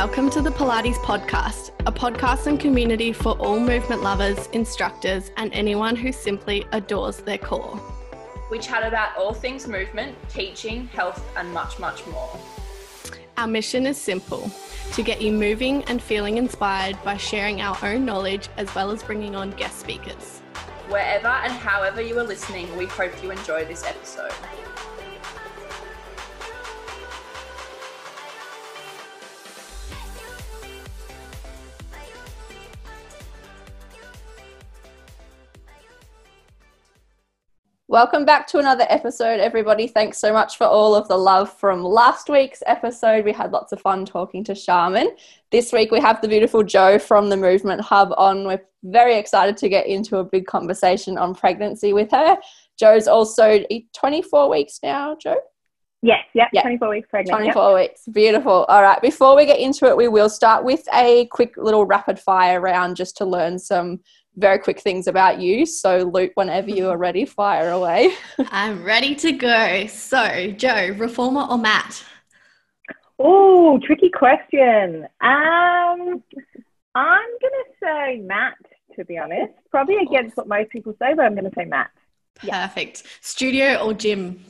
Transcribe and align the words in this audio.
Welcome 0.00 0.30
to 0.30 0.40
the 0.40 0.50
Pilates 0.50 0.94
Podcast, 0.98 1.72
a 1.84 1.90
podcast 1.90 2.46
and 2.46 2.60
community 2.60 3.12
for 3.12 3.32
all 3.38 3.58
movement 3.58 4.00
lovers, 4.00 4.46
instructors, 4.52 5.32
and 5.36 5.52
anyone 5.52 5.96
who 5.96 6.12
simply 6.12 6.64
adores 6.70 7.16
their 7.16 7.36
core. 7.36 7.80
We 8.48 8.60
chat 8.60 8.86
about 8.86 9.16
all 9.18 9.34
things 9.34 9.66
movement, 9.66 10.16
teaching, 10.28 10.86
health, 10.86 11.28
and 11.36 11.52
much, 11.52 11.80
much 11.80 12.06
more. 12.06 12.30
Our 13.38 13.48
mission 13.48 13.86
is 13.86 14.00
simple 14.00 14.48
to 14.92 15.02
get 15.02 15.20
you 15.20 15.32
moving 15.32 15.82
and 15.86 16.00
feeling 16.00 16.36
inspired 16.36 16.96
by 17.02 17.16
sharing 17.16 17.60
our 17.60 17.76
own 17.82 18.04
knowledge 18.04 18.48
as 18.56 18.72
well 18.76 18.92
as 18.92 19.02
bringing 19.02 19.34
on 19.34 19.50
guest 19.50 19.80
speakers. 19.80 20.38
Wherever 20.90 21.26
and 21.26 21.52
however 21.52 22.00
you 22.00 22.16
are 22.20 22.24
listening, 22.24 22.74
we 22.76 22.86
hope 22.86 23.20
you 23.20 23.32
enjoy 23.32 23.64
this 23.64 23.84
episode. 23.84 24.32
Welcome 37.98 38.24
back 38.24 38.46
to 38.50 38.58
another 38.58 38.86
episode, 38.88 39.40
everybody. 39.40 39.88
Thanks 39.88 40.18
so 40.18 40.32
much 40.32 40.56
for 40.56 40.68
all 40.68 40.94
of 40.94 41.08
the 41.08 41.16
love 41.16 41.52
from 41.58 41.82
last 41.82 42.28
week's 42.28 42.62
episode. 42.64 43.24
We 43.24 43.32
had 43.32 43.50
lots 43.50 43.72
of 43.72 43.80
fun 43.80 44.06
talking 44.06 44.44
to 44.44 44.54
Charmin. 44.54 45.16
This 45.50 45.72
week 45.72 45.90
we 45.90 45.98
have 45.98 46.20
the 46.20 46.28
beautiful 46.28 46.62
Jo 46.62 47.00
from 47.00 47.28
the 47.28 47.36
Movement 47.36 47.80
Hub 47.80 48.14
on. 48.16 48.46
We're 48.46 48.62
very 48.84 49.16
excited 49.16 49.56
to 49.56 49.68
get 49.68 49.88
into 49.88 50.18
a 50.18 50.24
big 50.24 50.46
conversation 50.46 51.18
on 51.18 51.34
pregnancy 51.34 51.92
with 51.92 52.12
her. 52.12 52.38
Jo's 52.78 53.08
also 53.08 53.64
24 53.94 54.48
weeks 54.48 54.78
now, 54.80 55.16
Jo? 55.16 55.34
Yes, 56.00 56.20
yep, 56.34 56.50
yeah, 56.52 56.62
24 56.62 56.90
weeks 56.90 57.08
pregnant. 57.10 57.36
24 57.36 57.80
yep. 57.80 57.90
weeks, 57.90 58.02
beautiful. 58.12 58.64
All 58.68 58.82
right, 58.82 59.02
before 59.02 59.34
we 59.34 59.44
get 59.44 59.58
into 59.58 59.86
it, 59.86 59.96
we 59.96 60.06
will 60.06 60.30
start 60.30 60.62
with 60.62 60.86
a 60.94 61.26
quick 61.32 61.56
little 61.56 61.84
rapid 61.84 62.20
fire 62.20 62.60
round 62.60 62.94
just 62.94 63.16
to 63.16 63.24
learn 63.24 63.58
some 63.58 63.98
very 64.38 64.58
quick 64.58 64.80
things 64.80 65.06
about 65.06 65.40
you. 65.40 65.66
So, 65.66 66.10
Luke, 66.12 66.32
whenever 66.34 66.70
you 66.70 66.88
are 66.88 66.96
ready, 66.96 67.24
fire 67.24 67.70
away. 67.70 68.14
I'm 68.50 68.84
ready 68.84 69.14
to 69.16 69.32
go. 69.32 69.86
So, 69.88 70.52
Jo, 70.52 70.94
reformer 70.96 71.46
or 71.50 71.58
mat? 71.58 72.04
Oh, 73.18 73.78
tricky 73.82 74.10
question. 74.10 75.04
Um, 75.20 76.22
I'm 76.94 77.30
going 77.42 77.54
to 77.54 77.64
say 77.82 78.18
mat, 78.18 78.54
to 78.96 79.04
be 79.04 79.18
honest. 79.18 79.52
Probably 79.70 79.96
against 79.96 80.36
what 80.36 80.48
most 80.48 80.70
people 80.70 80.94
say, 81.00 81.14
but 81.14 81.24
I'm 81.24 81.34
going 81.34 81.50
to 81.50 81.54
say 81.56 81.64
mat. 81.64 81.90
Perfect. 82.36 83.02
Yeah. 83.04 83.10
Studio 83.20 83.74
or 83.84 83.94
gym? 83.94 84.44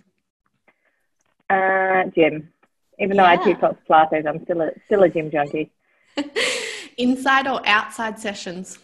Uh, 1.49 2.05
gym. 2.15 2.53
Even 2.99 3.17
though. 3.17 3.25
I 3.25 3.37
do 3.37 3.57
lots 3.63 3.79
of 3.81 3.87
Pilates, 3.89 4.27
I'm 4.27 4.45
still 4.45 4.61
a, 4.61 4.71
still 4.87 5.03
a 5.03 5.09
gym 5.09 5.31
junkie. 5.31 5.71
Inside 6.99 7.47
or 7.47 7.67
outside 7.67 8.19
sessions? 8.19 8.79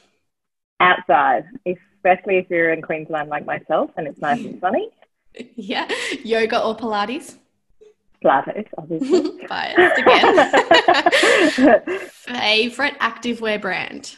Outside, 0.80 1.44
especially 1.66 2.38
if 2.38 2.50
you're 2.50 2.72
in 2.72 2.82
Queensland 2.82 3.28
like 3.28 3.46
myself 3.46 3.90
and 3.96 4.06
it's 4.06 4.20
nice 4.20 4.44
and 4.44 4.60
sunny. 4.60 4.90
Yeah. 5.56 5.88
Yoga 6.22 6.62
or 6.62 6.76
Pilates? 6.76 7.38
Pilates, 8.24 8.68
obviously. 8.78 9.44
Biased 9.48 9.98
again. 9.98 11.80
Favorite 12.08 12.96
activewear 13.00 13.60
brand? 13.60 14.14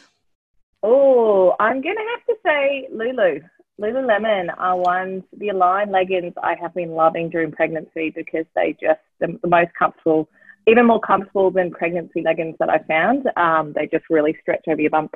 Oh, 0.83 1.55
I'm 1.59 1.81
going 1.81 1.95
to 1.95 2.05
have 2.11 2.25
to 2.27 2.35
say 2.45 2.87
Lulu. 2.91 3.39
Lululemon 3.81 4.53
are 4.57 4.77
ones, 4.77 5.23
the 5.37 5.49
Align 5.49 5.91
leggings 5.91 6.33
I 6.41 6.55
have 6.61 6.73
been 6.73 6.91
loving 6.91 7.29
during 7.29 7.51
pregnancy 7.51 8.11
because 8.15 8.45
they 8.55 8.77
just, 8.79 8.99
the, 9.19 9.39
the 9.41 9.47
most 9.47 9.71
comfortable, 9.77 10.29
even 10.67 10.85
more 10.85 10.99
comfortable 10.99 11.51
than 11.51 11.71
pregnancy 11.71 12.21
leggings 12.21 12.55
that 12.59 12.69
I 12.69 12.79
found. 12.79 13.27
Um, 13.35 13.73
they 13.73 13.87
just 13.87 14.05
really 14.09 14.37
stretch 14.41 14.65
over 14.67 14.81
your 14.81 14.91
bump. 14.91 15.15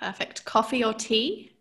Perfect. 0.00 0.44
Coffee 0.44 0.84
or 0.84 0.94
tea? 0.94 1.52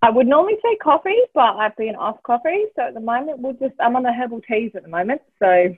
I 0.00 0.10
would 0.10 0.26
normally 0.26 0.56
say 0.62 0.76
coffee, 0.76 1.20
but 1.34 1.56
I've 1.56 1.76
been 1.76 1.96
off 1.96 2.22
coffee. 2.22 2.64
So 2.76 2.82
at 2.82 2.94
the 2.94 3.00
moment, 3.00 3.40
we'll 3.40 3.54
just, 3.54 3.74
I'm 3.80 3.96
on 3.96 4.04
the 4.04 4.12
herbal 4.12 4.42
teas 4.42 4.72
at 4.76 4.82
the 4.82 4.88
moment. 4.88 5.20
So 5.38 5.76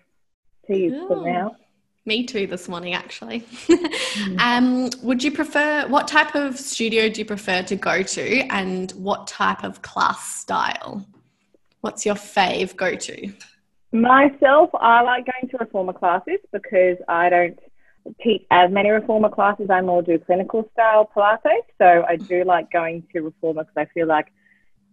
tea 0.66 0.86
is 0.86 1.08
good 1.08 1.24
now. 1.24 1.56
Me 2.06 2.24
too 2.24 2.46
this 2.46 2.69
morning, 2.69 2.94
actually. 2.94 3.44
um, 4.38 4.90
would 5.02 5.22
you 5.22 5.30
prefer, 5.30 5.86
what 5.88 6.08
type 6.08 6.34
of 6.34 6.58
studio 6.58 7.08
do 7.08 7.20
you 7.20 7.24
prefer 7.24 7.62
to 7.62 7.76
go 7.76 8.02
to 8.02 8.40
and 8.50 8.90
what 8.92 9.26
type 9.26 9.64
of 9.64 9.82
class 9.82 10.36
style? 10.36 11.06
What's 11.80 12.04
your 12.04 12.14
fave 12.14 12.76
go 12.76 12.94
to? 12.94 13.32
Myself, 13.92 14.70
I 14.74 15.02
like 15.02 15.26
going 15.26 15.50
to 15.50 15.56
reformer 15.58 15.92
classes 15.92 16.40
because 16.52 16.98
I 17.08 17.28
don't 17.28 17.58
teach 18.22 18.43
uh, 18.50 18.66
as 18.66 18.71
many 18.71 18.91
reformer 18.91 19.28
classes. 19.28 19.69
I 19.71 19.81
more 19.81 20.03
do 20.03 20.19
clinical 20.19 20.69
style 20.72 21.11
Pilates. 21.15 21.66
So 21.78 22.05
I 22.09 22.16
do 22.16 22.44
like 22.44 22.71
going 22.71 23.05
to 23.12 23.21
reformer 23.21 23.65
because 23.65 23.88
I 23.88 23.93
feel 23.93 24.06
like 24.06 24.33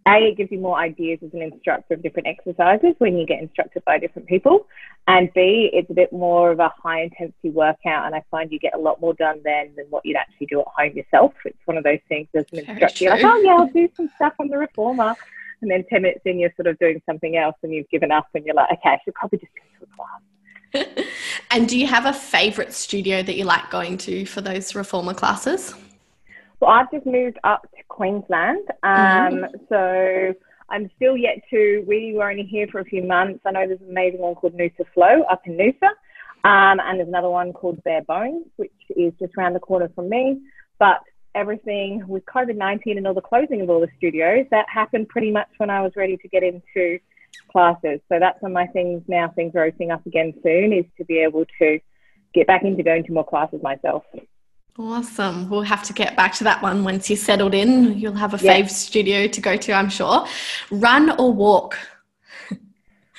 a, 0.08 0.28
it 0.28 0.36
gives 0.36 0.50
you 0.50 0.58
more 0.58 0.78
ideas 0.78 1.18
as 1.24 1.32
an 1.34 1.42
instructor 1.42 1.94
of 1.94 2.02
different 2.02 2.28
exercises 2.28 2.94
when 2.98 3.18
you 3.18 3.26
get 3.26 3.42
instructed 3.42 3.84
by 3.84 3.98
different 3.98 4.28
people. 4.28 4.66
And 5.06 5.30
B, 5.34 5.70
it's 5.72 5.90
a 5.90 5.94
bit 5.94 6.12
more 6.12 6.50
of 6.50 6.60
a 6.60 6.72
high 6.82 7.02
intensity 7.02 7.50
workout. 7.50 8.06
And 8.06 8.14
I 8.14 8.22
find 8.30 8.50
you 8.50 8.58
get 8.58 8.74
a 8.74 8.78
lot 8.78 9.00
more 9.00 9.14
done 9.14 9.40
then 9.44 9.72
than 9.76 9.86
what 9.90 10.04
you'd 10.06 10.16
actually 10.16 10.46
do 10.46 10.60
at 10.60 10.66
home 10.66 10.96
yourself. 10.96 11.34
It's 11.44 11.58
one 11.66 11.76
of 11.76 11.84
those 11.84 12.00
things 12.08 12.28
as 12.34 12.46
an 12.52 12.60
instructor, 12.60 13.04
you're 13.04 13.14
like, 13.14 13.24
oh, 13.24 13.36
yeah, 13.42 13.56
I'll 13.56 13.66
do 13.68 13.88
some 13.96 14.10
stuff 14.16 14.34
on 14.38 14.48
the 14.48 14.58
reformer. 14.58 15.14
And 15.60 15.70
then 15.70 15.84
10 15.90 16.02
minutes 16.02 16.20
in, 16.24 16.38
you're 16.38 16.52
sort 16.56 16.68
of 16.68 16.78
doing 16.78 17.02
something 17.04 17.36
else 17.36 17.56
and 17.62 17.74
you've 17.74 17.90
given 17.90 18.12
up 18.12 18.28
and 18.34 18.46
you're 18.46 18.54
like, 18.54 18.70
okay, 18.72 18.90
I 18.90 18.98
should 19.04 19.14
probably 19.14 19.40
just 19.40 19.52
go 19.54 19.86
to 19.86 19.92
a 19.92 19.96
class. 19.96 20.22
and 21.50 21.68
do 21.68 21.78
you 21.78 21.86
have 21.86 22.06
a 22.06 22.12
favorite 22.12 22.72
studio 22.72 23.22
that 23.22 23.36
you 23.36 23.44
like 23.44 23.70
going 23.70 23.98
to 23.98 24.24
for 24.26 24.40
those 24.40 24.74
reformer 24.74 25.14
classes? 25.14 25.74
Well, 26.60 26.70
I've 26.70 26.90
just 26.90 27.06
moved 27.06 27.38
up 27.44 27.62
to 27.62 27.82
Queensland. 27.88 28.66
Um, 28.82 28.92
mm-hmm. 28.92 29.56
So 29.68 30.34
I'm 30.68 30.90
still 30.96 31.16
yet 31.16 31.42
to, 31.50 31.84
we 31.86 32.14
were 32.14 32.30
only 32.30 32.44
here 32.44 32.66
for 32.70 32.80
a 32.80 32.84
few 32.84 33.02
months. 33.02 33.40
I 33.46 33.52
know 33.52 33.66
there's 33.66 33.80
an 33.80 33.90
amazing 33.90 34.20
one 34.20 34.34
called 34.34 34.54
Noosa 34.54 34.84
Flow 34.92 35.22
up 35.30 35.42
in 35.46 35.56
Noosa. 35.56 35.90
Um, 36.44 36.80
and 36.80 36.98
there's 36.98 37.08
another 37.08 37.30
one 37.30 37.52
called 37.52 37.82
Bare 37.84 38.02
Bones, 38.02 38.46
which 38.56 38.72
is 38.90 39.12
just 39.18 39.34
around 39.36 39.54
the 39.54 39.60
corner 39.60 39.88
from 39.94 40.08
me. 40.08 40.40
But 40.78 41.00
everything 41.34 42.04
with 42.06 42.24
COVID 42.26 42.56
19 42.56 42.96
and 42.96 43.06
all 43.06 43.14
the 43.14 43.20
closing 43.20 43.60
of 43.60 43.70
all 43.70 43.80
the 43.80 43.88
studios, 43.96 44.46
that 44.50 44.66
happened 44.72 45.08
pretty 45.08 45.30
much 45.30 45.48
when 45.58 45.70
I 45.70 45.82
was 45.82 45.92
ready 45.96 46.16
to 46.16 46.28
get 46.28 46.42
into 46.42 46.98
classes. 47.50 48.00
So 48.08 48.18
that's 48.18 48.40
one 48.42 48.52
of 48.52 48.54
my 48.54 48.66
things 48.66 49.02
now, 49.08 49.28
things 49.28 49.54
are 49.54 49.64
opening 49.64 49.90
up 49.90 50.04
again 50.06 50.34
soon, 50.42 50.72
is 50.72 50.84
to 50.98 51.04
be 51.04 51.18
able 51.18 51.44
to 51.58 51.80
get 52.34 52.46
back 52.46 52.62
into 52.62 52.82
going 52.82 53.04
to 53.04 53.12
more 53.12 53.26
classes 53.26 53.62
myself. 53.62 54.04
Awesome. 54.78 55.50
We'll 55.50 55.62
have 55.62 55.82
to 55.84 55.92
get 55.92 56.16
back 56.16 56.34
to 56.34 56.44
that 56.44 56.62
one 56.62 56.84
once 56.84 57.10
you're 57.10 57.16
settled 57.16 57.52
in. 57.52 57.98
You'll 57.98 58.14
have 58.14 58.32
a 58.32 58.44
yeah. 58.44 58.60
fave 58.60 58.70
studio 58.70 59.26
to 59.26 59.40
go 59.40 59.56
to, 59.56 59.72
I'm 59.72 59.88
sure. 59.88 60.24
Run 60.70 61.10
or 61.18 61.32
walk? 61.32 61.76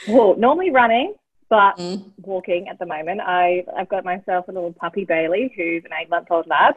Well, 0.08 0.38
normally 0.38 0.72
running, 0.72 1.16
but 1.50 1.78
mm. 1.78 2.10
walking 2.22 2.70
at 2.70 2.80
the 2.80 2.86
moment. 2.86 3.20
I, 3.20 3.66
I've 3.76 3.90
got 3.90 4.06
myself 4.06 4.48
a 4.48 4.54
little 4.54 4.72
puppy, 4.72 5.04
Bailey, 5.04 5.52
who's 5.58 5.84
an 5.84 5.92
eight 6.02 6.10
month 6.10 6.28
old 6.32 6.48
lab. 6.48 6.76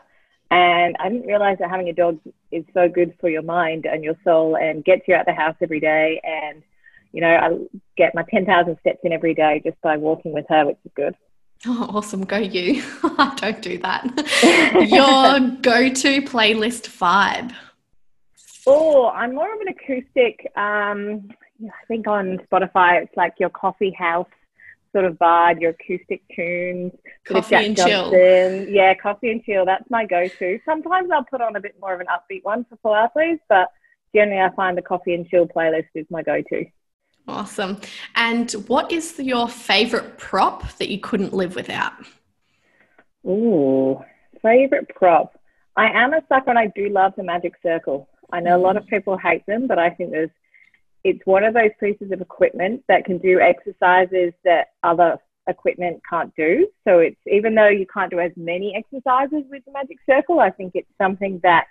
And 0.50 0.96
I 0.98 1.08
didn't 1.08 1.28
realize 1.28 1.58
that 1.60 1.70
having 1.70 1.88
a 1.88 1.92
dog 1.92 2.18
is 2.50 2.64
so 2.74 2.88
good 2.88 3.14
for 3.20 3.30
your 3.30 3.42
mind 3.42 3.86
and 3.86 4.02
your 4.02 4.16
soul 4.24 4.56
and 4.56 4.84
gets 4.84 5.02
you 5.06 5.14
out 5.14 5.26
the 5.26 5.32
house 5.32 5.54
every 5.62 5.80
day 5.80 6.20
and 6.24 6.62
you 7.12 7.20
know, 7.20 7.28
I 7.28 7.80
get 7.96 8.14
my 8.14 8.24
10,000 8.30 8.76
steps 8.80 9.00
in 9.04 9.12
every 9.12 9.34
day 9.34 9.60
just 9.64 9.80
by 9.82 9.96
walking 9.96 10.32
with 10.32 10.46
her, 10.48 10.66
which 10.66 10.78
is 10.84 10.92
good. 10.94 11.14
Oh, 11.66 11.90
awesome. 11.94 12.24
Go 12.24 12.38
you. 12.38 12.82
I 13.04 13.34
Don't 13.36 13.62
do 13.62 13.78
that. 13.78 14.04
Your 14.88 15.56
go 15.60 15.88
to 15.88 16.22
playlist 16.22 16.88
vibe. 16.88 17.52
Oh, 18.66 19.08
I'm 19.08 19.34
more 19.34 19.52
of 19.54 19.60
an 19.60 19.68
acoustic. 19.68 20.50
Um, 20.56 21.28
I 21.64 21.84
think 21.86 22.06
on 22.06 22.38
Spotify, 22.50 23.02
it's 23.02 23.16
like 23.16 23.34
your 23.38 23.50
coffee 23.50 23.94
house 23.96 24.28
sort 24.92 25.04
of 25.04 25.14
vibe, 25.14 25.60
your 25.60 25.70
acoustic 25.70 26.22
tunes. 26.34 26.92
Coffee 27.24 27.54
and 27.56 27.76
Johnson. 27.76 28.10
chill. 28.10 28.68
Yeah, 28.68 28.94
coffee 28.94 29.30
and 29.30 29.42
chill. 29.44 29.64
That's 29.64 29.88
my 29.90 30.06
go 30.06 30.28
to. 30.28 30.60
Sometimes 30.64 31.10
I'll 31.10 31.24
put 31.24 31.40
on 31.40 31.56
a 31.56 31.60
bit 31.60 31.74
more 31.80 31.94
of 31.94 32.00
an 32.00 32.06
upbeat 32.06 32.44
one 32.44 32.64
for 32.64 32.76
Pilates, 32.84 33.40
but 33.48 33.68
generally 34.14 34.40
I 34.40 34.54
find 34.54 34.76
the 34.76 34.82
coffee 34.82 35.14
and 35.14 35.26
chill 35.28 35.46
playlist 35.46 35.88
is 35.94 36.06
my 36.10 36.22
go 36.22 36.42
to. 36.42 36.64
Awesome. 37.28 37.80
And 38.16 38.50
what 38.66 38.90
is 38.90 39.18
your 39.18 39.48
favorite 39.48 40.18
prop 40.18 40.70
that 40.78 40.88
you 40.88 40.98
couldn't 40.98 41.32
live 41.32 41.54
without? 41.54 41.92
Ooh, 43.26 44.02
favorite 44.42 44.88
prop. 44.94 45.38
I 45.76 45.90
am 45.90 46.12
a 46.12 46.20
sucker 46.28 46.50
and 46.50 46.58
I 46.58 46.66
do 46.74 46.88
love 46.88 47.12
the 47.16 47.22
magic 47.22 47.54
circle. 47.62 48.08
I 48.32 48.40
know 48.40 48.56
a 48.56 48.58
lot 48.58 48.76
of 48.76 48.84
mm. 48.84 48.88
people 48.88 49.16
hate 49.16 49.46
them, 49.46 49.66
but 49.66 49.78
I 49.78 49.90
think 49.90 50.10
there's 50.10 50.30
it's 51.04 51.24
one 51.24 51.42
of 51.42 51.54
those 51.54 51.70
pieces 51.80 52.12
of 52.12 52.20
equipment 52.20 52.84
that 52.86 53.04
can 53.04 53.18
do 53.18 53.40
exercises 53.40 54.32
that 54.44 54.68
other 54.84 55.18
equipment 55.48 56.00
can't 56.08 56.32
do. 56.36 56.68
So 56.86 56.98
it's 56.98 57.16
even 57.26 57.54
though 57.54 57.68
you 57.68 57.86
can't 57.92 58.10
do 58.10 58.20
as 58.20 58.30
many 58.36 58.74
exercises 58.76 59.44
with 59.50 59.64
the 59.64 59.72
magic 59.72 59.98
circle, 60.08 60.40
I 60.40 60.50
think 60.50 60.72
it's 60.74 60.88
something 60.98 61.40
that 61.42 61.66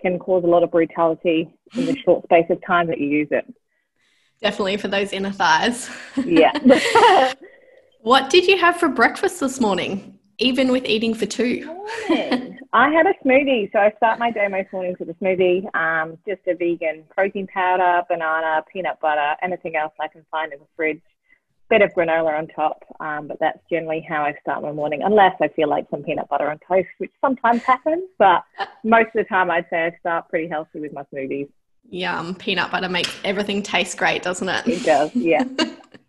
can 0.00 0.18
cause 0.18 0.44
a 0.44 0.46
lot 0.46 0.62
of 0.62 0.70
brutality 0.70 1.54
in 1.74 1.86
the 1.86 1.96
short 2.04 2.24
space 2.24 2.46
of 2.50 2.64
time 2.66 2.86
that 2.88 3.00
you 3.00 3.08
use 3.08 3.28
it. 3.30 3.44
Definitely 4.50 4.76
for 4.76 4.88
those 4.88 5.12
inner 5.12 5.32
thighs. 5.32 5.90
Yeah. 6.24 6.52
what 8.00 8.30
did 8.30 8.46
you 8.46 8.58
have 8.58 8.76
for 8.76 8.88
breakfast 8.88 9.40
this 9.40 9.60
morning? 9.60 10.16
even 10.38 10.70
with 10.70 10.84
eating 10.84 11.14
for 11.14 11.26
two? 11.26 11.84
I 12.72 12.90
had 12.90 13.06
a 13.06 13.14
smoothie. 13.24 13.70
So 13.72 13.78
I 13.78 13.92
start 13.96 14.18
my 14.18 14.30
day 14.30 14.48
most 14.48 14.72
mornings 14.72 14.98
with 14.98 15.08
a 15.08 15.14
smoothie, 15.14 15.74
um, 15.74 16.18
just 16.26 16.40
a 16.46 16.54
vegan 16.54 17.04
protein 17.10 17.46
powder, 17.46 18.02
banana, 18.08 18.64
peanut 18.72 19.00
butter, 19.00 19.36
anything 19.42 19.76
else 19.76 19.92
I 20.00 20.08
can 20.08 20.24
find 20.30 20.52
in 20.52 20.58
the 20.58 20.66
fridge. 20.76 21.00
Bit 21.68 21.82
of 21.82 21.90
granola 21.94 22.38
on 22.38 22.46
top, 22.46 22.84
um, 23.00 23.26
but 23.26 23.38
that's 23.40 23.58
generally 23.68 24.06
how 24.08 24.22
I 24.22 24.34
start 24.40 24.62
my 24.62 24.70
morning, 24.70 25.02
unless 25.02 25.34
I 25.40 25.48
feel 25.48 25.68
like 25.68 25.90
some 25.90 26.04
peanut 26.04 26.28
butter 26.28 26.48
on 26.48 26.60
toast, 26.68 26.86
which 26.98 27.10
sometimes 27.20 27.62
happens. 27.62 28.04
But 28.18 28.44
most 28.84 29.06
of 29.06 29.14
the 29.14 29.24
time, 29.24 29.50
I'd 29.50 29.66
say 29.68 29.86
I 29.86 29.96
start 29.98 30.28
pretty 30.28 30.48
healthy 30.48 30.78
with 30.78 30.92
my 30.92 31.02
smoothies. 31.12 31.48
Yum. 31.90 32.34
Peanut 32.34 32.70
butter 32.70 32.88
makes 32.88 33.14
everything 33.24 33.62
taste 33.62 33.96
great, 33.96 34.22
doesn't 34.22 34.48
it? 34.48 34.66
It 34.66 34.84
does, 34.84 35.14
yeah. 35.14 35.44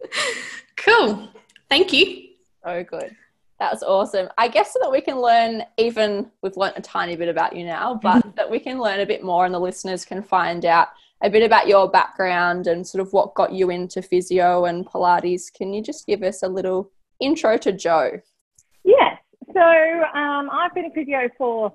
cool. 0.77 1.29
Thank 1.69 1.93
you. 1.93 2.29
So 2.63 2.83
good. 2.83 3.15
That's 3.59 3.81
awesome. 3.81 4.29
I 4.37 4.47
guess 4.47 4.73
so 4.73 4.79
that 4.81 4.91
we 4.91 5.01
can 5.01 5.19
learn, 5.19 5.63
even 5.77 6.29
we've 6.41 6.57
learnt 6.57 6.77
a 6.77 6.81
tiny 6.81 7.15
bit 7.15 7.27
about 7.27 7.55
you 7.55 7.65
now, 7.65 7.99
but 8.01 8.19
mm-hmm. 8.19 8.29
that 8.35 8.49
we 8.49 8.59
can 8.59 8.79
learn 8.79 8.99
a 8.99 9.05
bit 9.05 9.23
more 9.23 9.45
and 9.45 9.53
the 9.53 9.59
listeners 9.59 10.05
can 10.05 10.21
find 10.21 10.63
out 10.63 10.89
a 11.21 11.29
bit 11.29 11.41
about 11.41 11.67
your 11.67 11.89
background 11.89 12.67
and 12.67 12.85
sort 12.85 13.01
of 13.01 13.11
what 13.13 13.33
got 13.33 13.51
you 13.51 13.71
into 13.71 14.01
physio 14.01 14.65
and 14.65 14.85
Pilates. 14.85 15.51
Can 15.51 15.73
you 15.73 15.81
just 15.81 16.05
give 16.05 16.21
us 16.21 16.43
a 16.43 16.47
little 16.47 16.91
intro 17.19 17.57
to 17.57 17.71
Jo? 17.71 18.21
Yes. 18.83 19.17
So 19.53 19.61
um, 19.61 20.49
I've 20.51 20.75
been 20.75 20.85
a 20.85 20.91
physio 20.91 21.29
for 21.37 21.73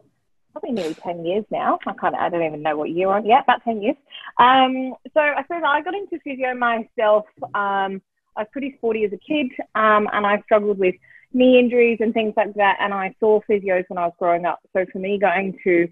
probably 0.53 0.73
nearly 0.73 0.95
10 0.95 1.25
years 1.25 1.45
now. 1.51 1.79
I 1.87 1.91
of, 1.91 2.15
I 2.15 2.29
don't 2.29 2.43
even 2.43 2.63
know 2.63 2.77
what 2.77 2.91
year 2.91 3.09
on. 3.11 3.27
Yeah, 3.27 3.41
about 3.41 3.65
10 3.65 3.83
years. 3.83 3.97
Um, 4.39 4.95
so 5.15 5.21
I 5.21 5.43
suppose 5.43 5.63
I 5.67 5.83
got 5.83 5.95
into 5.95 6.19
physio 6.23 6.55
myself. 6.55 7.25
Um, 7.55 8.01
I 8.37 8.43
was 8.43 8.49
pretty 8.53 8.75
sporty 8.79 9.05
as 9.05 9.13
a 9.13 9.19
kid 9.19 9.49
um, 9.75 10.09
and 10.13 10.27
I 10.27 10.41
struggled 10.45 10.79
with 10.79 10.95
knee 11.33 11.59
injuries 11.59 11.99
and 12.01 12.15
things 12.15 12.35
like 12.37 12.55
that. 12.55 12.77
And 12.81 12.95
I 12.95 13.15
saw 13.21 13.41
physios 13.49 13.85
when 13.89 13.99
I 13.99 14.07
was 14.07 14.15
growing 14.19 14.45
up. 14.45 14.61
So 14.73 14.85
for 14.93 14.99
me, 14.99 15.19
going 15.19 15.59
to 15.65 15.89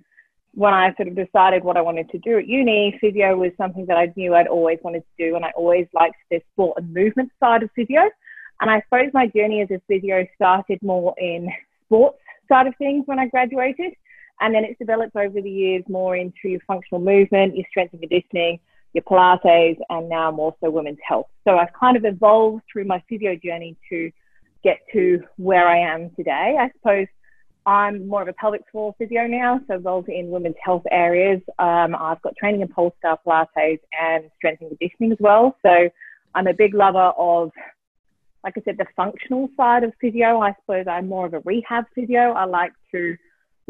when 0.55 0.75
I 0.75 0.93
sort 0.97 1.09
of 1.09 1.15
decided 1.15 1.63
what 1.63 1.77
I 1.77 1.81
wanted 1.81 2.11
to 2.11 2.19
do 2.19 2.39
at 2.39 2.49
uni, 2.49 2.99
physio 3.01 3.37
was 3.37 3.53
something 3.57 3.87
that 3.87 3.97
I 3.97 4.13
knew 4.17 4.35
I'd 4.35 4.49
always 4.49 4.79
wanted 4.83 5.05
to 5.05 5.25
do. 5.29 5.37
And 5.37 5.45
I 5.45 5.51
always 5.57 5.87
liked 5.95 6.17
the 6.31 6.43
sport 6.53 6.79
and 6.79 6.93
movement 6.93 7.31
side 7.39 7.63
of 7.63 7.71
physio. 7.75 8.11
And 8.61 8.71
I 8.71 8.83
suppose 8.83 9.11
my 9.15 9.27
journey 9.29 9.63
as 9.63 9.71
a 9.71 9.81
physio 9.87 10.27
started 10.35 10.81
more 10.83 11.15
in 11.19 11.49
sports 11.87 12.19
side 12.49 12.67
of 12.67 12.75
things 12.77 13.05
when 13.07 13.19
I 13.19 13.27
graduated. 13.27 13.95
And 14.41 14.55
then 14.55 14.65
it's 14.65 14.79
developed 14.79 15.17
over 15.17 15.41
the 15.41 15.51
years 15.51 15.85
more 15.89 16.17
into 16.17 16.49
your 16.49 16.61
functional 16.67 17.01
movement, 17.01 17.57
your 17.57 17.67
strength 17.71 17.93
and 17.93 18.01
conditioning, 18.01 18.59
your 18.95 19.05
Pilates, 19.05 19.79
and 19.91 20.09
now 20.09 20.31
more 20.31 20.55
so 20.61 20.71
women's 20.71 20.99
health. 21.07 21.29
So 21.45 21.59
I've 21.59 21.73
kind 21.79 21.97
of 21.97 22.05
evolved 22.05 22.63
through 22.73 22.85
my 22.85 23.03
physio 23.09 23.37
journey 23.37 23.77
to 23.91 24.11
get 24.65 24.79
to 24.93 25.23
where 25.37 25.69
I 25.69 25.79
am 25.79 26.11
today. 26.17 26.57
I 26.59 26.71
suppose 26.73 27.07
I'm 27.67 28.09
more 28.09 28.23
of 28.23 28.29
a 28.29 28.33
pelvic 28.33 28.63
floor 28.73 28.95
physio 28.99 29.27
now, 29.27 29.61
so 29.69 29.75
involved 29.75 30.09
in 30.09 30.31
women's 30.31 30.57
health 30.63 30.83
areas. 30.91 31.41
Um, 31.59 31.95
I've 31.95 32.21
got 32.23 32.35
training 32.37 32.63
in 32.63 32.69
pole 32.69 32.95
Polestar 33.03 33.47
Pilates 33.57 33.81
and 34.01 34.31
strength 34.37 34.63
and 34.63 34.71
conditioning 34.71 35.13
as 35.13 35.19
well. 35.21 35.57
So 35.63 35.91
I'm 36.35 36.47
a 36.47 36.55
big 36.55 36.75
lover 36.75 37.13
of, 37.19 37.51
like 38.43 38.55
I 38.57 38.63
said, 38.65 38.79
the 38.79 38.87
functional 38.97 39.51
side 39.57 39.85
of 39.85 39.93
physio. 40.01 40.41
I 40.41 40.55
suppose 40.61 40.87
I'm 40.89 41.09
more 41.09 41.27
of 41.27 41.35
a 41.35 41.41
rehab 41.41 41.85
physio. 41.95 42.33
I 42.33 42.45
like 42.47 42.73
to 42.93 43.17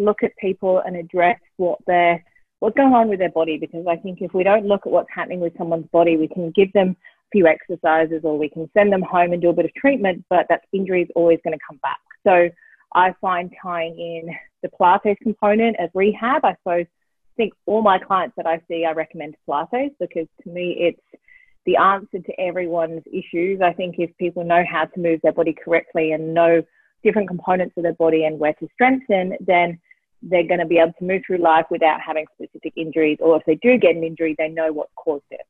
look 0.00 0.22
at 0.22 0.36
people 0.38 0.82
and 0.84 0.96
address 0.96 1.38
what 1.56 1.78
they're 1.86 2.24
what's 2.60 2.76
going 2.76 2.92
on 2.92 3.08
with 3.08 3.18
their 3.18 3.30
body 3.30 3.58
because 3.58 3.86
I 3.88 3.96
think 3.96 4.20
if 4.20 4.34
we 4.34 4.44
don't 4.44 4.66
look 4.66 4.82
at 4.86 4.92
what's 4.92 5.08
happening 5.14 5.40
with 5.40 5.56
someone's 5.56 5.88
body, 5.92 6.16
we 6.16 6.28
can 6.28 6.50
give 6.50 6.72
them 6.72 6.90
a 6.90 7.28
few 7.32 7.46
exercises 7.46 8.20
or 8.22 8.38
we 8.38 8.50
can 8.50 8.70
send 8.76 8.92
them 8.92 9.02
home 9.02 9.32
and 9.32 9.40
do 9.40 9.48
a 9.48 9.54
bit 9.54 9.64
of 9.64 9.74
treatment, 9.74 10.24
but 10.28 10.46
that 10.50 10.62
injury 10.72 11.02
is 11.02 11.08
always 11.16 11.38
going 11.42 11.56
to 11.56 11.64
come 11.66 11.78
back. 11.82 11.98
So 12.22 12.50
I 12.94 13.14
find 13.20 13.50
tying 13.62 13.98
in 13.98 14.34
the 14.62 14.68
Pilates 14.68 15.16
component 15.22 15.76
as 15.80 15.88
rehab, 15.94 16.44
I 16.44 16.54
suppose, 16.56 16.84
I 16.86 17.34
think 17.36 17.54
all 17.64 17.80
my 17.82 17.98
clients 17.98 18.36
that 18.36 18.46
I 18.46 18.60
see, 18.68 18.84
I 18.84 18.92
recommend 18.92 19.36
Pilates 19.48 19.94
because 19.98 20.26
to 20.42 20.50
me 20.50 20.76
it's 20.78 21.22
the 21.64 21.76
answer 21.76 22.18
to 22.18 22.40
everyone's 22.40 23.02
issues. 23.10 23.60
I 23.62 23.72
think 23.72 23.96
if 23.98 24.14
people 24.18 24.44
know 24.44 24.64
how 24.70 24.84
to 24.84 25.00
move 25.00 25.20
their 25.22 25.32
body 25.32 25.54
correctly 25.64 26.12
and 26.12 26.34
know 26.34 26.62
different 27.02 27.28
components 27.28 27.74
of 27.76 27.84
their 27.84 27.94
body 27.94 28.24
and 28.24 28.38
where 28.38 28.52
to 28.54 28.68
strengthen, 28.74 29.36
then 29.40 29.78
they're 30.22 30.46
going 30.46 30.60
to 30.60 30.66
be 30.66 30.78
able 30.78 30.92
to 30.98 31.04
move 31.04 31.22
through 31.26 31.38
life 31.38 31.66
without 31.70 32.00
having 32.00 32.26
specific 32.34 32.72
injuries. 32.76 33.18
Or 33.20 33.36
if 33.36 33.42
they 33.46 33.56
do 33.56 33.78
get 33.78 33.96
an 33.96 34.04
injury, 34.04 34.34
they 34.36 34.48
know 34.48 34.72
what 34.72 34.88
caused 34.96 35.24
it. 35.30 35.40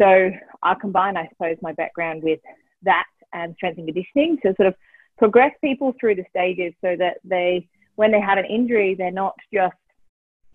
So 0.00 0.30
I 0.62 0.74
combine, 0.74 1.16
I 1.16 1.28
suppose, 1.28 1.56
my 1.62 1.72
background 1.72 2.22
with 2.22 2.40
that 2.82 3.04
and 3.32 3.54
strength 3.56 3.78
and 3.78 3.86
conditioning 3.86 4.38
to 4.42 4.54
sort 4.56 4.68
of 4.68 4.74
progress 5.18 5.52
people 5.62 5.94
through 6.00 6.16
the 6.16 6.24
stages 6.30 6.72
so 6.80 6.96
that 6.98 7.18
they, 7.24 7.68
when 7.96 8.10
they 8.10 8.20
have 8.20 8.38
an 8.38 8.46
injury, 8.46 8.94
they're 8.94 9.10
not 9.10 9.34
just 9.52 9.74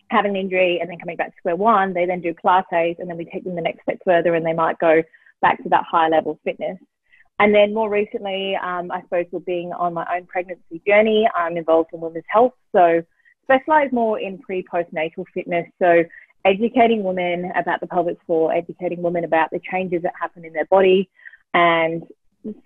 having 0.10 0.32
an 0.32 0.38
injury 0.38 0.80
and 0.80 0.90
then 0.90 1.00
coming 1.00 1.16
back 1.16 1.28
to 1.28 1.38
square 1.38 1.56
one. 1.56 1.94
They 1.94 2.06
then 2.06 2.22
do 2.22 2.34
Pilates 2.34 3.00
and 3.00 3.10
then 3.10 3.18
we 3.18 3.26
take 3.26 3.44
them 3.44 3.56
the 3.56 3.62
next 3.62 3.84
step 3.84 4.00
further 4.04 4.36
and 4.36 4.46
they 4.46 4.54
might 4.54 4.80
go 4.80 5.02
back 5.42 5.62
to 5.64 5.70
that 5.70 5.84
high 5.90 6.10
level 6.10 6.40
fitness. 6.44 6.78
And 7.40 7.54
then 7.54 7.74
more 7.74 7.90
recently, 7.90 8.56
um, 8.56 8.92
I 8.92 9.02
suppose 9.02 9.26
with 9.32 9.46
being 9.46 9.74
on 9.74 9.94
my 9.94 10.06
own 10.16 10.26
pregnancy 10.26 10.82
journey, 10.88 11.28
I'm 11.36 11.58
involved 11.58 11.90
in 11.94 12.00
women's 12.00 12.24
health. 12.30 12.54
So 12.74 13.04
specialize 13.46 13.92
more 13.92 14.20
in 14.20 14.38
pre 14.40 14.64
postnatal 14.64 15.26
fitness. 15.34 15.66
So 15.80 16.04
educating 16.44 17.04
women 17.04 17.52
about 17.56 17.80
the 17.80 17.88
pelvic 17.88 18.18
floor, 18.26 18.54
educating 18.54 19.02
women 19.02 19.24
about 19.24 19.50
the 19.52 19.60
changes 19.72 20.04
that 20.04 20.14
happen 20.20 20.46
in 20.46 20.54
their 20.54 20.66
body. 20.66 21.10
And 21.54 22.04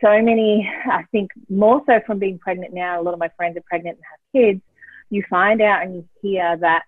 so 0.01 0.21
many, 0.21 0.69
I 0.91 1.03
think 1.11 1.31
more 1.49 1.81
so 1.85 1.99
from 2.05 2.19
being 2.19 2.39
pregnant 2.39 2.73
now, 2.73 2.99
a 2.99 3.03
lot 3.03 3.13
of 3.13 3.19
my 3.19 3.29
friends 3.37 3.57
are 3.57 3.63
pregnant 3.67 3.97
and 3.97 4.05
have 4.09 4.43
kids, 4.43 4.61
you 5.09 5.23
find 5.29 5.61
out 5.61 5.83
and 5.83 5.95
you 5.95 6.05
hear 6.21 6.57
that 6.57 6.83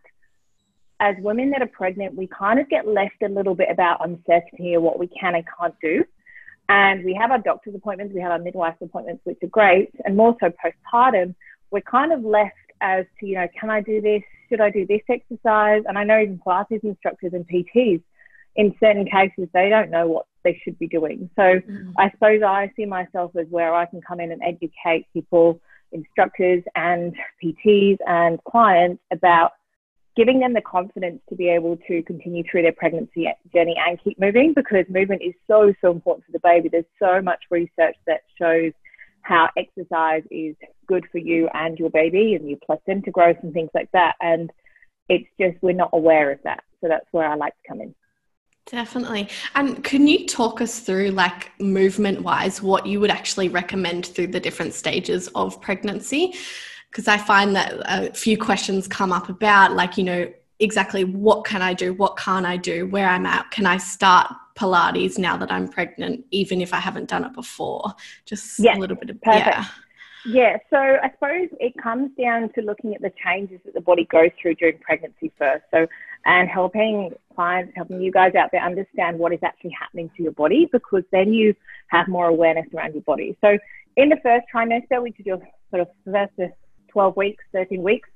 as 1.00 1.16
women 1.20 1.50
that 1.52 1.62
are 1.62 1.68
pregnant, 1.68 2.16
we 2.16 2.28
kind 2.28 2.60
of 2.60 2.70
get 2.70 2.88
left 2.88 3.22
a 3.24 3.28
little 3.28 3.56
bit 3.56 3.70
about 3.72 4.08
uncertainty 4.08 4.76
of 4.76 4.84
what 4.84 5.00
we 5.00 5.08
can 5.08 5.34
and 5.36 5.44
can't 5.60 5.74
do. 5.82 6.04
And 6.70 7.04
we 7.04 7.16
have 7.16 7.32
our 7.32 7.40
doctor's 7.40 7.76
appointments, 7.76 8.14
we 8.14 8.22
have 8.22 8.32
our 8.32 8.40
midwife 8.40 8.76
appointments, 8.82 9.22
which 9.24 9.40
are 9.42 9.48
great. 9.48 9.90
And 10.06 10.16
more 10.16 10.36
so 10.40 10.52
postpartum, 10.64 11.34
we're 11.72 11.82
kind 11.82 12.14
of 12.14 12.24
left 12.24 12.54
as 12.82 13.06
to, 13.20 13.26
you 13.26 13.36
know, 13.36 13.48
can 13.60 13.70
I 13.70 13.82
do 13.82 14.02
this? 14.02 14.22
Should 14.50 14.62
I 14.62 14.70
do 14.70 14.86
this 14.86 15.02
exercise? 15.10 15.84
And 15.88 15.98
I 15.98 16.04
know 16.04 16.20
even 16.20 16.40
Pilates 16.46 16.84
instructors 16.84 17.34
and 17.34 17.48
PTs, 17.48 18.02
in 18.56 18.76
certain 18.80 19.06
cases, 19.06 19.48
they 19.54 19.70
don't 19.70 19.90
know 19.90 20.08
what 20.08 20.26
they 20.44 20.60
should 20.64 20.78
be 20.78 20.88
doing. 20.88 21.30
So 21.36 21.42
mm-hmm. 21.42 21.92
I 21.98 22.12
suppose 22.12 22.42
I 22.42 22.72
see 22.76 22.86
myself 22.86 23.32
as 23.40 23.48
where 23.50 23.74
I 23.74 23.86
can 23.86 24.02
come 24.02 24.20
in 24.20 24.32
and 24.32 24.42
educate 24.44 25.06
people, 25.14 25.62
instructors 25.92 26.64
and 26.76 27.16
PTs 27.44 27.98
and 28.06 28.44
clients 28.44 29.02
about 29.12 29.52
giving 30.16 30.40
them 30.40 30.54
the 30.54 30.62
confidence 30.62 31.22
to 31.30 31.36
be 31.36 31.48
able 31.48 31.78
to 31.88 32.04
continue 32.04 32.44
through 32.50 32.64
their 32.64 32.74
pregnancy 32.74 33.28
journey 33.54 33.76
and 33.88 33.98
keep 34.04 34.20
moving 34.20 34.54
because 34.54 34.86
movement 34.90 35.22
is 35.22 35.34
so, 35.48 35.74
so 35.80 35.92
important 35.92 36.26
for 36.26 36.34
the 36.34 36.40
baby. 36.44 36.68
There's 36.70 36.84
so 37.00 37.22
much 37.22 37.40
research 37.50 37.96
that 38.08 38.22
shows 38.38 38.74
how 39.22 39.50
exercise 39.58 40.24
is 40.30 40.56
good 40.92 41.06
for 41.12 41.20
you 41.20 41.50
and 41.54 41.80
your 41.80 41.90
baby 41.90 42.36
and 42.36 42.50
your 42.50 42.60
placenta 42.66 43.12
growth 43.12 43.38
and 43.44 43.54
things 43.54 43.70
like 43.74 43.90
that. 43.94 44.16
And 44.20 44.52
it's 45.08 45.30
just 45.40 45.56
we're 45.62 45.82
not 45.84 45.92
aware 45.94 46.32
of 46.32 46.40
that. 46.44 46.64
So 46.82 46.88
that's 46.90 47.08
where 47.12 47.28
I 47.28 47.36
like 47.36 47.54
to 47.54 47.68
come 47.70 47.82
in. 47.82 47.96
Definitely. 48.66 49.30
And 49.56 49.84
can 49.84 50.06
you 50.06 50.28
talk 50.28 50.62
us 50.62 50.80
through, 50.80 51.10
like, 51.12 51.52
movement 51.60 52.22
wise, 52.22 52.62
what 52.62 52.86
you 52.86 53.00
would 53.00 53.10
actually 53.10 53.50
recommend 53.50 54.06
through 54.06 54.28
the 54.28 54.40
different 54.40 54.74
stages 54.74 55.28
of 55.30 55.60
pregnancy? 55.62 56.34
Because 56.90 57.08
I 57.08 57.18
find 57.18 57.56
that 57.56 57.74
a 57.86 58.14
few 58.14 58.38
questions 58.38 58.88
come 58.88 59.12
up 59.12 59.30
about, 59.30 59.74
like, 59.74 59.98
you 59.98 60.04
know, 60.04 60.32
exactly 60.60 61.04
what 61.04 61.46
can 61.46 61.62
I 61.62 61.74
do? 61.74 61.94
What 61.94 62.18
can't 62.18 62.46
I 62.46 62.58
do? 62.58 62.88
Where 62.88 63.08
I'm 63.08 63.26
at? 63.26 63.50
Can 63.52 63.66
I 63.66 63.78
start 63.78 64.28
Pilates 64.56 65.18
now 65.18 65.38
that 65.38 65.52
I'm 65.52 65.68
pregnant, 65.68 66.26
even 66.32 66.62
if 66.62 66.74
I 66.74 66.80
haven't 66.88 67.10
done 67.10 67.26
it 67.26 67.34
before? 67.34 67.94
Just 68.26 68.60
yeah, 68.60 68.78
a 68.78 68.80
little 68.80 68.96
bit 68.96 69.10
of 69.10 69.20
perfect. 69.22 69.48
yeah. 69.48 69.66
Yeah, 70.26 70.58
so 70.70 70.78
I 70.78 71.10
suppose 71.14 71.50
it 71.60 71.74
comes 71.82 72.12
down 72.20 72.52
to 72.54 72.62
looking 72.62 72.94
at 72.94 73.02
the 73.02 73.12
changes 73.24 73.60
that 73.66 73.74
the 73.74 73.82
body 73.82 74.06
goes 74.06 74.30
through 74.40 74.56
during 74.56 74.78
pregnancy 74.78 75.32
first. 75.38 75.64
So, 75.72 75.88
and 76.26 76.48
helping 76.48 77.12
clients, 77.36 77.74
helping 77.76 78.02
you 78.02 78.12
guys 78.12 78.36
out 78.36 78.50
there 78.52 78.64
understand 78.64 79.18
what 79.18 79.34
is 79.34 79.40
actually 79.44 79.72
happening 79.80 80.12
to 80.16 80.24
your 80.24 80.34
body 80.34 80.70
because 80.72 81.04
then 81.12 81.34
you 81.34 81.56
have 81.88 82.08
more 82.08 82.28
awareness 82.28 82.68
around 82.76 82.94
your 82.94 83.02
body. 83.02 83.36
So, 83.42 83.58
in 83.98 84.10
the 84.10 84.18
first 84.22 84.46
trimester, 84.54 85.02
which 85.02 85.20
is 85.20 85.26
your 85.26 85.40
sort 85.72 85.82
of 85.82 85.88
first 86.06 86.54
12 86.90 87.18
weeks, 87.18 87.44
13 87.54 87.82
weeks, 87.82 88.10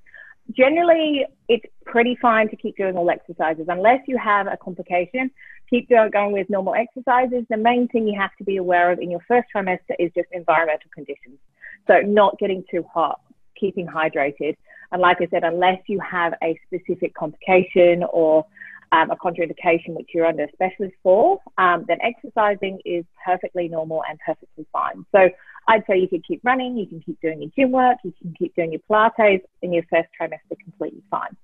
generally 0.51 1.25
it's 1.47 1.65
pretty 1.85 2.17
fine 2.21 2.49
to 2.49 2.55
keep 2.55 2.77
doing 2.77 2.95
all 2.95 3.09
exercises. 3.09 3.65
Unless 3.67 4.01
you 4.07 4.17
have 4.17 4.47
a 4.47 4.57
complication 4.57 5.31
keep 5.69 5.89
going 5.89 6.31
with 6.31 6.49
normal 6.49 6.75
exercises. 6.75 7.45
The 7.49 7.57
main 7.57 7.87
thing 7.87 8.07
you 8.07 8.19
have 8.19 8.35
to 8.37 8.43
be 8.43 8.57
aware 8.57 8.91
of 8.91 8.99
in 8.99 9.09
your 9.09 9.21
first 9.27 9.47
trimester 9.55 9.95
is 9.97 10.11
just 10.15 10.27
environmental 10.31 10.89
conditions. 10.93 11.39
So 11.87 12.01
not 12.01 12.37
getting 12.39 12.63
too 12.69 12.85
hot 12.93 13.19
keeping 13.59 13.87
hydrated. 13.87 14.57
And 14.91 15.01
like 15.01 15.17
i 15.21 15.27
said 15.31 15.43
unless 15.43 15.79
you 15.87 15.99
have 15.99 16.33
a 16.43 16.59
specific 16.67 17.13
complication 17.15 18.03
or 18.11 18.45
um, 18.92 19.12
a 19.12 19.15
contraindication 19.15 19.89
which 19.89 20.10
you're 20.13 20.25
under 20.25 20.44
a 20.44 20.51
specialist 20.54 20.96
for, 21.04 21.39
um, 21.58 21.86
then 21.88 21.98
exercising 22.01 22.80
is 22.86 23.06
perfectly 23.25 23.68
normal 23.68 24.04
and 24.10 24.20
perfectly 24.25 24.65
fine. 24.72 25.06
So 25.12 25.30
I'd 25.68 25.84
say 25.88 25.98
you 25.98 26.08
can 26.08 26.22
keep 26.27 26.42
running, 26.44 26.77
you 26.77 26.88
can 26.88 27.01
keep 27.01 27.20
doing 27.22 27.42
your 27.42 27.51
gym 27.56 27.72
work, 27.72 27.98
you 28.04 28.13
can 28.22 28.34
keep 28.38 28.56
doing 28.56 28.72
your 28.72 28.82
Pilates 28.89 29.42
in 29.62 29.74
your 29.74 29.84
first 29.89 30.10
trimester 30.20 30.58
completely 30.63 31.04
fine. 31.10 31.36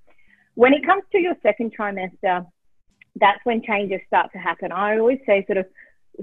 When 0.56 0.74
it 0.74 0.86
comes 0.86 1.04
to 1.12 1.20
your 1.20 1.36
second 1.42 1.74
trimester, 1.78 2.46
that's 3.20 3.40
when 3.44 3.64
changes 3.64 4.00
start 4.08 4.32
to 4.34 4.38
happen. 4.38 4.72
I 4.72 4.98
always 4.98 5.20
say 5.26 5.44
sort 5.48 5.58
of 5.58 5.66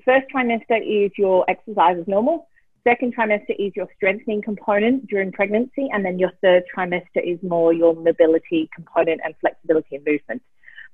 first 0.05 0.27
trimester 0.35 0.81
is 0.81 1.11
your 1.19 1.45
exercise 1.49 1.99
is 1.99 2.07
normal. 2.07 2.49
Second 2.85 3.15
trimester 3.15 3.55
is 3.59 3.73
your 3.75 3.89
strengthening 3.97 4.41
component 4.41 5.09
during 5.09 5.33
pregnancy, 5.33 5.89
and 5.93 6.05
then 6.05 6.19
your 6.19 6.31
third 6.41 6.63
trimester 6.75 7.23
is 7.23 7.39
more 7.43 7.73
your 7.73 7.95
mobility 7.95 8.71
component 8.75 9.21
and 9.25 9.35
flexibility 9.41 9.97
and 9.97 10.05
movement 10.07 10.43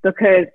because 0.04 0.46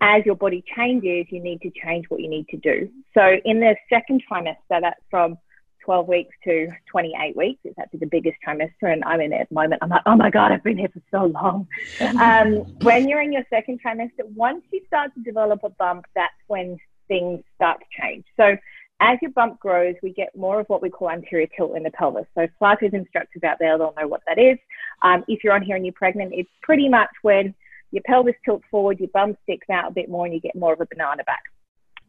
as 0.00 0.24
your 0.24 0.34
body 0.34 0.64
changes, 0.74 1.26
you 1.30 1.40
need 1.40 1.60
to 1.62 1.70
change 1.70 2.06
what 2.08 2.20
you 2.20 2.28
need 2.28 2.48
to 2.48 2.56
do. 2.56 2.88
So 3.14 3.36
in 3.44 3.60
the 3.60 3.76
second 3.88 4.22
trimester, 4.30 4.80
that's 4.80 5.00
from 5.10 5.36
12 5.84 6.08
weeks 6.08 6.34
to 6.44 6.68
28 6.90 7.36
weeks. 7.36 7.60
It's 7.64 7.78
actually 7.78 8.00
the 8.00 8.06
biggest 8.06 8.36
trimester, 8.46 8.92
and 8.92 9.04
I'm 9.04 9.20
in 9.20 9.32
it 9.32 9.42
at 9.42 9.48
the 9.48 9.54
moment. 9.54 9.82
I'm 9.82 9.90
like, 9.90 10.02
oh 10.06 10.16
my 10.16 10.30
God, 10.30 10.52
I've 10.52 10.62
been 10.62 10.78
here 10.78 10.88
for 10.88 11.02
so 11.10 11.26
long. 11.26 11.66
um, 12.20 12.56
when 12.82 13.08
you're 13.08 13.20
in 13.20 13.32
your 13.32 13.44
second 13.50 13.80
trimester, 13.84 14.24
once 14.34 14.64
you 14.72 14.80
start 14.86 15.14
to 15.14 15.22
develop 15.22 15.60
a 15.64 15.70
bump, 15.70 16.06
that's 16.14 16.34
when 16.46 16.78
things 17.08 17.42
start 17.56 17.80
to 17.80 18.02
change. 18.02 18.24
So 18.36 18.56
as 19.00 19.18
your 19.20 19.32
bump 19.32 19.58
grows, 19.58 19.96
we 20.02 20.12
get 20.12 20.34
more 20.36 20.60
of 20.60 20.66
what 20.68 20.80
we 20.80 20.88
call 20.88 21.10
anterior 21.10 21.48
tilt 21.56 21.76
in 21.76 21.82
the 21.82 21.90
pelvis. 21.90 22.26
So 22.36 22.46
Pilates 22.60 22.94
instructors 22.94 23.42
out 23.42 23.56
there, 23.58 23.76
they'll 23.76 23.94
know 23.98 24.06
what 24.06 24.22
that 24.28 24.38
is. 24.38 24.58
Um, 25.02 25.24
if 25.26 25.42
you're 25.42 25.54
on 25.54 25.62
here 25.62 25.74
and 25.74 25.84
you're 25.84 25.92
pregnant, 25.92 26.32
it's 26.34 26.50
pretty 26.62 26.88
much 26.88 27.10
when 27.22 27.54
your 27.92 28.02
pelvis 28.04 28.34
tilts 28.44 28.64
forward, 28.70 28.98
your 28.98 29.10
bum 29.14 29.36
sticks 29.44 29.70
out 29.70 29.90
a 29.90 29.94
bit 29.94 30.08
more, 30.08 30.24
and 30.24 30.34
you 30.34 30.40
get 30.40 30.56
more 30.56 30.72
of 30.72 30.80
a 30.80 30.86
banana 30.90 31.22
back. 31.24 31.42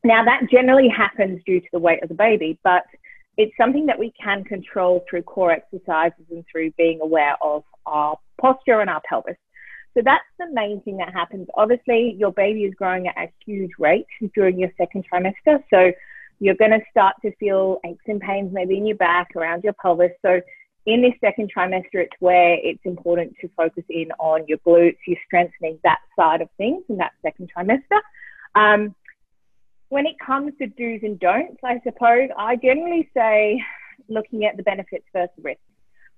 Now, 0.03 0.25
that 0.25 0.49
generally 0.51 0.89
happens 0.89 1.41
due 1.45 1.61
to 1.61 1.67
the 1.71 1.79
weight 1.79 2.01
of 2.01 2.09
the 2.09 2.15
baby, 2.15 2.59
but 2.63 2.83
it's 3.37 3.55
something 3.57 3.85
that 3.85 3.97
we 3.97 4.11
can 4.21 4.43
control 4.43 5.03
through 5.09 5.23
core 5.23 5.51
exercises 5.51 6.25
and 6.29 6.43
through 6.51 6.71
being 6.71 6.99
aware 7.01 7.35
of 7.41 7.63
our 7.85 8.17
posture 8.39 8.81
and 8.81 8.89
our 8.89 9.01
pelvis. 9.07 9.37
So 9.95 10.01
that's 10.03 10.25
the 10.39 10.47
main 10.51 10.81
thing 10.81 10.97
that 10.97 11.13
happens. 11.13 11.47
Obviously, 11.55 12.15
your 12.17 12.31
baby 12.31 12.63
is 12.63 12.73
growing 12.73 13.07
at 13.07 13.17
a 13.17 13.31
huge 13.45 13.71
rate 13.77 14.07
during 14.33 14.59
your 14.59 14.71
second 14.77 15.05
trimester. 15.11 15.63
So 15.69 15.91
you're 16.39 16.55
going 16.55 16.71
to 16.71 16.81
start 16.89 17.15
to 17.21 17.31
feel 17.35 17.79
aches 17.85 18.03
and 18.07 18.19
pains 18.19 18.51
maybe 18.51 18.77
in 18.77 18.85
your 18.85 18.97
back, 18.97 19.35
around 19.35 19.63
your 19.63 19.73
pelvis. 19.73 20.11
So 20.21 20.41
in 20.85 21.01
this 21.01 21.13
second 21.21 21.51
trimester, 21.55 21.95
it's 21.95 22.15
where 22.19 22.57
it's 22.61 22.81
important 22.83 23.35
to 23.41 23.49
focus 23.55 23.83
in 23.89 24.11
on 24.19 24.45
your 24.47 24.57
glutes, 24.59 24.97
you're 25.07 25.17
strengthening 25.25 25.79
that 25.83 25.99
side 26.17 26.41
of 26.41 26.49
things 26.57 26.83
in 26.89 26.97
that 26.97 27.13
second 27.21 27.49
trimester. 27.55 27.99
Um, 28.55 28.93
when 29.89 30.05
it 30.05 30.15
comes 30.25 30.53
to 30.59 30.67
do's 30.67 31.01
and 31.03 31.19
don'ts, 31.19 31.61
I 31.63 31.79
suppose 31.83 32.29
I 32.37 32.55
generally 32.57 33.09
say 33.13 33.61
looking 34.09 34.45
at 34.45 34.57
the 34.57 34.63
benefits 34.63 35.05
versus 35.13 35.33
risks. 35.41 35.61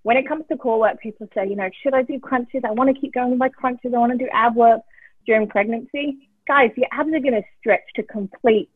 When 0.04 0.18
it 0.18 0.28
comes 0.28 0.46
to 0.50 0.58
core 0.58 0.80
work, 0.80 1.00
people 1.00 1.28
say, 1.36 1.48
you 1.48 1.56
know, 1.56 1.70
should 1.84 1.94
I 1.94 2.04
do 2.04 2.20
crunches? 2.20 2.62
I 2.68 2.72
want 2.72 2.94
to 2.94 3.00
keep 3.00 3.14
going 3.14 3.32
with 3.32 3.40
my 3.40 3.50
crunches. 3.50 3.92
I 3.94 3.98
want 3.98 4.12
to 4.12 4.18
do 4.18 4.30
ab 4.32 4.56
work 4.56 4.82
during 5.26 5.48
pregnancy. 5.48 6.30
Guys, 6.48 6.72
your 6.76 6.88
abs 6.92 7.10
are 7.10 7.20
going 7.20 7.34
to 7.34 7.44
stretch 7.60 7.82
to 7.96 8.04
complete 8.04 8.70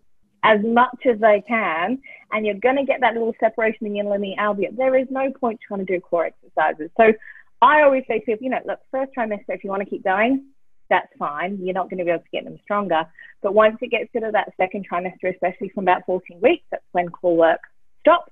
as 0.44 0.60
much 0.64 1.06
as 1.06 1.20
they 1.20 1.44
can, 1.48 2.00
and 2.32 2.46
you're 2.46 2.56
going 2.56 2.78
to 2.78 2.86
get 2.86 3.02
that 3.02 3.14
little 3.14 3.34
separation 3.40 3.88
in 3.88 3.94
the 3.94 4.00
your 4.00 4.10
linea 4.10 4.36
alba. 4.38 4.64
There 4.72 4.98
is 4.98 5.08
no 5.10 5.32
point 5.32 5.60
trying 5.66 5.86
to 5.86 5.94
do 5.94 6.00
core 6.00 6.26
exercises. 6.26 6.90
So 6.98 7.14
I 7.62 7.82
always 7.82 8.04
say 8.08 8.20
to 8.20 8.26
people, 8.26 8.44
you 8.44 8.50
know, 8.50 8.62
look, 8.66 8.80
first 8.92 9.12
trimester, 9.18 9.50
if 9.50 9.64
you 9.64 9.70
want 9.70 9.84
to 9.84 9.90
keep 9.90 10.04
going, 10.04 10.46
that's 10.90 11.10
fine. 11.18 11.60
You're 11.62 11.74
not 11.74 11.90
going 11.90 12.00
to 12.00 12.06
be 12.06 12.12
able 12.12 12.24
to 12.24 12.30
get 12.32 12.46
them 12.46 12.58
stronger. 12.64 13.06
But 13.42 13.54
once 13.54 13.78
it 13.82 13.92
gets 13.92 14.12
to 14.14 14.32
that 14.32 14.54
second 14.58 14.88
trimester, 14.90 15.34
especially 15.34 15.70
from 15.70 15.84
about 15.84 16.06
14 16.06 16.40
weeks, 16.42 16.66
that's 16.72 16.84
when 16.92 17.10
core 17.10 17.38
work 17.38 17.60
stops. 18.02 18.32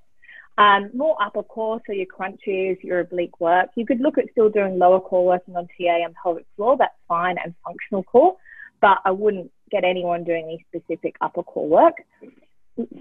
Um, 0.57 0.89
more 0.93 1.15
upper 1.21 1.43
core, 1.43 1.79
so 1.85 1.93
your 1.93 2.07
crunches, 2.07 2.77
your 2.81 3.01
oblique 3.01 3.39
work. 3.39 3.69
You 3.75 3.85
could 3.85 3.99
look 3.99 4.17
at 4.17 4.31
still 4.31 4.49
doing 4.49 4.79
lower 4.79 4.99
core 4.99 5.25
working 5.25 5.55
on 5.55 5.67
TA 5.67 6.03
and 6.03 6.15
pelvic 6.15 6.47
floor. 6.55 6.77
That's 6.77 6.95
fine 7.07 7.37
and 7.43 7.53
functional 7.63 8.03
core, 8.03 8.37
but 8.81 8.97
I 9.05 9.11
wouldn't 9.11 9.51
get 9.71 9.83
anyone 9.83 10.23
doing 10.23 10.45
any 10.45 10.65
specific 10.69 11.15
upper 11.21 11.43
core 11.43 11.67
work. 11.67 11.95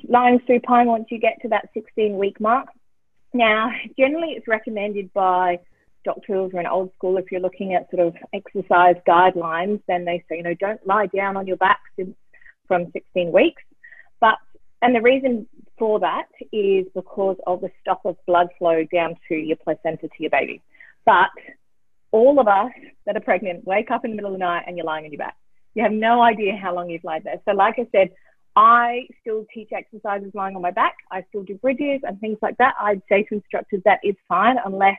Lying 0.08 0.40
supine 0.46 0.86
once 0.86 1.06
you 1.10 1.18
get 1.18 1.40
to 1.42 1.48
that 1.48 1.68
16 1.74 2.16
week 2.16 2.40
mark. 2.40 2.68
Now, 3.34 3.70
generally, 3.98 4.30
it's 4.30 4.48
recommended 4.48 5.12
by 5.12 5.60
doctors 6.04 6.52
or 6.54 6.60
an 6.60 6.66
old 6.66 6.92
school 6.94 7.18
if 7.18 7.30
you're 7.30 7.40
looking 7.40 7.74
at 7.74 7.90
sort 7.90 8.06
of 8.06 8.14
exercise 8.32 8.94
guidelines, 9.06 9.82
then 9.88 10.04
they 10.04 10.24
say, 10.28 10.38
you 10.38 10.42
know, 10.42 10.54
don't 10.54 10.86
lie 10.86 11.06
down 11.06 11.36
on 11.36 11.46
your 11.46 11.56
back 11.56 11.80
since, 11.96 12.16
from 12.66 12.90
16 12.92 13.32
weeks. 13.32 13.62
But, 14.20 14.38
and 14.80 14.94
the 14.94 15.02
reason 15.02 15.46
for 15.78 16.00
that 16.00 16.28
is 16.52 16.86
because 16.94 17.36
of 17.46 17.60
the 17.60 17.70
stop 17.80 18.00
of 18.06 18.16
blood 18.26 18.48
flow 18.58 18.84
down 18.90 19.16
to 19.28 19.34
your 19.34 19.56
placenta 19.56 20.08
to 20.08 20.14
your 20.18 20.30
baby. 20.30 20.62
But 21.04 21.30
all 22.12 22.40
of 22.40 22.48
us 22.48 22.72
that 23.04 23.16
are 23.16 23.20
pregnant 23.20 23.66
wake 23.66 23.90
up 23.90 24.04
in 24.04 24.12
the 24.12 24.16
middle 24.16 24.32
of 24.32 24.38
the 24.38 24.44
night 24.44 24.64
and 24.66 24.76
you're 24.76 24.86
lying 24.86 25.04
on 25.04 25.12
your 25.12 25.18
back. 25.18 25.36
You 25.76 25.82
have 25.82 25.92
no 25.92 26.22
idea 26.22 26.56
how 26.56 26.74
long 26.74 26.88
you've 26.88 27.04
lied 27.04 27.24
there. 27.24 27.38
So, 27.44 27.52
like 27.52 27.74
I 27.78 27.86
said, 27.92 28.08
I 28.56 29.06
still 29.20 29.44
teach 29.52 29.68
exercises 29.72 30.32
lying 30.32 30.56
on 30.56 30.62
my 30.62 30.70
back. 30.70 30.96
I 31.10 31.22
still 31.28 31.42
do 31.42 31.56
bridges 31.56 32.00
and 32.02 32.18
things 32.18 32.38
like 32.40 32.56
that. 32.56 32.72
I'd 32.80 33.02
say 33.10 33.24
to 33.24 33.34
instructors 33.34 33.82
that 33.84 34.00
is 34.02 34.14
fine 34.26 34.56
unless 34.64 34.98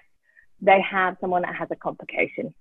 they 0.62 0.80
have 0.88 1.18
someone 1.20 1.42
that 1.42 1.56
has 1.56 1.68
a 1.72 1.76
complication. 1.76 2.54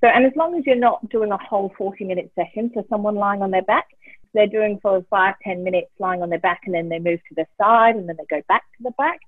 So, 0.00 0.06
and 0.06 0.24
as 0.24 0.30
long 0.36 0.56
as 0.56 0.62
you're 0.64 0.76
not 0.76 1.08
doing 1.08 1.32
a 1.32 1.36
whole 1.36 1.74
40 1.76 2.04
minute 2.04 2.30
session, 2.36 2.70
so 2.74 2.84
someone 2.88 3.16
lying 3.16 3.42
on 3.42 3.50
their 3.50 3.62
back, 3.62 3.88
they're 4.34 4.46
doing 4.46 4.78
for 4.80 5.04
five, 5.10 5.34
10 5.42 5.64
minutes 5.64 5.90
lying 5.98 6.22
on 6.22 6.30
their 6.30 6.38
back 6.38 6.60
and 6.66 6.74
then 6.76 6.88
they 6.88 7.00
move 7.00 7.18
to 7.28 7.34
the 7.34 7.46
side 7.60 7.96
and 7.96 8.08
then 8.08 8.16
they 8.16 8.36
go 8.36 8.42
back 8.46 8.62
to 8.76 8.84
the 8.84 8.92
back, 8.92 9.18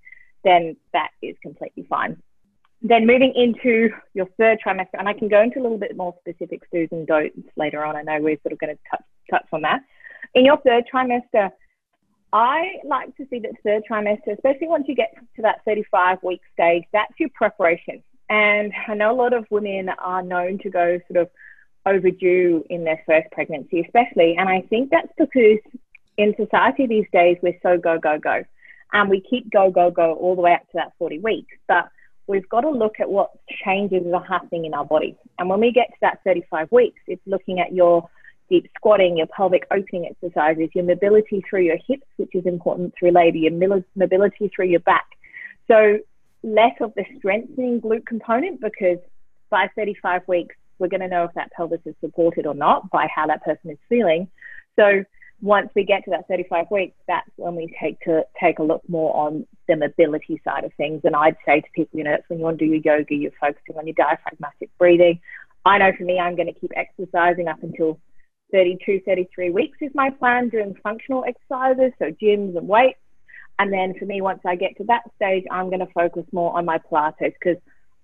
then 0.45 0.77
that 0.93 1.09
is 1.21 1.35
completely 1.43 1.85
fine. 1.91 2.23
Then 2.89 3.07
moving 3.07 3.33
into 3.35 3.91
your 4.15 4.27
third 4.39 4.59
trimester, 4.65 4.95
and 4.99 5.09
I 5.09 5.13
can 5.13 5.29
go 5.29 5.43
into 5.43 5.59
a 5.59 5.63
little 5.63 5.79
bit 5.79 5.97
more 5.97 6.15
specific 6.21 6.63
do's 6.73 6.89
and 6.93 7.07
don'ts 7.07 7.49
later 7.57 7.85
on. 7.85 7.97
I 7.97 8.03
know 8.03 8.19
we're 8.21 8.39
sort 8.43 8.53
of 8.53 8.59
going 8.59 8.77
to 8.77 8.83
touch, 8.89 9.05
touch 9.29 9.47
on 9.53 9.63
that. 9.63 9.81
In 10.35 10.45
your 10.45 10.59
third 10.59 10.85
trimester, 10.93 11.51
I 12.33 12.77
like 12.85 13.17
to 13.17 13.27
see 13.29 13.41
that 13.41 13.53
third 13.65 13.83
trimester, 13.91 14.35
especially 14.35 14.69
once 14.69 14.85
you 14.87 14.95
get 14.95 15.15
to 15.37 15.43
that 15.43 15.65
35 15.65 16.19
week 16.23 16.41
stage, 16.53 16.85
that's 16.93 17.13
your 17.19 17.31
preparation. 17.35 18.05
And 18.29 18.73
I 18.87 18.95
know 18.95 19.13
a 19.13 19.17
lot 19.21 19.33
of 19.33 19.47
women 19.51 19.89
are 19.89 20.23
known 20.23 20.59
to 20.59 20.71
go 20.71 21.01
sort 21.11 21.23
of 21.23 21.31
overdue 21.87 22.65
in 22.71 22.85
their 22.85 23.03
first 23.07 23.31
pregnancy, 23.33 23.81
especially. 23.81 24.37
And 24.37 24.49
I 24.49 24.61
think 24.63 24.91
that's 24.91 25.13
because 25.19 25.59
in 26.17 26.35
society 26.37 26.87
these 26.87 27.07
days, 27.13 27.37
we're 27.43 27.59
so 27.63 27.79
go, 27.79 27.99
go, 27.99 28.19
go. 28.19 28.45
And 28.93 29.11
we 29.11 29.21
keep 29.21 29.51
go, 29.51 29.71
go, 29.71 29.91
go 29.91 30.15
all 30.15 30.37
the 30.37 30.43
way 30.43 30.55
up 30.55 30.63
to 30.63 30.75
that 30.75 30.93
40 30.99 31.19
weeks. 31.21 31.57
But 31.69 31.89
we've 32.27 32.49
got 32.49 32.63
to 32.63 32.71
look 32.71 33.01
at 33.01 33.09
what 33.09 33.31
changes 33.65 34.03
are 34.13 34.25
happening 34.25 34.65
in 34.65 34.75
our 34.75 34.85
body. 34.85 35.17
And 35.39 35.49
when 35.49 35.61
we 35.61 35.73
get 35.73 35.89
to 35.89 35.97
that 36.01 36.21
35 36.25 36.71
weeks, 36.73 37.01
it's 37.07 37.23
looking 37.27 37.61
at 37.61 37.73
your 37.73 38.09
deep 38.49 38.69
squatting, 38.77 39.17
your 39.17 39.27
pelvic 39.27 39.67
opening 39.71 40.07
exercises, 40.07 40.69
your 40.75 40.85
mobility 40.85 41.43
through 41.49 41.63
your 41.63 41.79
hips, 41.87 42.07
which 42.17 42.35
is 42.35 42.47
important 42.47 42.95
through 42.99 43.11
labor, 43.11 43.39
your 43.39 43.83
mobility 43.95 44.51
through 44.55 44.67
your 44.67 44.81
back. 44.81 45.07
So 45.69 45.99
less 46.43 46.75
of 46.81 46.93
the 46.95 47.05
strengthening 47.19 47.81
glute 47.81 48.07
component 48.07 48.61
because 48.61 48.99
by 49.51 49.69
35 49.75 50.23
weeks, 50.29 50.55
we're 50.79 50.89
going 50.89 51.01
to 51.01 51.09
know 51.09 51.25
if 51.25 51.33
that 51.35 51.51
pelvis 51.53 51.81
is 51.87 51.95
supported 52.01 52.47
or 52.47 52.55
not 52.55 52.91
by 52.91 53.09
how 53.15 53.27
that 53.27 53.43
person 53.45 53.71
is 53.71 53.79
feeling. 53.89 54.29
So 54.77 55.05
once 55.43 55.69
we 55.75 55.85
get 55.85 56.05
to 56.05 56.11
that 56.11 56.27
35 56.29 56.67
weeks, 56.71 56.97
that's 57.07 57.31
when 57.37 57.55
we 57.55 57.75
take 57.81 58.01
to 58.01 58.25
take 58.41 58.59
a 58.59 58.63
look 58.63 58.83
more 58.89 59.15
on 59.17 59.47
the 59.69 59.77
mobility 59.77 60.41
side 60.45 60.65
of 60.65 60.73
things. 60.75 61.03
And 61.05 61.15
I'd 61.15 61.37
say 61.45 61.61
to 61.61 61.67
people, 61.75 61.99
you 61.99 62.05
know, 62.05 62.13
that's 62.13 62.29
when 62.29 62.39
you 62.39 62.45
want 62.45 62.59
to 62.59 62.65
do 62.65 62.71
your 62.71 62.81
yoga, 62.99 63.15
you're 63.15 63.33
focusing 63.41 63.77
on 63.77 63.87
your 63.87 63.95
diaphragmatic 63.95 64.71
breathing. 64.79 65.21
I 65.65 65.79
know 65.79 65.93
for 65.97 66.05
me, 66.05 66.19
I'm 66.19 66.37
going 66.37 66.53
to 66.53 66.59
keep 66.59 66.73
exercising 66.75 67.49
up 67.49 67.63
until 67.63 67.99
32, 68.53 69.01
33 69.05 69.51
weeks 69.51 69.79
is 69.81 69.91
my 69.95 70.11
plan, 70.11 70.49
doing 70.49 70.75
functional 70.83 71.25
exercises, 71.25 71.93
so 71.99 72.07
gyms 72.23 72.57
and 72.57 72.69
weights. 72.69 73.01
And 73.59 73.73
then 73.73 73.95
for 73.99 74.05
me, 74.05 74.21
once 74.21 74.41
I 74.47 74.55
get 74.55 74.77
to 74.77 74.85
that 74.85 75.03
stage, 75.17 75.45
I'm 75.51 75.69
going 75.69 75.81
to 75.81 75.93
focus 75.93 76.25
more 76.33 76.57
on 76.57 76.65
my 76.65 76.79
Pilates 76.79 77.35
because 77.41 77.57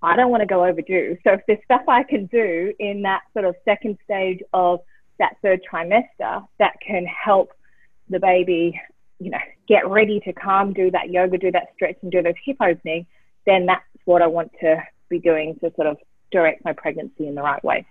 I 0.02 0.16
don't 0.16 0.30
want 0.30 0.40
to 0.40 0.46
go 0.46 0.64
overdue. 0.64 1.16
So 1.24 1.34
if 1.34 1.40
there's 1.46 1.60
stuff 1.64 1.82
I 1.88 2.02
can 2.02 2.26
do 2.26 2.72
in 2.78 3.02
that 3.02 3.20
sort 3.32 3.44
of 3.44 3.54
second 3.64 3.98
stage 4.04 4.40
of 4.52 4.80
that 5.18 5.36
third 5.42 5.60
trimester 5.70 6.46
that 6.58 6.74
can 6.86 7.06
help 7.06 7.52
the 8.08 8.18
baby, 8.18 8.80
you 9.18 9.30
know, 9.30 9.38
get 9.68 9.88
ready 9.88 10.20
to 10.20 10.32
come, 10.32 10.72
do 10.72 10.90
that 10.90 11.10
yoga, 11.10 11.38
do 11.38 11.50
that 11.52 11.68
stretch, 11.74 11.96
and 12.02 12.10
do 12.10 12.22
those 12.22 12.34
hip 12.44 12.56
opening, 12.60 13.06
then 13.46 13.66
that's 13.66 13.84
what 14.04 14.22
I 14.22 14.26
want 14.26 14.52
to 14.60 14.82
be 15.08 15.18
doing 15.18 15.54
to 15.60 15.72
sort 15.76 15.86
of 15.86 15.96
direct 16.30 16.64
my 16.64 16.72
pregnancy 16.72 17.26
in 17.26 17.34
the 17.34 17.42
right 17.42 17.62
way. 17.64 17.86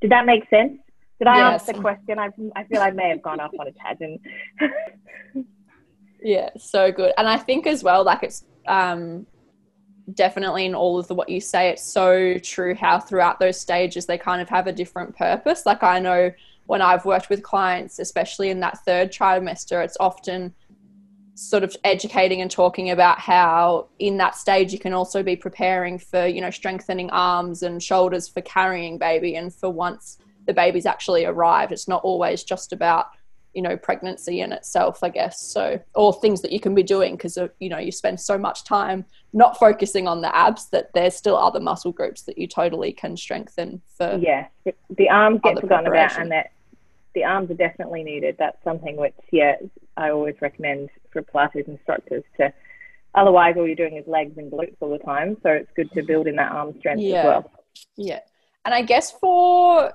Did 0.00 0.10
that 0.10 0.26
make 0.26 0.48
sense? 0.50 0.78
Did 1.18 1.28
I 1.28 1.36
yes. 1.36 1.62
answer 1.62 1.72
the 1.74 1.80
question? 1.80 2.18
I, 2.18 2.30
I 2.56 2.64
feel 2.64 2.80
I 2.80 2.90
may 2.90 3.08
have 3.08 3.22
gone 3.22 3.40
off 3.40 3.52
on 3.58 3.68
a 3.68 3.72
tangent. 3.72 4.20
yeah, 6.22 6.50
so 6.58 6.92
good. 6.92 7.12
And 7.16 7.28
I 7.28 7.38
think 7.38 7.66
as 7.66 7.82
well, 7.82 8.04
like 8.04 8.22
it's 8.22 8.44
um, 8.66 9.26
definitely 10.12 10.66
in 10.66 10.74
all 10.74 10.98
of 10.98 11.08
the 11.08 11.14
what 11.14 11.28
you 11.28 11.40
say, 11.40 11.70
it's 11.70 11.82
so 11.82 12.36
true 12.38 12.74
how 12.74 13.00
throughout 13.00 13.40
those 13.40 13.58
stages 13.58 14.06
they 14.06 14.18
kind 14.18 14.42
of 14.42 14.48
have 14.48 14.66
a 14.66 14.72
different 14.72 15.16
purpose. 15.16 15.64
Like 15.64 15.82
I 15.82 15.98
know 15.98 16.30
when 16.66 16.82
I've 16.82 17.04
worked 17.04 17.30
with 17.30 17.42
clients, 17.42 17.98
especially 17.98 18.50
in 18.50 18.60
that 18.60 18.78
third 18.84 19.12
trimester, 19.12 19.82
it's 19.84 19.96
often 20.00 20.54
sort 21.34 21.64
of 21.64 21.76
educating 21.84 22.40
and 22.40 22.50
talking 22.50 22.90
about 22.90 23.18
how 23.18 23.88
in 23.98 24.16
that 24.18 24.36
stage 24.36 24.72
you 24.72 24.78
can 24.78 24.92
also 24.92 25.22
be 25.22 25.34
preparing 25.34 25.98
for 25.98 26.26
you 26.26 26.40
know 26.40 26.50
strengthening 26.50 27.10
arms 27.10 27.64
and 27.64 27.82
shoulders 27.82 28.28
for 28.28 28.40
carrying 28.42 28.98
baby 28.98 29.34
and 29.34 29.52
for 29.52 29.68
once 29.68 30.18
the 30.46 30.54
baby's 30.54 30.86
actually 30.86 31.24
arrived 31.24 31.72
it's 31.72 31.88
not 31.88 32.00
always 32.04 32.44
just 32.44 32.72
about 32.72 33.06
you 33.54 33.62
know 33.62 33.76
pregnancy 33.76 34.40
in 34.40 34.52
itself 34.52 35.02
i 35.02 35.08
guess. 35.08 35.40
So 35.40 35.80
or 35.94 36.12
things 36.12 36.42
that 36.42 36.52
you 36.52 36.60
can 36.60 36.74
be 36.74 36.82
doing 36.82 37.16
because 37.16 37.38
uh, 37.38 37.48
you 37.60 37.68
know 37.68 37.78
you 37.78 37.92
spend 37.92 38.20
so 38.20 38.36
much 38.36 38.64
time 38.64 39.04
not 39.32 39.58
focusing 39.58 40.08
on 40.08 40.20
the 40.20 40.34
abs 40.34 40.68
that 40.70 40.90
there's 40.94 41.14
still 41.14 41.36
other 41.36 41.60
muscle 41.60 41.92
groups 41.92 42.22
that 42.22 42.38
you 42.38 42.46
totally 42.46 42.92
can 42.92 43.16
strengthen 43.16 43.80
for 43.96 44.18
yeah 44.20 44.46
the 44.96 45.08
arms 45.08 45.40
get 45.42 45.60
forgotten 45.60 45.86
about 45.86 46.18
and 46.18 46.30
that 46.32 46.50
the 47.14 47.24
arms 47.24 47.48
are 47.50 47.54
definitely 47.54 48.02
needed. 48.02 48.36
That's 48.38 48.62
something 48.64 48.96
which 48.96 49.14
yeah 49.32 49.56
i 49.96 50.10
always 50.10 50.34
recommend 50.40 50.90
for 51.12 51.22
pilates 51.22 51.68
instructors 51.68 52.24
to 52.36 52.52
otherwise 53.14 53.54
all 53.56 53.66
you're 53.66 53.76
doing 53.76 53.96
is 53.96 54.06
legs 54.08 54.36
and 54.36 54.50
glutes 54.50 54.74
all 54.80 54.90
the 54.90 54.98
time. 54.98 55.36
So 55.42 55.50
it's 55.50 55.70
good 55.76 55.92
to 55.92 56.02
build 56.02 56.26
in 56.26 56.36
that 56.36 56.50
arm 56.50 56.74
strength 56.80 57.00
yeah. 57.00 57.18
as 57.18 57.24
well. 57.24 57.50
Yeah. 57.96 58.20
And 58.64 58.74
i 58.74 58.82
guess 58.82 59.12
for 59.12 59.92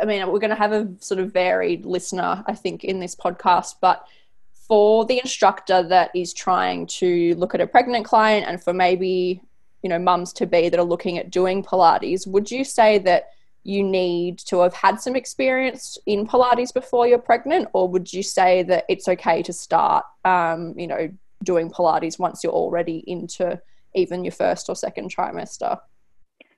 I 0.00 0.04
mean, 0.04 0.26
we're 0.30 0.38
going 0.38 0.50
to 0.50 0.56
have 0.56 0.72
a 0.72 0.88
sort 1.00 1.20
of 1.20 1.32
varied 1.32 1.84
listener, 1.84 2.44
I 2.46 2.54
think, 2.54 2.84
in 2.84 3.00
this 3.00 3.16
podcast, 3.16 3.76
but 3.80 4.06
for 4.52 5.04
the 5.06 5.18
instructor 5.18 5.82
that 5.82 6.10
is 6.14 6.32
trying 6.32 6.86
to 6.86 7.34
look 7.36 7.54
at 7.54 7.60
a 7.60 7.66
pregnant 7.66 8.04
client 8.04 8.46
and 8.46 8.62
for 8.62 8.72
maybe, 8.72 9.40
you 9.82 9.88
know, 9.88 9.98
mums 9.98 10.32
to 10.34 10.46
be 10.46 10.68
that 10.68 10.78
are 10.78 10.84
looking 10.84 11.18
at 11.18 11.30
doing 11.30 11.64
Pilates, 11.64 12.26
would 12.26 12.50
you 12.50 12.64
say 12.64 12.98
that 12.98 13.30
you 13.64 13.82
need 13.82 14.38
to 14.38 14.60
have 14.60 14.74
had 14.74 15.00
some 15.00 15.16
experience 15.16 15.98
in 16.06 16.26
Pilates 16.26 16.72
before 16.72 17.06
you're 17.06 17.18
pregnant, 17.18 17.68
or 17.72 17.88
would 17.88 18.12
you 18.12 18.22
say 18.22 18.62
that 18.62 18.84
it's 18.88 19.08
okay 19.08 19.42
to 19.42 19.52
start, 19.52 20.04
um, 20.24 20.74
you 20.78 20.86
know, 20.86 21.10
doing 21.44 21.70
Pilates 21.70 22.18
once 22.18 22.44
you're 22.44 22.52
already 22.52 23.04
into 23.06 23.60
even 23.94 24.24
your 24.24 24.32
first 24.32 24.68
or 24.68 24.76
second 24.76 25.14
trimester? 25.14 25.78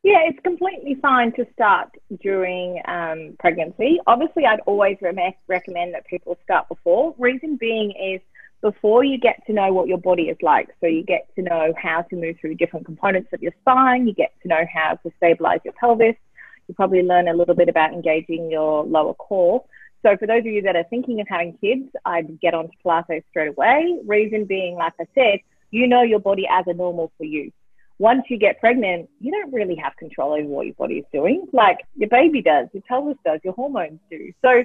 Yeah, 0.02 0.21
it's 0.25 0.40
completely 0.42 0.95
fine 1.02 1.33
to 1.33 1.47
start 1.52 1.90
during 2.23 2.80
um, 2.88 3.37
pregnancy. 3.38 3.99
Obviously, 4.07 4.47
I'd 4.47 4.61
always 4.61 4.97
re- 5.02 5.37
recommend 5.47 5.92
that 5.92 6.07
people 6.07 6.38
start 6.42 6.69
before. 6.69 7.14
Reason 7.19 7.57
being 7.57 7.90
is 7.92 8.23
before 8.62 9.04
you 9.04 9.19
get 9.19 9.45
to 9.47 9.52
know 9.52 9.75
what 9.75 9.88
your 9.88 9.99
body 9.99 10.25
is 10.25 10.38
like. 10.40 10.69
So 10.80 10.87
you 10.87 11.02
get 11.02 11.28
to 11.37 11.42
know 11.42 11.75
how 11.76 12.00
to 12.02 12.16
move 12.16 12.37
through 12.40 12.54
different 12.54 12.87
components 12.87 13.28
of 13.35 13.42
your 13.42 13.52
spine. 13.61 14.07
You 14.07 14.14
get 14.14 14.33
to 14.42 14.49
know 14.49 14.64
how 14.73 14.95
to 15.02 15.12
stabilize 15.19 15.61
your 15.64 15.75
pelvis. 15.75 16.16
You 16.66 16.75
probably 16.75 17.02
learn 17.02 17.28
a 17.28 17.35
little 17.35 17.54
bit 17.54 17.69
about 17.69 17.92
engaging 17.92 18.50
your 18.50 18.85
lower 18.85 19.12
core. 19.14 19.64
So 20.02 20.16
for 20.16 20.26
those 20.26 20.40
of 20.40 20.47
you 20.47 20.62
that 20.62 20.76
are 20.76 20.85
thinking 20.85 21.21
of 21.21 21.28
having 21.28 21.59
kids, 21.61 21.90
I'd 22.07 22.40
get 22.40 22.54
onto 22.54 22.73
Pilates 22.83 23.25
straight 23.28 23.49
away. 23.49 23.99
Reason 24.07 24.47
being, 24.47 24.76
like 24.76 24.95
I 24.99 25.04
said, 25.14 25.40
you 25.71 25.87
know 25.87 26.00
your 26.00 26.21
body 26.21 26.47
as 26.50 26.64
a 26.69 26.73
normal 26.73 27.12
for 27.19 27.25
you 27.25 27.52
once 28.00 28.25
you 28.30 28.38
get 28.38 28.59
pregnant, 28.61 29.11
you 29.21 29.30
don't 29.30 29.52
really 29.52 29.76
have 29.76 29.95
control 29.97 30.33
over 30.33 30.49
what 30.49 30.64
your 30.64 30.75
body 30.75 30.95
is 31.00 31.04
doing. 31.12 31.47
Like 31.52 31.80
your 31.97 32.09
baby 32.09 32.40
does, 32.40 32.66
your 32.73 32.83
pelvis 32.88 33.19
does, 33.26 33.40
your 33.45 33.52
hormones 33.52 34.00
do. 34.11 34.33
So 34.40 34.64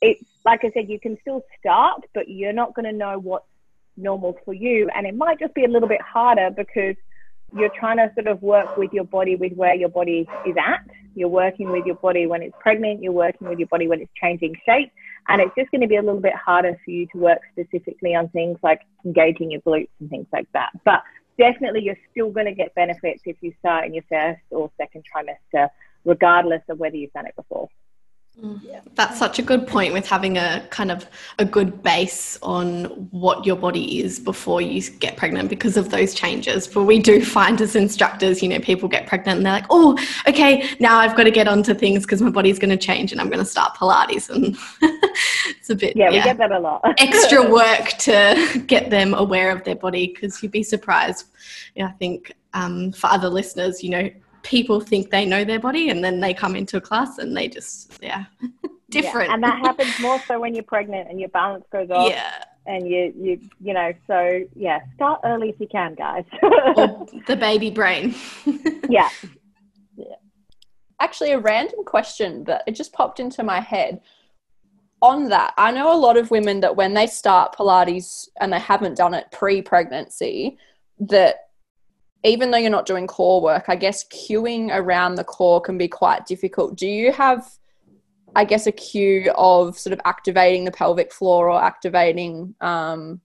it's 0.00 0.24
like 0.46 0.64
I 0.64 0.70
said, 0.72 0.88
you 0.88 0.98
can 0.98 1.18
still 1.20 1.44
start, 1.58 2.06
but 2.14 2.30
you're 2.30 2.54
not 2.54 2.74
going 2.74 2.86
to 2.86 2.92
know 2.92 3.18
what's 3.18 3.44
normal 3.98 4.38
for 4.46 4.54
you. 4.54 4.88
And 4.94 5.06
it 5.06 5.14
might 5.14 5.38
just 5.38 5.52
be 5.52 5.64
a 5.66 5.68
little 5.68 5.90
bit 5.90 6.00
harder 6.00 6.48
because 6.56 6.96
you're 7.54 7.68
trying 7.68 7.98
to 7.98 8.10
sort 8.14 8.28
of 8.28 8.40
work 8.40 8.78
with 8.78 8.94
your 8.94 9.04
body 9.04 9.36
with 9.36 9.52
where 9.52 9.74
your 9.74 9.90
body 9.90 10.26
is 10.46 10.56
at. 10.56 10.80
You're 11.14 11.28
working 11.28 11.70
with 11.70 11.84
your 11.84 11.96
body 11.96 12.26
when 12.26 12.40
it's 12.40 12.56
pregnant, 12.60 13.02
you're 13.02 13.12
working 13.12 13.46
with 13.46 13.58
your 13.58 13.68
body 13.68 13.88
when 13.88 14.00
it's 14.00 14.12
changing 14.18 14.56
shape. 14.64 14.90
And 15.28 15.42
it's 15.42 15.54
just 15.54 15.70
going 15.70 15.82
to 15.82 15.86
be 15.86 15.96
a 15.96 16.02
little 16.02 16.20
bit 16.20 16.34
harder 16.34 16.80
for 16.82 16.90
you 16.90 17.06
to 17.12 17.18
work 17.18 17.40
specifically 17.52 18.14
on 18.14 18.30
things 18.30 18.56
like 18.62 18.80
engaging 19.04 19.50
your 19.50 19.60
glutes 19.60 19.90
and 20.00 20.08
things 20.08 20.28
like 20.32 20.48
that. 20.54 20.70
But 20.82 21.02
definitely 21.40 21.82
you're 21.82 21.96
still 22.10 22.30
going 22.30 22.46
to 22.46 22.52
get 22.54 22.74
benefits 22.74 23.22
if 23.24 23.36
you 23.40 23.52
start 23.58 23.86
in 23.86 23.94
your 23.94 24.04
first 24.08 24.42
or 24.50 24.70
second 24.76 25.04
trimester, 25.10 25.70
regardless 26.04 26.62
of 26.68 26.78
whether 26.78 26.96
you've 26.96 27.12
done 27.12 27.26
it 27.26 27.34
before. 27.34 27.68
Mm. 28.42 28.60
Yeah. 28.62 28.80
That's 28.94 29.18
such 29.18 29.38
a 29.38 29.42
good 29.42 29.66
point 29.66 29.92
with 29.92 30.08
having 30.08 30.38
a 30.38 30.66
kind 30.70 30.90
of 30.90 31.06
a 31.38 31.44
good 31.44 31.82
base 31.82 32.38
on 32.42 32.84
what 33.10 33.44
your 33.44 33.56
body 33.56 34.02
is 34.02 34.18
before 34.18 34.62
you 34.62 34.80
get 34.98 35.16
pregnant 35.16 35.50
because 35.50 35.76
of 35.76 35.90
those 35.90 36.14
changes. 36.14 36.66
But 36.66 36.84
we 36.84 37.00
do 37.00 37.24
find 37.24 37.60
as 37.60 37.76
instructors, 37.76 38.42
you 38.42 38.48
know, 38.48 38.58
people 38.60 38.88
get 38.88 39.06
pregnant 39.06 39.38
and 39.38 39.46
they're 39.46 39.52
like, 39.52 39.66
oh, 39.68 39.98
okay, 40.26 40.68
now 40.80 40.98
I've 40.98 41.16
got 41.16 41.24
to 41.24 41.30
get 41.30 41.48
onto 41.48 41.74
things 41.74 42.04
because 42.04 42.22
my 42.22 42.30
body's 42.30 42.58
going 42.58 42.70
to 42.70 42.76
change 42.76 43.12
and 43.12 43.20
I'm 43.20 43.28
going 43.28 43.40
to 43.40 43.44
start 43.44 43.74
Pilates. 43.74 44.30
And 44.30 44.56
it's 45.50 45.70
a 45.70 45.74
bit, 45.74 45.96
yeah, 45.96 46.10
yeah, 46.10 46.18
we 46.18 46.24
get 46.24 46.38
that 46.38 46.52
a 46.52 46.58
lot. 46.58 46.82
extra 46.98 47.48
work 47.48 47.88
to 47.98 48.62
get 48.66 48.90
them 48.90 49.12
aware 49.14 49.50
of 49.50 49.64
their 49.64 49.76
body 49.76 50.06
because 50.06 50.42
you'd 50.42 50.52
be 50.52 50.62
surprised. 50.62 51.26
Yeah, 51.74 51.86
I 51.86 51.92
think 51.92 52.32
um, 52.54 52.92
for 52.92 53.08
other 53.08 53.28
listeners, 53.28 53.82
you 53.82 53.90
know, 53.90 54.10
people 54.42 54.80
think 54.80 55.10
they 55.10 55.24
know 55.24 55.44
their 55.44 55.60
body 55.60 55.90
and 55.90 56.02
then 56.02 56.20
they 56.20 56.32
come 56.34 56.56
into 56.56 56.76
a 56.76 56.80
class 56.80 57.18
and 57.18 57.36
they 57.36 57.48
just 57.48 57.98
yeah 58.02 58.24
different. 58.90 59.28
yeah, 59.28 59.34
and 59.34 59.42
that 59.42 59.58
happens 59.64 59.98
more 60.00 60.20
so 60.26 60.38
when 60.40 60.54
you're 60.54 60.62
pregnant 60.64 61.08
and 61.08 61.20
your 61.20 61.28
balance 61.30 61.64
goes 61.72 61.90
off 61.90 62.10
yeah. 62.10 62.44
and 62.66 62.86
you 62.88 63.12
you 63.18 63.40
you 63.60 63.74
know 63.74 63.92
so 64.06 64.42
yeah 64.54 64.80
start 64.94 65.20
early 65.24 65.50
if 65.50 65.60
you 65.60 65.68
can 65.68 65.94
guys. 65.94 66.24
The 67.26 67.36
baby 67.36 67.70
brain. 67.70 68.14
Yeah. 68.88 69.08
Yeah 69.96 70.16
actually 71.00 71.32
a 71.32 71.38
random 71.38 71.84
question 71.84 72.44
but 72.44 72.62
it 72.66 72.72
just 72.72 72.92
popped 72.92 73.20
into 73.20 73.42
my 73.42 73.60
head. 73.60 74.00
On 75.02 75.30
that 75.30 75.54
i 75.56 75.70
know 75.72 75.90
a 75.90 75.96
lot 75.96 76.18
of 76.18 76.30
women 76.30 76.60
that 76.60 76.76
when 76.76 76.92
they 76.92 77.06
start 77.06 77.54
pilates 77.54 78.28
and 78.38 78.52
they 78.52 78.58
haven't 78.58 78.98
done 78.98 79.14
it 79.14 79.30
pre-pregnancy 79.32 80.58
that 80.98 81.49
even 82.24 82.50
though 82.50 82.58
you're 82.58 82.70
not 82.70 82.86
doing 82.86 83.06
core 83.06 83.40
work, 83.40 83.64
I 83.68 83.76
guess 83.76 84.04
cueing 84.04 84.70
around 84.70 85.14
the 85.14 85.24
core 85.24 85.60
can 85.60 85.78
be 85.78 85.88
quite 85.88 86.26
difficult. 86.26 86.76
Do 86.76 86.86
you 86.86 87.12
have, 87.12 87.48
I 88.36 88.44
guess, 88.44 88.66
a 88.66 88.72
cue 88.72 89.32
of 89.36 89.78
sort 89.78 89.92
of 89.92 90.00
activating 90.04 90.64
the 90.64 90.70
pelvic 90.70 91.12
floor 91.12 91.50
or 91.50 91.62
activating 91.62 92.54
um, 92.60 93.20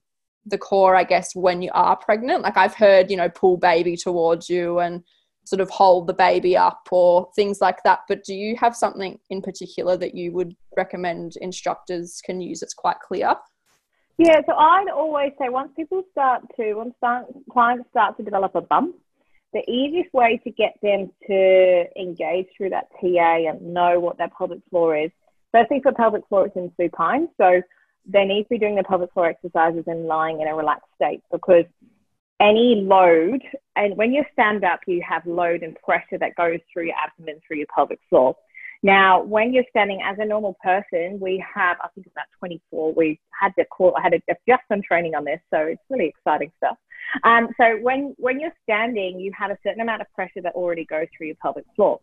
the 0.46 0.58
core, 0.58 0.96
I 0.96 1.04
guess, 1.04 1.34
when 1.34 1.60
you 1.60 1.70
are 1.74 1.96
pregnant? 1.96 2.42
Like 2.42 2.56
I've 2.56 2.74
heard, 2.74 3.10
you 3.10 3.16
know, 3.16 3.28
pull 3.28 3.58
baby 3.58 3.96
towards 3.96 4.48
you 4.48 4.78
and 4.78 5.02
sort 5.44 5.60
of 5.60 5.70
hold 5.70 6.06
the 6.06 6.14
baby 6.14 6.56
up 6.56 6.88
or 6.90 7.28
things 7.36 7.60
like 7.60 7.82
that. 7.84 8.00
But 8.08 8.24
do 8.24 8.34
you 8.34 8.56
have 8.56 8.74
something 8.74 9.18
in 9.30 9.42
particular 9.42 9.96
that 9.98 10.14
you 10.14 10.32
would 10.32 10.56
recommend 10.76 11.36
instructors 11.40 12.20
can 12.24 12.40
use 12.40 12.60
that's 12.60 12.74
quite 12.74 12.98
clear? 13.00 13.34
Yeah, 14.18 14.40
so 14.46 14.54
I'd 14.54 14.88
always 14.88 15.32
say 15.38 15.50
once 15.50 15.70
people 15.76 16.02
start 16.10 16.42
to, 16.56 16.74
once 16.74 16.94
clients 17.50 17.88
start 17.90 18.16
to 18.16 18.22
develop 18.22 18.54
a 18.54 18.62
bump, 18.62 18.96
the 19.52 19.70
easiest 19.70 20.12
way 20.14 20.40
to 20.44 20.50
get 20.50 20.76
them 20.82 21.10
to 21.26 21.84
engage 22.00 22.46
through 22.56 22.70
that 22.70 22.88
TA 23.00 23.48
and 23.48 23.74
know 23.74 24.00
what 24.00 24.16
their 24.16 24.30
pelvic 24.36 24.60
floor 24.70 24.96
is, 24.96 25.10
firstly 25.52 25.80
for 25.82 25.92
pelvic 25.92 26.26
floor, 26.28 26.46
it's 26.46 26.56
in 26.56 26.72
supine. 26.80 27.28
So 27.38 27.60
they 28.06 28.24
need 28.24 28.44
to 28.44 28.48
be 28.50 28.58
doing 28.58 28.74
their 28.74 28.84
pelvic 28.84 29.12
floor 29.12 29.26
exercises 29.26 29.84
and 29.86 30.06
lying 30.06 30.40
in 30.40 30.48
a 30.48 30.54
relaxed 30.54 30.88
state 30.94 31.22
because 31.30 31.64
any 32.40 32.82
load, 32.86 33.42
and 33.76 33.96
when 33.96 34.12
you 34.12 34.24
stand 34.32 34.64
up, 34.64 34.80
you 34.86 35.02
have 35.06 35.26
load 35.26 35.62
and 35.62 35.76
pressure 35.82 36.18
that 36.18 36.36
goes 36.36 36.60
through 36.72 36.86
your 36.86 36.96
abdomen, 36.96 37.40
through 37.46 37.58
your 37.58 37.66
pelvic 37.74 38.00
floor. 38.08 38.36
Now, 38.86 39.20
when 39.20 39.52
you're 39.52 39.64
standing 39.68 40.00
as 40.04 40.16
a 40.20 40.24
normal 40.24 40.56
person, 40.62 41.18
we 41.18 41.44
have, 41.52 41.76
I 41.82 41.88
think 41.88 42.06
it's 42.06 42.14
about 42.14 42.26
24. 42.38 42.94
We 42.94 43.18
had 43.32 43.50
the 43.56 43.64
call, 43.64 43.92
I 43.98 44.00
had 44.00 44.14
a, 44.14 44.20
just 44.48 44.62
some 44.68 44.80
training 44.80 45.16
on 45.16 45.24
this, 45.24 45.40
so 45.52 45.58
it's 45.58 45.82
really 45.90 46.06
exciting 46.06 46.52
stuff. 46.58 46.76
Um, 47.24 47.48
so 47.60 47.78
when, 47.82 48.14
when 48.16 48.38
you're 48.38 48.54
standing, 48.62 49.18
you 49.18 49.32
have 49.36 49.50
a 49.50 49.58
certain 49.64 49.80
amount 49.80 50.02
of 50.02 50.06
pressure 50.14 50.40
that 50.40 50.54
already 50.54 50.84
goes 50.84 51.08
through 51.18 51.26
your 51.26 51.36
pelvic 51.42 51.64
floor. 51.74 51.98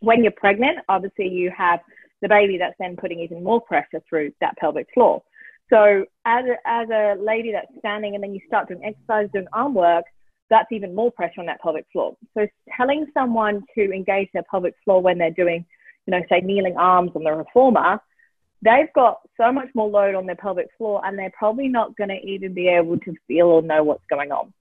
When 0.00 0.22
you're 0.22 0.32
pregnant, 0.32 0.78
obviously 0.88 1.28
you 1.28 1.52
have 1.54 1.80
the 2.22 2.28
baby 2.30 2.56
that's 2.56 2.76
then 2.78 2.96
putting 2.96 3.20
even 3.20 3.44
more 3.44 3.60
pressure 3.60 4.00
through 4.08 4.32
that 4.40 4.56
pelvic 4.56 4.86
floor. 4.94 5.22
So 5.68 6.06
as 6.24 6.46
a, 6.46 6.56
as 6.66 6.88
a 6.88 7.20
lady 7.20 7.52
that's 7.52 7.68
standing 7.80 8.14
and 8.14 8.24
then 8.24 8.32
you 8.32 8.40
start 8.46 8.68
doing 8.68 8.82
exercise, 8.82 9.28
doing 9.34 9.46
arm 9.52 9.74
work, 9.74 10.06
that's 10.48 10.72
even 10.72 10.94
more 10.94 11.12
pressure 11.12 11.40
on 11.40 11.46
that 11.46 11.60
pelvic 11.60 11.84
floor. 11.92 12.16
So 12.32 12.46
telling 12.78 13.04
someone 13.12 13.62
to 13.74 13.92
engage 13.92 14.30
their 14.32 14.44
pelvic 14.50 14.74
floor 14.86 15.02
when 15.02 15.18
they're 15.18 15.30
doing 15.30 15.66
you 16.06 16.10
know, 16.12 16.22
say 16.28 16.40
kneeling 16.40 16.76
arms 16.76 17.12
on 17.14 17.24
the 17.24 17.32
reformer, 17.32 18.00
they've 18.62 18.92
got 18.94 19.20
so 19.36 19.52
much 19.52 19.68
more 19.74 19.88
load 19.88 20.14
on 20.14 20.26
their 20.26 20.36
pelvic 20.36 20.68
floor 20.76 21.04
and 21.04 21.18
they're 21.18 21.32
probably 21.36 21.68
not 21.68 21.96
going 21.96 22.10
to 22.10 22.20
even 22.26 22.54
be 22.54 22.68
able 22.68 22.98
to 22.98 23.14
feel 23.26 23.46
or 23.46 23.62
know 23.62 23.82
what's 23.82 24.04
going 24.08 24.32
on. 24.32 24.52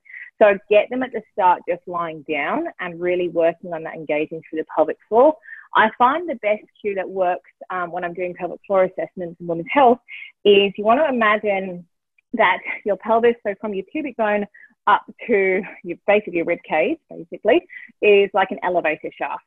So 0.42 0.58
get 0.70 0.90
them 0.90 1.04
at 1.04 1.12
the 1.12 1.22
start 1.32 1.62
just 1.70 1.82
lying 1.88 2.26
down 2.30 2.66
and 2.80 3.00
really 3.00 3.30
working 3.30 3.74
on 3.74 3.84
that 3.84 3.96
engaging 3.96 4.42
through 4.50 4.60
the 4.60 4.66
pelvic 4.76 4.98
floor. 5.08 5.36
I 5.76 5.90
find 5.98 6.30
the 6.30 6.36
best 6.36 6.64
cue 6.82 6.96
that 6.96 7.10
works 7.10 7.50
um, 7.70 7.92
when 7.92 8.04
I'm 8.04 8.14
doing 8.14 8.34
pelvic 8.34 8.60
floor 8.68 8.84
assessments 8.84 9.40
in 9.40 9.48
women's 9.48 9.68
health 9.72 10.00
is 10.44 10.72
you 10.78 10.84
want 10.84 11.00
to 11.00 11.08
imagine 11.08 11.86
that 12.34 12.58
your 12.84 12.98
pelvis, 12.98 13.36
so 13.46 13.54
from 13.62 13.74
your 13.74 13.86
pubic 13.92 14.18
bone 14.18 14.46
up 14.86 15.04
to 15.28 15.62
your 15.84 15.98
basically 16.08 16.38
your 16.38 16.46
rib 16.46 16.60
cage, 16.68 16.98
basically, 17.10 17.66
is 18.02 18.30
like 18.34 18.52
an 18.52 18.60
elevator 18.64 19.10
shaft 19.18 19.44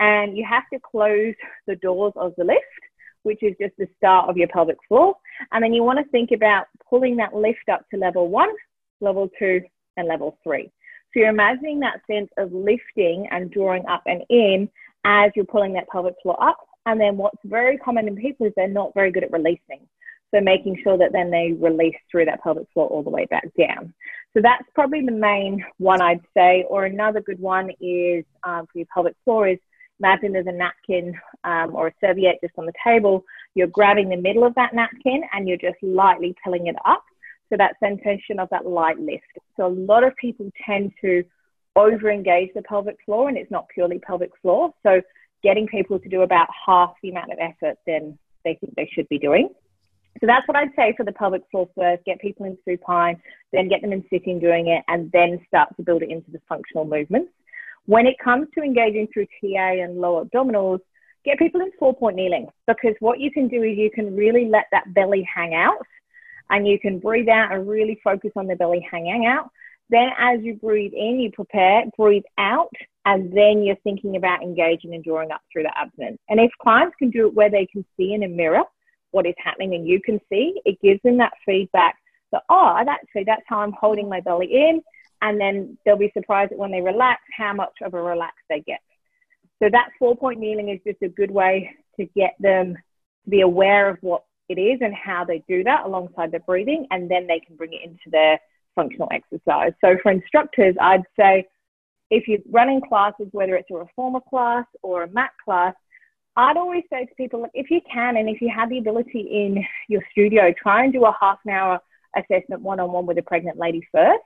and 0.00 0.36
you 0.36 0.44
have 0.48 0.64
to 0.72 0.80
close 0.80 1.34
the 1.66 1.76
doors 1.76 2.12
of 2.16 2.34
the 2.36 2.44
lift 2.44 2.64
which 3.22 3.42
is 3.42 3.54
just 3.60 3.76
the 3.78 3.88
start 3.96 4.28
of 4.28 4.36
your 4.36 4.48
pelvic 4.48 4.78
floor. 4.88 5.14
And 5.52 5.62
then 5.62 5.72
you 5.72 5.82
want 5.82 5.98
to 5.98 6.10
think 6.10 6.30
about 6.32 6.66
pulling 6.88 7.16
that 7.16 7.34
lift 7.34 7.68
up 7.70 7.88
to 7.90 7.98
level 7.98 8.28
one, 8.28 8.50
level 9.00 9.28
two, 9.38 9.60
and 9.96 10.08
level 10.08 10.38
three. 10.42 10.70
So 11.12 11.20
you're 11.20 11.28
imagining 11.28 11.80
that 11.80 12.00
sense 12.10 12.30
of 12.38 12.52
lifting 12.52 13.28
and 13.30 13.50
drawing 13.50 13.86
up 13.86 14.02
and 14.06 14.22
in 14.30 14.68
as 15.04 15.32
you're 15.34 15.44
pulling 15.44 15.72
that 15.74 15.88
pelvic 15.88 16.14
floor 16.22 16.42
up. 16.42 16.58
And 16.86 17.00
then 17.00 17.16
what's 17.16 17.38
very 17.44 17.76
common 17.78 18.08
in 18.08 18.16
people 18.16 18.46
is 18.46 18.52
they're 18.56 18.68
not 18.68 18.94
very 18.94 19.10
good 19.10 19.24
at 19.24 19.32
releasing. 19.32 19.86
So 20.32 20.40
making 20.40 20.80
sure 20.84 20.96
that 20.96 21.12
then 21.12 21.30
they 21.30 21.52
release 21.58 21.96
through 22.10 22.26
that 22.26 22.42
pelvic 22.42 22.68
floor 22.72 22.86
all 22.86 23.02
the 23.02 23.10
way 23.10 23.26
back 23.26 23.48
down. 23.58 23.92
So 24.32 24.40
that's 24.40 24.64
probably 24.74 25.04
the 25.04 25.10
main 25.10 25.64
one 25.78 26.00
I'd 26.00 26.20
say. 26.34 26.64
Or 26.68 26.84
another 26.84 27.20
good 27.20 27.40
one 27.40 27.70
is 27.80 28.24
um, 28.44 28.66
for 28.66 28.78
your 28.78 28.86
pelvic 28.94 29.16
floor 29.24 29.48
is 29.48 29.58
imagine 30.00 30.32
there's 30.32 30.46
a 30.46 30.52
napkin 30.52 31.14
um, 31.44 31.74
or 31.74 31.88
a 31.88 31.92
serviette 32.00 32.40
just 32.42 32.54
on 32.58 32.66
the 32.66 32.72
table. 32.84 33.24
You're 33.54 33.68
grabbing 33.68 34.08
the 34.08 34.16
middle 34.16 34.44
of 34.44 34.54
that 34.56 34.74
napkin 34.74 35.22
and 35.32 35.46
you're 35.46 35.56
just 35.56 35.82
lightly 35.82 36.34
pulling 36.42 36.66
it 36.66 36.76
up. 36.84 37.04
So 37.50 37.56
that 37.56 37.76
sensation 37.80 38.38
of 38.38 38.48
that 38.50 38.66
light 38.66 38.98
lift. 38.98 39.24
So 39.56 39.66
a 39.66 39.68
lot 39.68 40.04
of 40.04 40.16
people 40.16 40.50
tend 40.66 40.92
to 41.00 41.24
over 41.76 42.10
engage 42.10 42.50
the 42.54 42.62
pelvic 42.62 42.96
floor 43.04 43.28
and 43.28 43.36
it's 43.36 43.50
not 43.50 43.66
purely 43.72 43.98
pelvic 43.98 44.30
floor. 44.40 44.72
So 44.82 45.00
getting 45.42 45.66
people 45.66 45.98
to 45.98 46.08
do 46.08 46.22
about 46.22 46.48
half 46.66 46.94
the 47.02 47.10
amount 47.10 47.32
of 47.32 47.38
effort 47.40 47.78
than 47.86 48.18
they 48.44 48.54
think 48.60 48.74
they 48.76 48.88
should 48.92 49.08
be 49.08 49.18
doing. 49.18 49.50
So 50.20 50.26
that's 50.26 50.46
what 50.48 50.56
I'd 50.56 50.74
say 50.76 50.92
for 50.96 51.04
the 51.04 51.12
pelvic 51.12 51.42
floor 51.50 51.68
first. 51.76 52.04
Get 52.04 52.20
people 52.20 52.46
in 52.46 52.58
supine, 52.64 53.20
then 53.52 53.68
get 53.68 53.80
them 53.80 53.92
in 53.92 54.04
sitting 54.10 54.38
doing 54.38 54.66
it, 54.68 54.82
and 54.88 55.10
then 55.12 55.40
start 55.46 55.74
to 55.76 55.82
build 55.82 56.02
it 56.02 56.10
into 56.10 56.30
the 56.30 56.40
functional 56.48 56.84
movements. 56.84 57.30
When 57.86 58.06
it 58.06 58.16
comes 58.22 58.48
to 58.54 58.62
engaging 58.62 59.08
through 59.12 59.26
TA 59.40 59.82
and 59.82 60.00
lower 60.00 60.24
abdominals, 60.24 60.80
get 61.24 61.38
people 61.38 61.60
in 61.60 61.70
four 61.78 61.94
point 61.94 62.16
kneeling 62.16 62.48
because 62.66 62.94
what 63.00 63.20
you 63.20 63.30
can 63.30 63.48
do 63.48 63.62
is 63.62 63.76
you 63.76 63.90
can 63.90 64.16
really 64.16 64.48
let 64.48 64.66
that 64.72 64.92
belly 64.94 65.26
hang 65.34 65.54
out 65.54 65.86
and 66.50 66.66
you 66.66 66.78
can 66.78 66.98
breathe 66.98 67.28
out 67.28 67.52
and 67.52 67.68
really 67.68 67.98
focus 68.02 68.32
on 68.36 68.46
the 68.46 68.56
belly 68.56 68.86
hanging 68.90 69.26
out. 69.26 69.50
Then, 69.88 70.10
as 70.18 70.40
you 70.42 70.54
breathe 70.54 70.92
in, 70.94 71.18
you 71.18 71.32
prepare, 71.32 71.84
breathe 71.96 72.22
out, 72.38 72.70
and 73.06 73.32
then 73.32 73.62
you're 73.62 73.76
thinking 73.82 74.16
about 74.16 74.42
engaging 74.42 74.94
and 74.94 75.02
drawing 75.02 75.32
up 75.32 75.40
through 75.52 75.64
the 75.64 75.76
abdomen. 75.76 76.16
And 76.28 76.38
if 76.38 76.50
clients 76.62 76.94
can 76.96 77.10
do 77.10 77.26
it 77.26 77.34
where 77.34 77.50
they 77.50 77.66
can 77.66 77.84
see 77.96 78.12
in 78.12 78.22
a 78.22 78.28
mirror 78.28 78.62
what 79.10 79.26
is 79.26 79.34
happening 79.42 79.74
and 79.74 79.86
you 79.86 80.00
can 80.00 80.20
see, 80.28 80.60
it 80.64 80.80
gives 80.80 81.00
them 81.02 81.18
that 81.18 81.32
feedback 81.44 81.96
that, 82.30 82.42
oh, 82.48 82.76
actually, 82.88 83.24
that's 83.24 83.42
how 83.46 83.60
I'm 83.60 83.72
holding 83.72 84.08
my 84.08 84.20
belly 84.20 84.46
in. 84.46 84.80
And 85.22 85.40
then 85.40 85.78
they'll 85.84 85.96
be 85.96 86.12
surprised 86.14 86.52
when 86.54 86.70
they 86.70 86.80
relax, 86.80 87.22
how 87.36 87.52
much 87.52 87.74
of 87.82 87.94
a 87.94 88.02
relax 88.02 88.36
they 88.48 88.60
get. 88.60 88.80
So 89.62 89.68
that 89.70 89.90
four 89.98 90.16
point 90.16 90.40
kneeling 90.40 90.70
is 90.70 90.80
just 90.86 91.02
a 91.02 91.08
good 91.08 91.30
way 91.30 91.70
to 91.98 92.06
get 92.16 92.34
them 92.40 92.74
to 93.24 93.30
be 93.30 93.42
aware 93.42 93.90
of 93.90 93.98
what 94.00 94.24
it 94.48 94.58
is 94.58 94.78
and 94.80 94.94
how 94.94 95.24
they 95.24 95.44
do 95.46 95.62
that 95.64 95.84
alongside 95.84 96.32
their 96.32 96.40
breathing, 96.40 96.86
and 96.90 97.10
then 97.10 97.26
they 97.26 97.40
can 97.40 97.56
bring 97.56 97.72
it 97.72 97.82
into 97.84 98.10
their 98.10 98.40
functional 98.74 99.08
exercise. 99.12 99.72
So 99.80 99.96
for 100.02 100.10
instructors, 100.10 100.74
I'd 100.80 101.04
say 101.18 101.46
if 102.10 102.26
you're 102.26 102.40
running 102.50 102.80
classes, 102.80 103.28
whether 103.32 103.54
it's 103.54 103.70
a 103.70 103.74
reformer 103.74 104.20
class 104.28 104.64
or 104.82 105.04
a 105.04 105.10
mat 105.10 105.30
class, 105.44 105.74
I'd 106.36 106.56
always 106.56 106.84
say 106.90 107.04
to 107.04 107.14
people, 107.16 107.46
if 107.54 107.70
you 107.70 107.80
can, 107.92 108.16
and 108.16 108.28
if 108.28 108.40
you 108.40 108.50
have 108.54 108.70
the 108.70 108.78
ability 108.78 109.20
in 109.20 109.64
your 109.88 110.02
studio, 110.10 110.52
try 110.60 110.84
and 110.84 110.92
do 110.92 111.04
a 111.04 111.16
half 111.20 111.38
an 111.44 111.52
hour 111.52 111.80
assessment 112.16 112.62
one 112.62 112.80
on 112.80 112.90
one 112.90 113.06
with 113.06 113.18
a 113.18 113.22
pregnant 113.22 113.58
lady 113.58 113.86
first, 113.92 114.22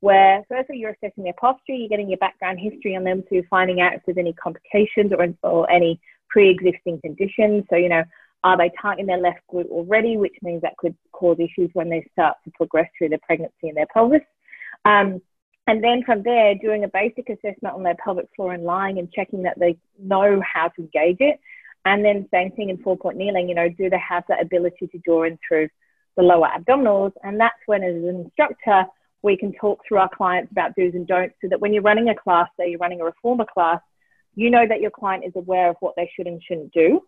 where 0.00 0.44
firstly 0.48 0.76
you're 0.78 0.96
assessing 1.02 1.24
their 1.24 1.34
posture, 1.40 1.72
you're 1.72 1.88
getting 1.88 2.08
your 2.08 2.18
background 2.18 2.58
history 2.60 2.96
on 2.96 3.04
them, 3.04 3.24
so 3.28 3.42
finding 3.48 3.80
out 3.80 3.94
if 3.94 4.02
there's 4.06 4.18
any 4.18 4.32
complications 4.34 5.12
or, 5.16 5.26
or 5.42 5.70
any 5.70 6.00
pre 6.28 6.50
existing 6.50 7.00
conditions. 7.00 7.64
So, 7.70 7.76
you 7.76 7.88
know, 7.88 8.04
are 8.44 8.56
they 8.56 8.70
tight 8.80 8.98
in 8.98 9.06
their 9.06 9.18
left 9.18 9.40
glute 9.52 9.68
already, 9.68 10.16
which 10.16 10.36
means 10.42 10.62
that 10.62 10.76
could 10.76 10.94
cause 11.12 11.38
issues 11.38 11.70
when 11.72 11.88
they 11.88 12.06
start 12.12 12.36
to 12.44 12.50
progress 12.52 12.88
through 12.96 13.08
their 13.08 13.18
pregnancy 13.22 13.68
and 13.68 13.76
their 13.76 13.86
pelvis. 13.92 14.20
Um, 14.84 15.20
and 15.66 15.82
then 15.82 16.04
from 16.04 16.22
there, 16.22 16.54
doing 16.54 16.84
a 16.84 16.88
basic 16.88 17.28
assessment 17.28 17.74
on 17.74 17.82
their 17.82 17.96
pelvic 17.96 18.28
floor 18.36 18.52
and 18.52 18.62
lying 18.62 18.98
and 18.98 19.10
checking 19.10 19.42
that 19.42 19.58
they 19.58 19.76
know 19.98 20.40
how 20.40 20.68
to 20.68 20.82
engage 20.82 21.16
it. 21.20 21.40
And 21.84 22.04
then 22.04 22.28
same 22.32 22.52
thing 22.52 22.68
in 22.68 22.78
four 22.78 22.96
point 22.96 23.16
kneeling, 23.16 23.48
you 23.48 23.54
know, 23.54 23.68
do 23.68 23.90
they 23.90 23.98
have 23.98 24.24
that 24.28 24.42
ability 24.42 24.86
to 24.88 24.98
draw 24.98 25.24
in 25.24 25.38
through 25.46 25.68
the 26.16 26.22
lower 26.22 26.48
abdominals? 26.56 27.12
And 27.24 27.40
that's 27.40 27.58
when 27.66 27.82
as 27.82 27.94
an 27.94 28.22
instructor, 28.26 28.86
we 29.22 29.36
can 29.36 29.52
talk 29.52 29.80
through 29.86 29.98
our 29.98 30.10
clients 30.14 30.52
about 30.52 30.74
do's 30.76 30.94
and 30.94 31.06
don'ts 31.06 31.34
so 31.40 31.48
that 31.48 31.60
when 31.60 31.72
you're 31.72 31.82
running 31.82 32.08
a 32.08 32.14
class, 32.14 32.48
say 32.58 32.70
you're 32.70 32.78
running 32.78 33.00
a 33.00 33.04
reformer 33.04 33.46
class, 33.52 33.80
you 34.34 34.50
know 34.50 34.66
that 34.68 34.80
your 34.80 34.90
client 34.90 35.24
is 35.24 35.32
aware 35.34 35.70
of 35.70 35.76
what 35.80 35.94
they 35.96 36.10
should 36.14 36.26
and 36.26 36.42
shouldn't 36.42 36.72
do. 36.72 37.00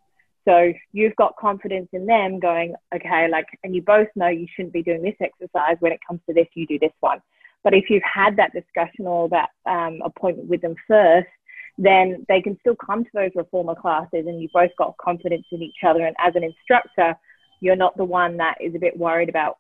So 0.47 0.73
you've 0.93 1.17
got 1.17 1.37
confidence 1.37 1.89
in 1.93 2.07
them 2.07 2.41
going, 2.41 2.75
okay, 2.95 3.29
like, 3.31 3.47
and 3.63 3.75
you 3.75 3.83
both 3.83 4.09
know 4.17 4.29
you 4.29 4.47
shouldn't 4.55 4.73
be 4.73 4.83
doing 4.83 5.03
this 5.03 5.15
exercise. 5.21 5.77
When 5.81 5.93
it 5.93 6.01
comes 6.07 6.21
to 6.27 6.35
this, 6.35 6.47
you 6.55 6.67
do 6.67 6.79
this 6.79 6.93
one. 7.01 7.21
But 7.63 7.75
if 7.75 7.91
you've 7.91 8.03
had 8.03 8.37
that 8.37 8.55
discussion 8.55 9.07
or 9.07 9.29
that 9.29 9.51
um, 9.67 10.01
appointment 10.03 10.49
with 10.49 10.63
them 10.63 10.75
first, 10.87 11.29
then 11.77 12.25
they 12.29 12.41
can 12.41 12.57
still 12.61 12.77
come 12.77 13.05
to 13.05 13.11
those 13.13 13.31
reformer 13.35 13.75
classes 13.75 14.27
and 14.27 14.41
you've 14.41 14.53
both 14.53 14.71
got 14.79 14.97
confidence 14.97 15.45
in 15.53 15.63
each 15.63 15.85
other. 15.87 16.07
And 16.07 16.17
as 16.19 16.35
an 16.35 16.45
instructor, 16.45 17.15
you're 17.61 17.77
not 17.77 17.97
the 17.97 18.05
one 18.05 18.37
that 18.39 18.57
is 18.61 18.75
a 18.75 18.79
bit 18.79 18.97
worried 18.97 19.29
about 19.29 19.59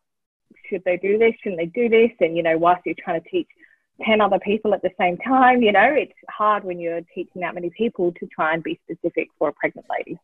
should 0.68 0.82
they 0.84 0.96
do 0.96 1.18
this, 1.18 1.34
shouldn't 1.42 1.61
they 1.61 1.66
do 1.66 1.88
this? 1.88 2.11
And, 2.20 2.37
you 2.37 2.42
know, 2.42 2.58
whilst 2.58 2.82
you're 2.84 2.94
trying 3.02 3.22
to 3.22 3.28
teach 3.28 3.48
10 4.04 4.20
other 4.20 4.38
people 4.38 4.74
at 4.74 4.82
the 4.82 4.90
same 4.98 5.16
time, 5.18 5.62
you 5.62 5.72
know, 5.72 5.92
it's 5.92 6.12
hard 6.30 6.64
when 6.64 6.78
you're 6.78 7.00
teaching 7.14 7.42
that 7.42 7.54
many 7.54 7.70
people 7.70 8.12
to 8.12 8.26
try 8.26 8.54
and 8.54 8.62
be 8.62 8.78
specific 8.84 9.28
for 9.38 9.48
a 9.48 9.52
pregnant 9.52 9.87
lady. 9.90 10.18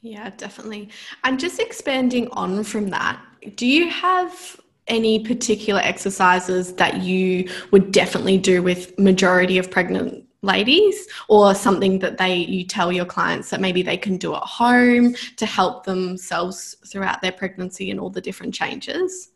Yeah, 0.00 0.30
definitely. 0.36 0.90
And 1.24 1.40
just 1.40 1.58
expanding 1.58 2.28
on 2.30 2.62
from 2.64 2.88
that, 2.90 3.20
do 3.56 3.66
you 3.66 3.88
have 3.90 4.60
any 4.86 5.18
particular 5.18 5.80
exercises 5.80 6.72
that 6.74 7.02
you 7.02 7.48
would 7.72 7.92
definitely 7.92 8.38
do 8.38 8.62
with 8.62 8.98
majority 8.98 9.58
of 9.58 9.70
pregnant 9.70 10.24
ladies 10.42 11.08
or 11.28 11.54
something 11.54 11.98
that 11.98 12.18
they 12.18 12.36
you 12.36 12.64
tell 12.64 12.92
your 12.92 13.04
clients 13.04 13.50
that 13.50 13.60
maybe 13.60 13.82
they 13.82 13.96
can 13.96 14.16
do 14.16 14.34
at 14.34 14.42
home 14.42 15.14
to 15.36 15.46
help 15.46 15.84
themselves 15.84 16.76
throughout 16.86 17.20
their 17.22 17.32
pregnancy 17.32 17.90
and 17.90 17.98
all 17.98 18.10
the 18.10 18.20
different 18.20 18.54
changes? 18.54 19.30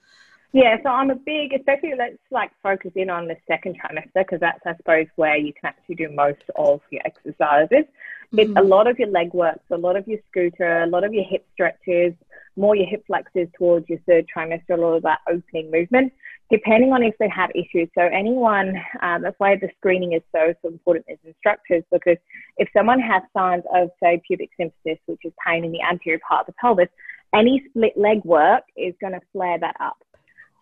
Yeah, 0.52 0.76
so 0.82 0.90
I'm 0.90 1.10
a 1.10 1.14
big, 1.14 1.54
especially 1.54 1.94
let's 1.96 2.18
like 2.30 2.50
focus 2.62 2.92
in 2.94 3.08
on 3.08 3.26
the 3.26 3.36
second 3.48 3.80
trimester 3.80 4.10
because 4.16 4.40
that's, 4.40 4.60
I 4.66 4.76
suppose, 4.76 5.06
where 5.16 5.36
you 5.36 5.52
can 5.54 5.64
actually 5.64 5.94
do 5.94 6.10
most 6.10 6.42
of 6.56 6.82
your 6.90 7.00
exercises. 7.06 7.86
Mm-hmm. 8.32 8.38
It's 8.38 8.52
a 8.56 8.62
lot 8.62 8.86
of 8.86 8.98
your 8.98 9.08
leg 9.08 9.32
work, 9.32 9.60
so 9.68 9.76
a 9.76 9.78
lot 9.78 9.96
of 9.96 10.06
your 10.06 10.18
scooter, 10.30 10.82
a 10.82 10.86
lot 10.86 11.04
of 11.04 11.14
your 11.14 11.24
hip 11.24 11.46
stretches, 11.54 12.12
more 12.56 12.76
your 12.76 12.86
hip 12.86 13.04
flexors 13.06 13.48
towards 13.56 13.88
your 13.88 13.98
third 14.06 14.26
trimester, 14.34 14.70
a 14.70 14.76
lot 14.76 14.92
of 14.92 15.02
that 15.04 15.20
opening 15.26 15.70
movement, 15.70 16.12
depending 16.52 16.92
on 16.92 17.02
if 17.02 17.14
they 17.18 17.30
have 17.30 17.50
issues. 17.54 17.88
So 17.96 18.02
anyone, 18.02 18.76
um, 19.00 19.22
that's 19.22 19.38
why 19.38 19.56
the 19.56 19.70
screening 19.78 20.12
is 20.12 20.22
so, 20.32 20.52
so 20.60 20.68
important 20.68 21.06
as 21.10 21.16
instructors 21.24 21.82
because 21.90 22.18
if 22.58 22.68
someone 22.76 23.00
has 23.00 23.22
signs 23.34 23.64
of, 23.74 23.88
say, 24.02 24.20
pubic 24.26 24.50
symphysis, 24.60 24.98
which 25.06 25.20
is 25.24 25.32
pain 25.44 25.64
in 25.64 25.72
the 25.72 25.80
anterior 25.80 26.20
part 26.28 26.42
of 26.42 26.54
the 26.54 26.58
pelvis, 26.60 26.88
any 27.34 27.62
split 27.70 27.96
leg 27.96 28.22
work 28.24 28.64
is 28.76 28.94
going 29.00 29.14
to 29.14 29.20
flare 29.32 29.58
that 29.58 29.76
up. 29.80 29.96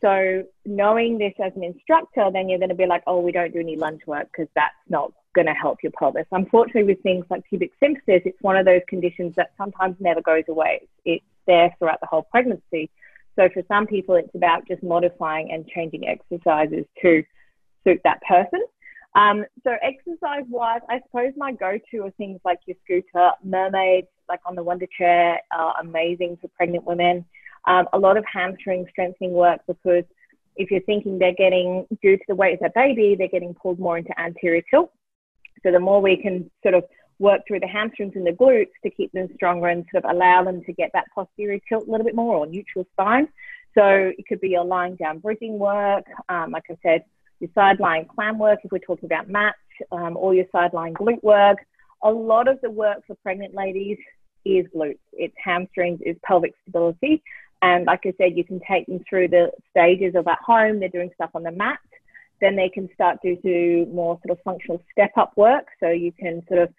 So 0.00 0.44
knowing 0.64 1.18
this 1.18 1.34
as 1.44 1.52
an 1.56 1.64
instructor, 1.64 2.30
then 2.32 2.48
you're 2.48 2.60
going 2.60 2.70
to 2.70 2.76
be 2.76 2.86
like, 2.86 3.02
oh, 3.08 3.18
we 3.18 3.32
don't 3.32 3.52
do 3.52 3.58
any 3.58 3.76
lunge 3.76 4.02
work 4.06 4.28
because 4.32 4.48
that's 4.54 4.72
not 4.88 5.12
going 5.34 5.48
to 5.48 5.52
help 5.52 5.78
your 5.82 5.92
pelvis. 5.98 6.24
Unfortunately, 6.30 6.84
with 6.84 7.02
things 7.02 7.26
like 7.30 7.42
pubic 7.48 7.72
symphysis, 7.82 8.22
it's 8.24 8.40
one 8.42 8.56
of 8.56 8.64
those 8.64 8.80
conditions 8.88 9.34
that 9.36 9.50
sometimes 9.58 9.96
never 9.98 10.22
goes 10.22 10.44
away. 10.48 10.88
It's 11.04 11.24
there 11.48 11.74
throughout 11.78 12.00
the 12.00 12.06
whole 12.06 12.22
pregnancy. 12.30 12.90
So 13.40 13.48
for 13.54 13.62
some 13.68 13.86
people, 13.86 14.16
it's 14.16 14.34
about 14.34 14.68
just 14.68 14.82
modifying 14.82 15.50
and 15.50 15.66
changing 15.66 16.06
exercises 16.06 16.84
to 17.00 17.22
suit 17.84 18.00
that 18.04 18.20
person. 18.28 18.60
Um, 19.14 19.46
so 19.64 19.76
exercise 19.82 20.44
wise, 20.50 20.82
I 20.90 21.00
suppose 21.06 21.32
my 21.38 21.52
go-to 21.52 22.04
are 22.04 22.10
things 22.12 22.38
like 22.44 22.58
your 22.66 22.76
scooter, 22.84 23.30
mermaids, 23.42 24.08
like 24.28 24.40
on 24.44 24.56
the 24.56 24.62
Wunda 24.62 24.86
Chair, 24.96 25.40
are 25.52 25.74
amazing 25.80 26.36
for 26.38 26.48
pregnant 26.48 26.84
women. 26.84 27.24
Um, 27.66 27.88
a 27.94 27.98
lot 27.98 28.18
of 28.18 28.24
hamstring 28.30 28.86
strengthening 28.90 29.32
work 29.32 29.62
because 29.66 30.04
if 30.56 30.70
you're 30.70 30.82
thinking 30.82 31.18
they're 31.18 31.32
getting, 31.32 31.86
due 32.02 32.18
to 32.18 32.24
the 32.28 32.34
weight 32.34 32.54
of 32.54 32.60
their 32.60 32.72
baby, 32.74 33.16
they're 33.18 33.28
getting 33.28 33.54
pulled 33.54 33.78
more 33.78 33.96
into 33.96 34.20
anterior 34.20 34.62
tilt. 34.70 34.92
So 35.62 35.72
the 35.72 35.80
more 35.80 36.02
we 36.02 36.18
can 36.18 36.50
sort 36.62 36.74
of 36.74 36.84
work 37.20 37.42
through 37.46 37.60
the 37.60 37.68
hamstrings 37.68 38.14
and 38.16 38.26
the 38.26 38.32
glutes 38.32 38.72
to 38.82 38.90
keep 38.90 39.12
them 39.12 39.28
stronger 39.34 39.68
and 39.68 39.84
sort 39.92 40.04
of 40.04 40.10
allow 40.10 40.42
them 40.42 40.64
to 40.64 40.72
get 40.72 40.90
that 40.94 41.04
posterior 41.14 41.60
tilt 41.68 41.86
a 41.86 41.90
little 41.90 42.04
bit 42.04 42.14
more 42.14 42.34
or 42.34 42.46
neutral 42.46 42.86
spine. 42.92 43.28
So 43.74 44.12
it 44.18 44.26
could 44.26 44.40
be 44.40 44.48
your 44.48 44.64
lying 44.64 44.96
down 44.96 45.18
bridging 45.18 45.58
work, 45.58 46.04
um, 46.28 46.50
like 46.50 46.64
I 46.70 46.76
said, 46.82 47.04
your 47.38 47.50
side 47.54 47.78
lying 47.78 48.06
clam 48.06 48.38
work 48.38 48.60
if 48.64 48.72
we're 48.72 48.78
talking 48.78 49.06
about 49.06 49.28
mats, 49.28 49.58
um, 49.92 50.16
or 50.16 50.34
your 50.34 50.46
side 50.50 50.72
lying 50.72 50.94
glute 50.94 51.22
work. 51.22 51.58
A 52.02 52.10
lot 52.10 52.48
of 52.48 52.60
the 52.62 52.70
work 52.70 53.06
for 53.06 53.14
pregnant 53.16 53.54
ladies 53.54 53.98
is 54.44 54.66
glutes. 54.74 54.98
It's 55.12 55.34
hamstrings, 55.42 56.00
it's 56.02 56.18
pelvic 56.24 56.54
stability. 56.62 57.22
And 57.62 57.84
like 57.84 58.00
I 58.06 58.14
said, 58.16 58.36
you 58.36 58.44
can 58.44 58.60
take 58.68 58.86
them 58.86 59.00
through 59.08 59.28
the 59.28 59.50
stages 59.70 60.14
of 60.14 60.26
at 60.26 60.38
home. 60.38 60.80
They're 60.80 60.88
doing 60.88 61.10
stuff 61.14 61.30
on 61.34 61.42
the 61.42 61.52
mat. 61.52 61.78
Then 62.40 62.56
they 62.56 62.70
can 62.70 62.88
start 62.94 63.18
to 63.22 63.36
do 63.36 63.86
more 63.92 64.18
sort 64.26 64.38
of 64.38 64.42
functional 64.42 64.82
step 64.90 65.12
up 65.18 65.32
work. 65.36 65.66
So 65.78 65.90
you 65.90 66.12
can 66.12 66.42
sort 66.48 66.60
of 66.60 66.72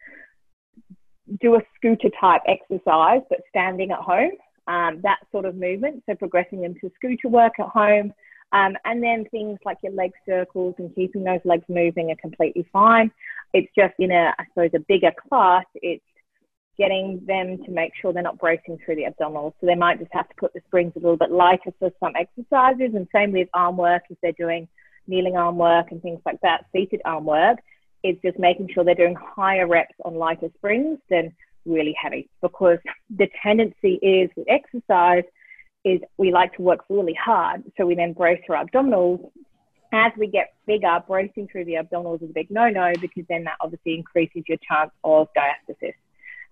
do 1.42 1.56
a 1.56 1.62
scooter 1.76 2.10
type 2.20 2.42
exercise, 2.48 3.22
but 3.30 3.40
standing 3.50 3.92
at 3.92 4.00
home, 4.00 4.32
um, 4.68 5.02
that 5.04 5.20
sort 5.32 5.46
of 5.46 5.56
movement. 5.56 6.04
So 6.08 6.16
progressing 6.16 6.62
them 6.62 6.76
to 6.82 6.92
scooter 6.96 7.30
work 7.30 7.54
at 7.60 7.68
home. 7.68 8.14
Um, 8.54 8.76
and 8.84 9.02
then 9.02 9.26
things 9.32 9.60
like 9.66 9.78
your 9.82 9.94
leg 9.94 10.12
circles 10.28 10.76
and 10.78 10.94
keeping 10.94 11.24
those 11.24 11.40
legs 11.46 11.64
moving 11.70 12.12
are 12.12 12.16
completely 12.18 12.68
fine. 12.74 13.12
It's 13.54 13.72
just 13.78 13.94
in 13.98 14.12
a, 14.12 14.34
I 14.38 14.46
suppose, 14.50 14.72
a 14.76 14.80
bigger 14.80 15.12
class, 15.30 15.66
it's 15.76 16.04
getting 16.78 17.22
them 17.28 17.64
to 17.64 17.72
make 17.72 17.92
sure 18.02 18.12
they're 18.12 18.24
not 18.24 18.40
bracing 18.40 18.78
through 18.84 18.96
the 18.96 19.06
abdominals. 19.06 19.54
So 19.62 19.68
they 19.68 19.76
might 19.76 20.00
just 20.00 20.12
have 20.14 20.28
to 20.28 20.36
put 20.36 20.54
the 20.54 20.62
springs 20.68 20.94
a 20.96 21.00
little 21.00 21.18
bit 21.18 21.32
lighter 21.32 21.72
for 21.80 21.92
some 22.00 22.14
exercises. 22.16 22.96
And 22.96 23.08
same 23.14 23.32
with 23.32 23.50
arm 23.54 23.78
work 23.78 24.04
if 24.10 24.18
they're 24.22 24.32
doing 24.34 24.68
kneeling 25.08 25.38
arm 25.38 25.58
work 25.58 25.92
and 25.92 26.02
things 26.02 26.22
like 26.26 26.40
that, 26.42 26.66
seated 26.72 27.02
arm 27.06 27.26
work. 27.26 27.60
It's 28.04 28.22
just 28.22 28.40
making 28.40 28.70
sure 28.74 28.84
they're 28.84 28.96
doing 28.96 29.16
higher 29.16 29.68
reps 29.68 29.96
on 30.04 30.16
lighter 30.16 30.50
springs 30.58 31.00
than 31.10 31.34
really 31.66 31.96
heavy 32.02 32.30
because 32.42 32.80
the 33.16 33.28
tendency 33.42 33.96
is 34.02 34.30
with 34.36 34.48
exercise 34.50 35.24
is 35.84 36.00
we 36.18 36.32
like 36.32 36.54
to 36.56 36.62
work 36.62 36.84
really 36.90 37.14
hard. 37.14 37.64
So 37.78 37.86
we 37.86 37.96
then 37.96 38.14
brace 38.14 38.42
our 38.50 38.64
abdominals. 38.64 39.30
As 39.94 40.12
we 40.18 40.28
get 40.28 40.54
bigger, 40.66 41.00
bracing 41.08 41.50
through 41.52 41.66
the 41.66 41.74
abdominals 41.74 42.24
is 42.24 42.30
a 42.30 42.34
big 42.34 42.50
no-no 42.50 42.94
because 43.02 43.26
then 43.28 43.44
that 43.44 43.56
obviously 43.60 43.96
increases 43.96 44.44
your 44.48 44.58
chance 44.68 44.92
of 45.04 45.28
diastasis. 45.36 45.94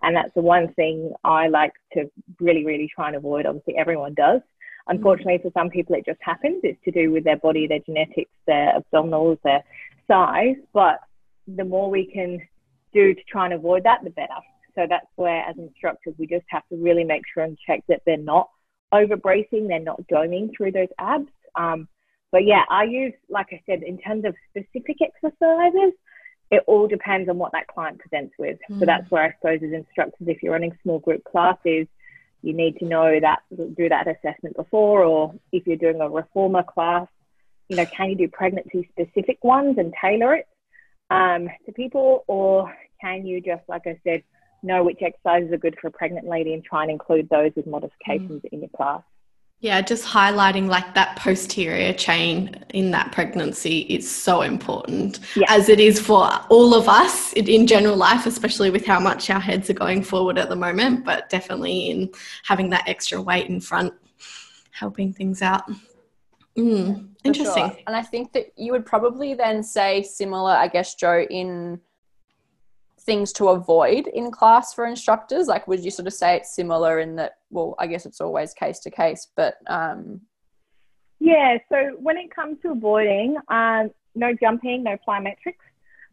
And 0.01 0.15
that's 0.15 0.33
the 0.33 0.41
one 0.41 0.73
thing 0.73 1.13
I 1.23 1.47
like 1.47 1.73
to 1.93 2.09
really, 2.39 2.65
really 2.65 2.89
try 2.93 3.07
and 3.07 3.15
avoid. 3.15 3.45
Obviously, 3.45 3.77
everyone 3.77 4.13
does. 4.13 4.41
Unfortunately, 4.87 5.37
for 5.37 5.51
some 5.53 5.69
people, 5.69 5.95
it 5.95 6.05
just 6.05 6.19
happens. 6.21 6.61
It's 6.63 6.83
to 6.85 6.91
do 6.91 7.11
with 7.11 7.23
their 7.23 7.37
body, 7.37 7.67
their 7.67 7.79
genetics, 7.79 8.31
their 8.47 8.73
abdominals, 8.79 9.39
their 9.43 9.63
size. 10.07 10.55
But 10.73 10.99
the 11.55 11.65
more 11.65 11.89
we 11.89 12.05
can 12.05 12.39
do 12.93 13.13
to 13.13 13.21
try 13.29 13.45
and 13.45 13.53
avoid 13.53 13.83
that, 13.83 14.03
the 14.03 14.09
better. 14.09 14.33
So 14.75 14.85
that's 14.89 15.07
where, 15.15 15.43
as 15.43 15.57
instructors, 15.57 16.15
we 16.17 16.27
just 16.27 16.45
have 16.49 16.63
to 16.69 16.77
really 16.77 17.03
make 17.03 17.23
sure 17.33 17.43
and 17.43 17.57
check 17.65 17.83
that 17.87 18.01
they're 18.05 18.17
not 18.17 18.49
over 18.91 19.15
bracing, 19.15 19.67
they're 19.67 19.79
not 19.79 20.01
doming 20.11 20.49
through 20.55 20.71
those 20.71 20.87
abs. 20.97 21.29
Um, 21.55 21.87
but 22.31 22.45
yeah, 22.45 22.63
I 22.69 22.83
use, 22.83 23.13
like 23.29 23.47
I 23.51 23.61
said, 23.65 23.83
in 23.83 23.97
terms 23.97 24.25
of 24.25 24.35
specific 24.49 24.97
exercises, 25.01 25.93
it 26.51 26.63
all 26.67 26.87
depends 26.87 27.29
on 27.29 27.37
what 27.37 27.51
that 27.51 27.67
client 27.67 27.99
presents 27.99 28.33
with. 28.39 28.57
Mm. 28.69 28.79
So 28.79 28.85
that's 28.85 29.09
where 29.11 29.23
I 29.23 29.33
suppose 29.33 29.59
as 29.63 29.73
instructors, 29.73 30.27
if 30.27 30.41
you're 30.41 30.53
running 30.53 30.77
small 30.81 30.99
group 30.99 31.23
classes, 31.23 31.87
you 32.41 32.53
need 32.53 32.77
to 32.77 32.85
know 32.85 33.19
that 33.19 33.39
do 33.75 33.89
that 33.89 34.07
assessment 34.07 34.55
before, 34.55 35.03
or 35.03 35.35
if 35.51 35.67
you're 35.67 35.77
doing 35.77 35.99
a 35.99 36.09
reformer 36.09 36.63
class, 36.63 37.07
you 37.67 37.75
know, 37.75 37.85
can 37.85 38.09
you 38.09 38.15
do 38.15 38.27
pregnancy 38.27 38.89
specific 38.91 39.43
ones 39.43 39.77
and 39.77 39.93
tailor 40.01 40.35
it 40.35 40.47
um, 41.09 41.49
to 41.65 41.71
people, 41.71 42.23
or 42.27 42.73
can 43.01 43.25
you 43.25 43.41
just, 43.41 43.63
like 43.67 43.87
I 43.87 43.99
said, 44.03 44.23
know 44.61 44.83
which 44.83 44.99
exercises 45.01 45.51
are 45.53 45.57
good 45.57 45.77
for 45.79 45.87
a 45.87 45.91
pregnant 45.91 46.27
lady 46.27 46.53
and 46.53 46.63
try 46.63 46.83
and 46.83 46.91
include 46.91 47.29
those 47.29 47.51
with 47.55 47.65
modifications 47.65 48.41
mm. 48.43 48.49
in 48.51 48.59
your 48.59 48.69
class? 48.69 49.01
Yeah, 49.61 49.81
just 49.81 50.05
highlighting 50.05 50.67
like 50.67 50.93
that 50.93 51.17
posterior 51.17 51.91
chain 51.91 52.63
in 52.73 52.91
that 52.91 53.11
pregnancy 53.11 53.79
is 53.81 54.09
so 54.09 54.41
important, 54.41 55.19
yeah. 55.35 55.47
as 55.49 55.67
it 55.67 55.81
is 55.81 55.99
for 55.99 56.29
all 56.49 56.73
of 56.73 56.87
us 56.87 57.33
in 57.33 57.67
general 57.67 57.97
life, 57.97 58.25
especially 58.25 58.69
with 58.69 58.85
how 58.85 59.01
much 59.01 59.29
our 59.29 59.39
heads 59.39 59.69
are 59.69 59.73
going 59.73 60.01
forward 60.01 60.37
at 60.37 60.47
the 60.47 60.55
moment, 60.55 61.03
but 61.03 61.29
definitely 61.29 61.89
in 61.89 62.09
having 62.45 62.69
that 62.69 62.87
extra 62.87 63.21
weight 63.21 63.49
in 63.49 63.59
front, 63.59 63.93
helping 64.71 65.11
things 65.11 65.41
out. 65.41 65.63
Mm, 66.59 67.09
interesting. 67.23 67.69
Sure. 67.69 67.77
And 67.87 67.95
I 67.95 68.01
think 68.01 68.33
that 68.33 68.51
you 68.57 68.71
would 68.71 68.85
probably 68.85 69.33
then 69.33 69.63
say 69.63 70.03
similar, 70.03 70.51
I 70.51 70.67
guess, 70.67 70.95
Jo, 70.95 71.25
in 71.29 71.79
things 73.09 73.33
to 73.33 73.49
avoid 73.49 74.05
in 74.07 74.29
class 74.29 74.73
for 74.73 74.85
instructors? 74.85 75.47
Like, 75.47 75.67
would 75.67 75.83
you 75.83 75.91
sort 75.91 76.07
of 76.07 76.13
say 76.13 76.37
it's 76.37 76.55
similar 76.55 76.99
in 76.99 77.15
that? 77.15 77.37
Well, 77.49 77.75
I 77.79 77.87
guess 77.87 78.05
it's 78.05 78.21
always 78.21 78.53
case 78.53 78.79
to 78.81 78.91
case, 78.91 79.27
but 79.35 79.55
um... 79.67 80.21
yeah. 81.19 81.57
So 81.69 81.97
when 81.99 82.17
it 82.17 82.33
comes 82.33 82.57
to 82.61 82.71
avoiding, 82.71 83.37
um, 83.47 83.89
no 84.13 84.33
jumping, 84.39 84.83
no 84.83 84.97
plyometrics, 85.07 85.65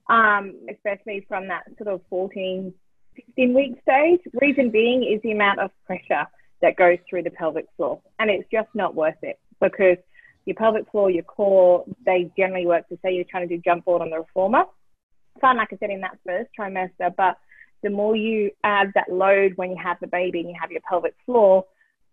um, 0.09 0.55
especially 0.71 1.27
from 1.29 1.49
that 1.49 1.65
sort 1.77 1.89
of 1.93 2.01
14, 2.09 2.73
16 3.17 3.55
week 3.55 3.75
stage. 3.83 4.21
Reason 4.41 4.71
being 4.71 5.05
is 5.05 5.21
the 5.23 5.33
amount 5.33 5.61
of 5.61 5.71
pressure 5.85 6.27
that 6.63 6.77
goes 6.77 6.99
through 7.09 7.25
the 7.25 7.31
pelvic 7.31 7.67
floor, 7.77 8.01
and 8.19 8.31
it's 8.31 8.49
just 8.51 8.69
not 8.75 8.95
worth 8.95 9.23
it 9.23 9.39
because 9.61 9.99
your 10.47 10.57
pelvic 10.57 10.91
floor, 10.91 11.11
your 11.11 11.25
core, 11.25 11.85
they 12.05 12.31
generally 12.37 12.67
work 12.67 12.89
to 12.89 12.99
say 13.03 13.13
you're 13.15 13.25
trying 13.29 13.49
to 13.49 13.57
do 13.57 13.61
jump 13.63 13.85
board 13.85 14.01
on 14.01 14.11
the 14.11 14.19
reformer 14.19 14.65
fun, 15.41 15.57
like 15.57 15.73
I 15.73 15.77
said, 15.79 15.91
in 15.91 16.01
that 16.01 16.19
first 16.27 16.51
trimester, 16.59 17.15
but 17.17 17.39
the 17.83 17.91
more 17.91 18.17
you 18.17 18.51
add 18.65 18.93
that 18.95 19.13
load 19.13 19.53
when 19.57 19.71
you 19.71 19.77
have 19.83 19.99
the 20.01 20.07
baby 20.07 20.41
and 20.41 20.49
you 20.49 20.57
have 20.61 20.71
your 20.71 20.81
pelvic 20.89 21.15
floor, 21.25 21.65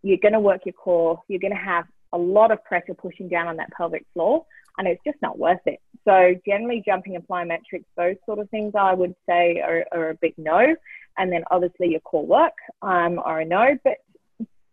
you're 0.02 0.18
going 0.18 0.34
to 0.34 0.40
work 0.40 0.62
your 0.66 0.74
core. 0.74 1.22
You're 1.28 1.40
going 1.40 1.56
to 1.56 1.58
have 1.58 1.86
a 2.12 2.18
lot 2.18 2.52
of 2.52 2.64
pressure 2.64 2.94
pushing 2.94 3.30
down 3.30 3.48
on 3.48 3.58
that 3.58 3.72
pelvic 3.72 4.06
floor, 4.14 4.46
and 4.78 4.88
it's 4.88 5.02
just 5.06 5.18
not 5.22 5.40
worth 5.40 5.66
it. 5.66 5.80
So, 6.06 6.36
generally, 6.46 6.84
jumping 6.86 7.16
and 7.16 7.26
plyometrics, 7.28 7.86
those 7.96 8.18
sort 8.26 8.40
of 8.40 8.50
things, 8.50 8.74
I 8.78 8.94
would 8.94 9.16
say 9.28 9.62
are, 9.62 9.86
are 9.92 10.10
a 10.10 10.16
big 10.16 10.34
no. 10.38 10.76
And 11.18 11.32
then, 11.32 11.44
obviously, 11.50 11.90
your 11.90 12.02
core 12.02 12.26
work 12.26 12.54
um, 12.82 13.20
are 13.20 13.40
a 13.40 13.46
no. 13.46 13.78
But 13.84 13.98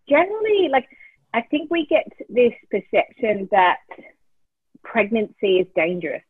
generally, 0.08 0.68
like, 0.70 0.88
I 1.32 1.42
think 1.42 1.70
we 1.70 1.86
get 1.86 2.06
this 2.28 2.52
perception 2.70 3.48
that 3.50 3.78
pregnancy 4.82 5.58
is 5.58 5.66
dangerous. 5.76 6.22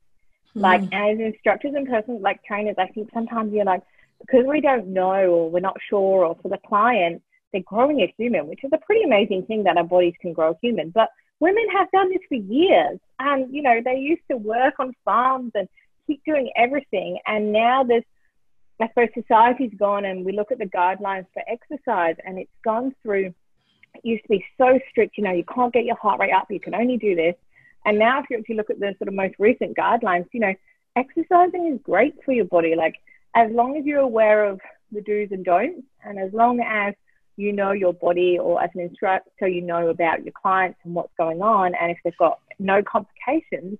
Like 0.54 0.82
mm. 0.82 0.92
as 0.92 1.18
instructors 1.18 1.74
and 1.74 1.88
personal 1.88 2.20
like 2.20 2.42
trainers, 2.44 2.76
I 2.78 2.88
think 2.88 3.10
sometimes 3.14 3.52
you're 3.52 3.64
like, 3.64 3.82
because 4.20 4.44
we 4.46 4.60
don't 4.60 4.88
know 4.88 5.26
or 5.30 5.50
we're 5.50 5.60
not 5.60 5.76
sure, 5.88 6.24
or 6.24 6.36
for 6.42 6.48
the 6.48 6.58
client, 6.66 7.22
they're 7.52 7.62
growing 7.62 8.00
a 8.00 8.14
human, 8.18 8.46
which 8.46 8.64
is 8.64 8.70
a 8.72 8.78
pretty 8.78 9.02
amazing 9.02 9.44
thing 9.46 9.64
that 9.64 9.76
our 9.76 9.84
bodies 9.84 10.14
can 10.20 10.32
grow 10.32 10.50
a 10.50 10.58
human. 10.60 10.90
But 10.90 11.08
women 11.40 11.64
have 11.72 11.90
done 11.90 12.10
this 12.10 12.20
for 12.28 12.34
years, 12.34 12.98
and 13.18 13.52
you 13.54 13.62
know 13.62 13.80
they 13.84 13.96
used 13.96 14.22
to 14.30 14.36
work 14.36 14.74
on 14.78 14.94
farms 15.04 15.52
and 15.54 15.68
keep 16.06 16.22
doing 16.24 16.50
everything, 16.56 17.18
and 17.26 17.52
now 17.52 17.82
there's 17.84 18.04
I 18.80 18.88
suppose 18.88 19.08
society's 19.14 19.72
gone 19.78 20.04
and 20.06 20.24
we 20.24 20.32
look 20.32 20.50
at 20.50 20.58
the 20.58 20.64
guidelines 20.64 21.26
for 21.34 21.42
exercise 21.46 22.16
and 22.24 22.38
it's 22.38 22.50
gone 22.64 22.94
through 23.02 23.34
it 23.94 24.04
used 24.04 24.22
to 24.24 24.28
be 24.28 24.44
so 24.58 24.78
strict, 24.90 25.16
you 25.18 25.24
know, 25.24 25.32
you 25.32 25.44
can't 25.44 25.72
get 25.72 25.84
your 25.84 25.96
heart 25.96 26.20
rate 26.20 26.32
up, 26.32 26.50
you 26.50 26.60
can 26.60 26.74
only 26.74 26.96
do 26.96 27.14
this. 27.14 27.34
And 27.84 27.98
now, 27.98 28.20
if 28.20 28.26
you 28.28 28.38
actually 28.38 28.56
look 28.56 28.70
at 28.70 28.78
the 28.78 28.94
sort 28.98 29.08
of 29.08 29.14
most 29.14 29.34
recent 29.38 29.76
guidelines, 29.76 30.26
you 30.32 30.40
know, 30.40 30.54
exercising 30.96 31.72
is 31.72 31.80
great 31.82 32.14
for 32.24 32.32
your 32.32 32.44
body. 32.44 32.74
Like, 32.76 32.96
as 33.34 33.50
long 33.52 33.76
as 33.76 33.84
you're 33.84 34.00
aware 34.00 34.44
of 34.44 34.60
the 34.92 35.00
do's 35.00 35.30
and 35.30 35.44
don'ts, 35.44 35.86
and 36.04 36.18
as 36.18 36.32
long 36.32 36.60
as 36.60 36.94
you 37.36 37.52
know 37.52 37.72
your 37.72 37.94
body, 37.94 38.38
or 38.38 38.62
as 38.62 38.70
an 38.74 38.82
instructor, 38.82 39.48
you 39.48 39.62
know 39.62 39.88
about 39.88 40.24
your 40.24 40.32
clients 40.32 40.78
and 40.84 40.94
what's 40.94 41.12
going 41.16 41.40
on, 41.40 41.74
and 41.74 41.90
if 41.90 41.98
they've 42.04 42.16
got 42.18 42.38
no 42.58 42.82
complications, 42.82 43.78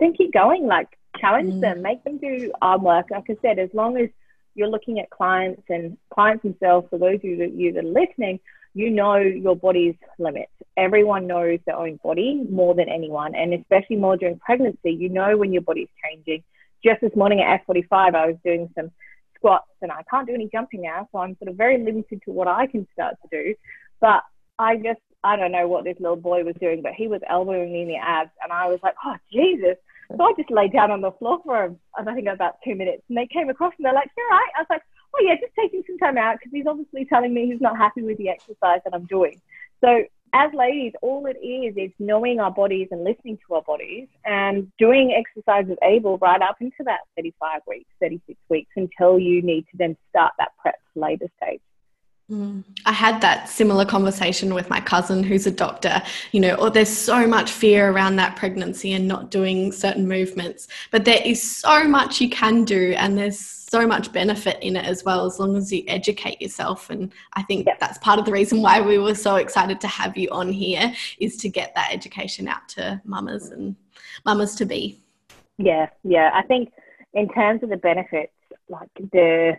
then 0.00 0.12
keep 0.12 0.32
going. 0.32 0.66
Like, 0.66 0.88
challenge 1.18 1.54
mm. 1.54 1.60
them, 1.60 1.82
make 1.82 2.02
them 2.04 2.18
do 2.18 2.52
arm 2.60 2.82
work. 2.82 3.06
Like 3.10 3.30
I 3.30 3.36
said, 3.42 3.58
as 3.58 3.70
long 3.72 3.96
as 3.96 4.08
you're 4.54 4.68
looking 4.68 4.98
at 4.98 5.10
clients 5.10 5.62
and 5.68 5.96
clients 6.12 6.42
themselves, 6.42 6.88
for 6.90 6.98
those 6.98 7.16
of 7.16 7.24
you 7.24 7.36
that, 7.38 7.52
you 7.52 7.72
that 7.74 7.84
are 7.84 7.88
listening, 7.88 8.40
you 8.76 8.90
know 8.90 9.16
your 9.16 9.56
body's 9.56 9.94
limits. 10.18 10.52
Everyone 10.76 11.26
knows 11.26 11.58
their 11.64 11.76
own 11.76 11.98
body 12.04 12.44
more 12.50 12.74
than 12.74 12.90
anyone, 12.90 13.34
and 13.34 13.54
especially 13.54 13.96
more 13.96 14.18
during 14.18 14.38
pregnancy. 14.38 14.92
You 14.92 15.08
know 15.08 15.34
when 15.38 15.50
your 15.50 15.62
body's 15.62 15.88
changing. 16.04 16.44
Just 16.84 17.00
this 17.00 17.16
morning 17.16 17.40
at 17.40 17.66
F45, 17.66 18.14
I 18.14 18.26
was 18.26 18.36
doing 18.44 18.68
some 18.74 18.90
squats, 19.34 19.70
and 19.80 19.90
I 19.90 20.02
can't 20.10 20.26
do 20.26 20.34
any 20.34 20.50
jumping 20.52 20.82
now, 20.82 21.08
so 21.10 21.20
I'm 21.20 21.38
sort 21.38 21.48
of 21.48 21.56
very 21.56 21.82
limited 21.82 22.20
to 22.26 22.32
what 22.32 22.48
I 22.48 22.66
can 22.66 22.86
start 22.92 23.14
to 23.22 23.28
do. 23.30 23.54
But 23.98 24.22
I 24.58 24.76
just, 24.76 25.00
I 25.24 25.36
don't 25.36 25.52
know 25.52 25.66
what 25.66 25.84
this 25.84 25.96
little 25.98 26.16
boy 26.16 26.44
was 26.44 26.54
doing, 26.60 26.82
but 26.82 26.92
he 26.92 27.08
was 27.08 27.22
elbowing 27.30 27.72
me 27.72 27.80
in 27.80 27.88
the 27.88 27.96
abs, 27.96 28.30
and 28.42 28.52
I 28.52 28.66
was 28.66 28.80
like, 28.82 28.94
oh 29.06 29.16
Jesus. 29.32 29.78
So 30.14 30.22
I 30.22 30.34
just 30.36 30.50
lay 30.50 30.68
down 30.68 30.90
on 30.90 31.00
the 31.00 31.12
floor 31.12 31.40
for, 31.44 31.74
I 31.96 32.04
think, 32.14 32.28
about 32.28 32.56
two 32.62 32.74
minutes, 32.74 33.04
and 33.08 33.16
they 33.16 33.26
came 33.26 33.48
across 33.48 33.72
and 33.78 33.86
they're 33.86 33.94
like, 33.94 34.10
you're 34.18 34.28
right. 34.28 34.50
I 34.54 34.60
was 34.60 34.66
like, 34.68 34.82
oh 35.16 35.24
yeah, 35.24 35.34
just 35.34 35.52
taking 35.58 35.82
some 35.86 35.98
time 35.98 36.18
out 36.18 36.36
because 36.38 36.52
he's 36.52 36.66
obviously 36.66 37.04
telling 37.04 37.32
me 37.32 37.46
he's 37.50 37.60
not 37.60 37.76
happy 37.76 38.02
with 38.02 38.18
the 38.18 38.28
exercise 38.28 38.80
that 38.84 38.92
I'm 38.92 39.06
doing. 39.06 39.40
So 39.82 40.04
as 40.32 40.52
ladies, 40.52 40.92
all 41.02 41.26
it 41.26 41.38
is 41.44 41.76
is 41.76 41.90
knowing 41.98 42.40
our 42.40 42.50
bodies 42.50 42.88
and 42.90 43.04
listening 43.04 43.38
to 43.46 43.54
our 43.54 43.62
bodies 43.62 44.08
and 44.24 44.70
doing 44.78 45.14
exercise 45.16 45.64
with 45.66 45.78
able 45.82 46.18
right 46.18 46.42
up 46.42 46.56
into 46.60 46.82
that 46.84 47.00
35 47.16 47.60
weeks, 47.66 47.90
36 48.00 48.38
weeks 48.50 48.70
until 48.76 49.18
you 49.18 49.42
need 49.42 49.62
to 49.62 49.76
then 49.78 49.96
start 50.10 50.32
that 50.38 50.50
prep 50.60 50.76
for 50.92 51.00
labour 51.00 51.26
stage. 51.42 51.60
Mm. 52.30 52.64
I 52.84 52.92
had 52.92 53.20
that 53.20 53.48
similar 53.48 53.84
conversation 53.84 54.52
with 54.52 54.68
my 54.68 54.80
cousin 54.80 55.22
who's 55.22 55.46
a 55.46 55.50
doctor. 55.50 56.02
You 56.32 56.40
know, 56.40 56.54
or 56.54 56.70
there's 56.70 56.88
so 56.88 57.26
much 57.26 57.50
fear 57.50 57.90
around 57.90 58.16
that 58.16 58.36
pregnancy 58.36 58.92
and 58.92 59.06
not 59.06 59.30
doing 59.30 59.70
certain 59.70 60.08
movements, 60.08 60.66
but 60.90 61.04
there 61.04 61.20
is 61.24 61.40
so 61.42 61.84
much 61.84 62.20
you 62.20 62.28
can 62.28 62.64
do, 62.64 62.94
and 62.96 63.16
there's 63.16 63.38
so 63.38 63.86
much 63.86 64.12
benefit 64.12 64.58
in 64.62 64.76
it 64.76 64.84
as 64.84 65.04
well, 65.04 65.24
as 65.24 65.38
long 65.38 65.56
as 65.56 65.72
you 65.72 65.84
educate 65.86 66.40
yourself. 66.40 66.90
And 66.90 67.12
I 67.34 67.42
think 67.42 67.66
yep. 67.66 67.78
that's 67.78 67.98
part 67.98 68.18
of 68.18 68.24
the 68.24 68.32
reason 68.32 68.62
why 68.62 68.80
we 68.80 68.98
were 68.98 69.14
so 69.14 69.36
excited 69.36 69.80
to 69.80 69.88
have 69.88 70.16
you 70.16 70.28
on 70.30 70.50
here 70.52 70.92
is 71.18 71.36
to 71.38 71.48
get 71.48 71.74
that 71.74 71.90
education 71.92 72.48
out 72.48 72.68
to 72.70 73.00
mamas 73.04 73.50
and 73.50 73.76
mamas 74.24 74.54
to 74.56 74.66
be. 74.66 75.00
Yeah, 75.58 75.88
yeah. 76.04 76.30
I 76.34 76.42
think 76.42 76.72
in 77.14 77.28
terms 77.28 77.62
of 77.62 77.70
the 77.70 77.76
benefits, 77.76 78.32
like 78.68 78.88
the 79.12 79.58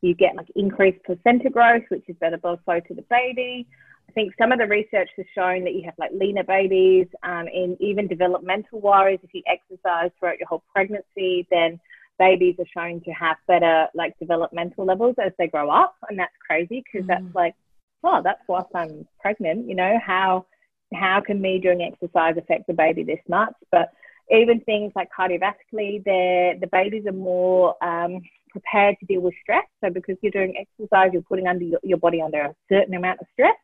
You 0.00 0.14
get 0.14 0.36
like 0.36 0.48
increased 0.54 1.04
placenta 1.04 1.50
growth, 1.50 1.84
which 1.88 2.04
is 2.08 2.16
better 2.20 2.38
blood 2.38 2.60
flow 2.64 2.80
to 2.80 2.94
the 2.94 3.04
baby. 3.10 3.66
I 4.08 4.12
think 4.12 4.32
some 4.38 4.52
of 4.52 4.58
the 4.58 4.66
research 4.66 5.10
has 5.16 5.26
shown 5.34 5.64
that 5.64 5.74
you 5.74 5.82
have 5.84 5.94
like 5.98 6.10
leaner 6.14 6.44
babies, 6.44 7.06
um, 7.22 7.46
and 7.52 7.76
even 7.80 8.06
developmental 8.06 8.80
wise, 8.80 9.18
if 9.22 9.34
you 9.34 9.42
exercise 9.46 10.10
throughout 10.18 10.38
your 10.38 10.48
whole 10.48 10.62
pregnancy, 10.72 11.46
then 11.50 11.78
babies 12.18 12.56
are 12.58 12.66
shown 12.74 13.00
to 13.02 13.10
have 13.12 13.36
better 13.46 13.86
like 13.94 14.18
developmental 14.18 14.84
levels 14.84 15.14
as 15.22 15.32
they 15.38 15.46
grow 15.46 15.70
up, 15.70 15.94
and 16.08 16.18
that's 16.18 16.32
crazy 16.46 16.82
because 16.84 17.04
mm. 17.04 17.08
that's 17.08 17.34
like, 17.34 17.54
oh, 18.02 18.20
that's 18.22 18.40
whilst 18.48 18.74
I'm 18.74 19.06
pregnant. 19.20 19.68
You 19.68 19.74
know 19.74 19.98
how 20.04 20.46
how 20.94 21.20
can 21.20 21.40
me 21.40 21.58
doing 21.58 21.82
exercise 21.82 22.36
affect 22.38 22.66
the 22.66 22.72
baby 22.72 23.02
this 23.04 23.20
much? 23.28 23.52
But 23.70 23.92
even 24.30 24.60
things 24.60 24.92
like 24.94 25.08
cardiovascularly, 25.16 26.04
the 26.04 26.68
babies 26.70 27.04
are 27.06 27.12
more 27.12 27.74
um, 27.82 28.20
prepared 28.50 28.96
to 29.00 29.06
deal 29.06 29.20
with 29.20 29.34
stress. 29.42 29.64
So 29.82 29.90
because 29.90 30.16
you're 30.22 30.32
doing 30.32 30.54
exercise, 30.58 31.10
you're 31.12 31.22
putting 31.22 31.46
under 31.46 31.64
your, 31.64 31.80
your 31.82 31.98
body 31.98 32.20
under 32.20 32.40
a 32.40 32.54
certain 32.70 32.94
amount 32.94 33.20
of 33.20 33.26
stress. 33.32 33.56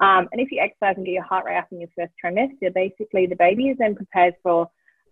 Um, 0.00 0.28
and 0.32 0.40
if 0.40 0.50
you 0.50 0.60
exercise 0.60 0.94
and 0.96 1.04
get 1.04 1.12
your 1.12 1.22
heart 1.22 1.44
rate 1.44 1.58
up 1.58 1.68
in 1.70 1.80
your 1.80 1.90
first 1.96 2.12
trimester, 2.22 2.72
basically 2.74 3.26
the 3.26 3.36
baby 3.36 3.68
is 3.68 3.76
then 3.78 3.94
prepared 3.94 4.34
for 4.42 4.70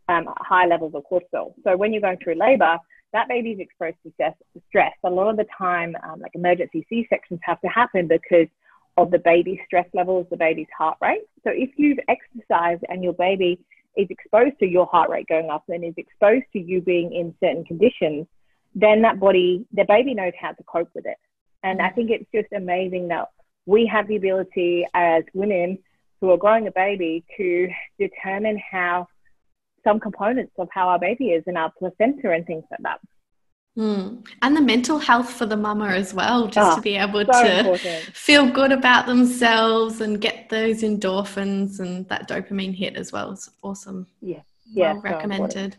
um, 0.09 0.27
high 0.39 0.67
levels 0.67 0.95
of 0.95 1.03
cortisol. 1.11 1.53
So 1.63 1.77
when 1.77 1.93
you're 1.93 2.01
going 2.01 2.19
through 2.23 2.37
labour, 2.37 2.79
that 3.13 3.29
baby 3.29 3.51
is 3.53 3.61
exposed 3.61 3.97
to 4.05 4.33
stress. 4.69 4.93
A 5.05 5.11
lot 5.11 5.29
of 5.31 5.37
the 5.37 5.47
time, 5.57 5.95
um, 6.03 6.21
like 6.21 6.33
emergency 6.35 6.87
C 6.89 7.07
sections 7.11 7.41
have 7.43 7.61
to 7.61 7.69
happen 7.69 8.09
because 8.09 8.49
of 8.97 9.11
the 9.11 9.19
baby's 9.19 9.59
stress 9.67 9.87
levels, 9.95 10.27
the 10.31 10.37
baby's 10.37 10.67
heart 10.77 10.99
rate. 11.01 11.23
So 11.45 11.51
if 11.55 11.71
you've 11.77 11.99
exercised 12.09 12.85
and 12.89 13.05
your 13.05 13.13
baby 13.13 13.61
is 13.99 14.07
exposed 14.09 14.59
to 14.61 14.67
your 14.67 14.87
heart 14.87 15.11
rate 15.11 15.27
going 15.29 15.51
up 15.51 15.65
and 15.69 15.85
is 15.85 15.95
exposed 15.97 16.45
to 16.53 16.61
you 16.61 16.81
being 16.81 17.13
in 17.13 17.35
certain 17.41 17.65
conditions, 17.65 18.27
then 18.75 19.03
that 19.03 19.19
body, 19.19 19.67
the 19.73 19.85
baby 19.85 20.15
knows 20.15 20.33
how 20.41 20.53
to 20.53 20.63
cope 20.63 20.89
with 20.95 21.05
it. 21.05 21.17
And 21.65 21.83
I 21.83 21.87
mm-hmm. 21.87 21.95
think 21.97 22.11
it's 22.11 22.31
just 22.33 22.53
amazing 22.53 23.09
that 23.09 23.29
we 23.67 23.87
have 23.87 24.07
the 24.07 24.17
ability 24.17 24.87
as 24.95 25.25
women 25.35 25.79
who 26.21 26.31
are 26.31 26.37
growing 26.37 26.69
a 26.69 26.73
baby 26.73 27.25
to 27.37 27.69
determine 27.99 28.61
how 28.71 29.09
some 29.85 30.01
components 30.01 30.53
of 30.59 30.69
how 30.73 30.89
our 30.89 30.99
baby 30.99 31.31
is 31.31 31.45
in 31.47 31.57
our 31.57 31.73
placenta 31.79 32.31
and 32.31 32.47
things 32.47 32.65
like 32.71 32.81
that. 32.83 33.01
Mm. 33.79 34.27
And 34.43 34.57
the 34.57 34.61
mental 34.61 34.99
health 34.99 35.31
for 35.31 35.47
the 35.47 35.57
mama 35.57 35.87
as 35.87 36.13
well, 36.13 36.49
just 36.49 36.77
to 36.77 36.83
be 36.83 36.97
able 36.97 37.25
so 37.33 37.45
to 37.45 37.59
important. 37.61 38.05
feel 38.13 38.51
good 38.51 38.73
about 38.73 39.07
themselves 39.07 40.01
and 40.01 40.21
get 40.21 40.49
those 40.49 40.83
endorphins 40.83 41.79
and 41.79 42.09
that 42.09 42.29
dopamine 42.29 42.75
hit 42.75 42.97
as 42.97 43.13
well. 43.13 43.31
It's 43.31 43.49
awesome. 43.63 44.09
Yeah. 44.21 44.41
Yeah. 44.67 44.95
Well 44.95 45.03
recommended. 45.03 45.77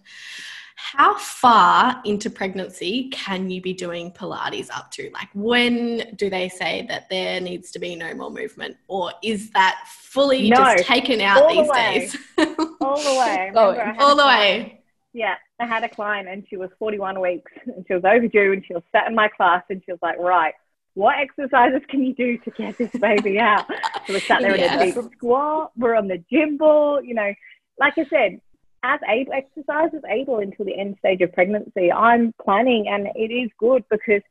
How 0.78 1.18
far 1.18 2.02
into 2.06 2.30
pregnancy 2.30 3.10
can 3.10 3.50
you 3.50 3.62
be 3.62 3.74
doing 3.74 4.14
Pilates 4.14 4.70
up 4.74 4.90
to? 4.92 5.10
Like, 5.14 5.28
when 5.34 6.16
do 6.16 6.30
they 6.30 6.48
say 6.48 6.86
that 6.88 7.10
there 7.10 7.42
needs 7.42 7.70
to 7.72 7.80
be 7.80 7.98
no 7.98 8.14
more 8.14 8.32
movement, 8.32 8.78
or 8.88 9.12
is 9.22 9.50
that 9.52 9.84
fully 9.90 10.50
no, 10.50 10.56
just 10.56 10.86
taken 10.86 11.20
out 11.20 11.50
these 11.50 11.68
the 11.68 11.74
days? 11.74 12.18
all 12.80 12.96
the 12.96 13.20
way. 13.20 13.52
Oh, 13.54 13.94
all 14.00 14.16
the 14.16 14.26
way 14.26 14.80
yeah, 15.14 15.36
I 15.60 15.66
had 15.66 15.84
a 15.84 15.90
client 15.90 16.28
and 16.28 16.46
she 16.50 16.58
was 16.58 16.70
41 16.80 17.20
weeks 17.20 17.52
and 17.66 17.86
she 17.88 17.94
was 17.94 18.04
overdue 18.06 18.54
and 18.54 18.64
she 18.66 18.74
was 18.74 18.84
sat 18.92 19.08
in 19.08 19.16
my 19.16 19.28
class 19.28 19.64
and 19.70 19.82
she 19.86 19.92
was 19.92 20.00
like, 20.02 20.18
right, 20.18 20.54
what 20.94 21.16
exercises 21.20 21.82
can 21.90 22.04
you 22.04 22.14
do 22.14 22.38
to 22.40 22.52
get 22.52 22.78
this 22.78 22.92
baby 22.92 23.40
out? 23.40 23.66
So 24.08 24.14
we 24.14 24.22
sat 24.22 24.42
there 24.42 24.58
yes. 24.58 24.82
in 24.82 24.90
a 24.90 25.02
deep 25.02 25.12
squat, 25.18 25.72
we're 25.78 25.94
on 25.94 26.08
the 26.08 26.24
gym 26.32 26.58
ball, 26.58 27.04
you 27.04 27.14
know, 27.14 27.32
like 27.80 27.94
I 27.98 28.06
said, 28.06 28.42
as 28.82 29.00
able 29.08 29.34
exercise 29.34 29.94
is 29.94 30.02
able 30.10 30.40
until 30.40 30.66
the 30.66 30.80
end 30.80 30.96
stage 30.98 31.22
of 31.22 31.32
pregnancy, 31.34 31.92
I'm 31.92 32.34
planning 32.44 32.88
and 32.88 33.08
it 33.16 33.32
is 33.32 33.52
good 33.60 33.84
because 33.92 34.22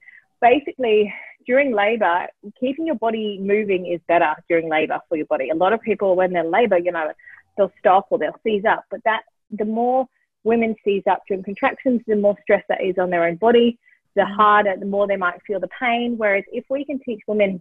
basically 0.41 1.15
during 1.47 1.73
labor, 1.73 2.27
keeping 2.59 2.87
your 2.87 2.97
body 2.97 3.39
moving 3.41 3.87
is 3.87 4.01
better 4.09 4.35
during 4.49 4.69
labor 4.69 4.99
for 5.09 5.17
your 5.17 5.27
body. 5.27 5.51
A 5.51 5.55
lot 5.55 5.73
of 5.73 5.81
people 5.81 6.17
when 6.17 6.33
they're 6.33 6.43
labor, 6.45 6.79
you 6.79 6.91
know, 6.91 7.13
they'll 7.57 7.73
stop 7.79 8.07
or 8.11 8.19
they'll 8.19 8.41
seize 8.43 8.65
up, 8.65 8.85
but 8.91 9.01
that 9.05 9.23
the 9.51 9.65
more 9.65 10.09
women 10.45 10.75
seize 10.85 11.03
up 11.11 11.23
during 11.27 11.43
contractions, 11.43 12.01
the 12.07 12.17
more 12.17 12.37
stress 12.43 12.65
that 12.69 12.83
is 12.83 12.97
on 12.99 13.11
their 13.11 13.25
own 13.25 13.37
body, 13.37 13.79
the 14.15 14.23
mm. 14.23 14.37
harder, 14.37 14.75
the 14.79 14.87
more 14.87 15.07
they 15.07 15.17
might 15.17 15.43
feel 15.47 15.61
the 15.61 15.69
pain. 15.79 16.15
Whereas 16.17 16.45
if 16.53 16.65
we 16.71 16.85
can 16.85 17.01
teach 17.01 17.21
women 17.27 17.61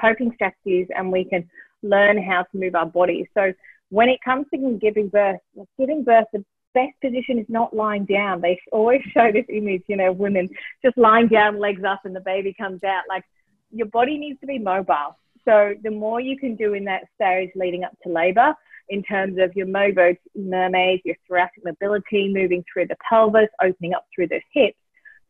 coping 0.00 0.32
strategies 0.34 0.88
and 0.96 1.10
we 1.10 1.24
can 1.24 1.48
learn 1.82 2.22
how 2.22 2.42
to 2.42 2.58
move 2.58 2.74
our 2.74 2.86
bodies. 2.86 3.26
So 3.34 3.52
when 3.90 4.08
it 4.08 4.20
comes 4.24 4.46
to 4.54 4.78
giving 4.80 5.08
birth, 5.08 5.40
giving 5.78 6.04
birth, 6.04 6.26
the 6.32 6.44
best 6.74 6.92
position 7.02 7.38
is 7.38 7.46
not 7.48 7.74
lying 7.74 8.04
down. 8.04 8.40
They 8.40 8.60
always 8.72 9.00
show 9.12 9.30
this 9.32 9.46
image, 9.48 9.82
you 9.88 9.96
know, 9.96 10.12
women 10.12 10.48
just 10.84 10.96
lying 10.96 11.28
down, 11.28 11.58
legs 11.58 11.82
up, 11.84 12.00
and 12.04 12.14
the 12.14 12.20
baby 12.20 12.54
comes 12.54 12.84
out. 12.84 13.02
Like 13.08 13.24
your 13.72 13.86
body 13.86 14.18
needs 14.18 14.40
to 14.40 14.46
be 14.46 14.58
mobile. 14.58 15.16
So 15.44 15.74
the 15.82 15.90
more 15.90 16.20
you 16.20 16.38
can 16.38 16.54
do 16.54 16.74
in 16.74 16.84
that 16.84 17.04
stage 17.14 17.50
leading 17.54 17.82
up 17.82 17.96
to 18.02 18.08
labor, 18.10 18.54
in 18.90 19.02
terms 19.02 19.38
of 19.38 19.54
your 19.56 19.66
mobo 19.66 20.16
mermaids, 20.36 21.02
your 21.04 21.16
thoracic 21.26 21.64
mobility, 21.64 22.32
moving 22.32 22.64
through 22.70 22.88
the 22.88 22.96
pelvis, 23.08 23.48
opening 23.62 23.94
up 23.94 24.06
through 24.14 24.28
the 24.28 24.40
hips, 24.52 24.76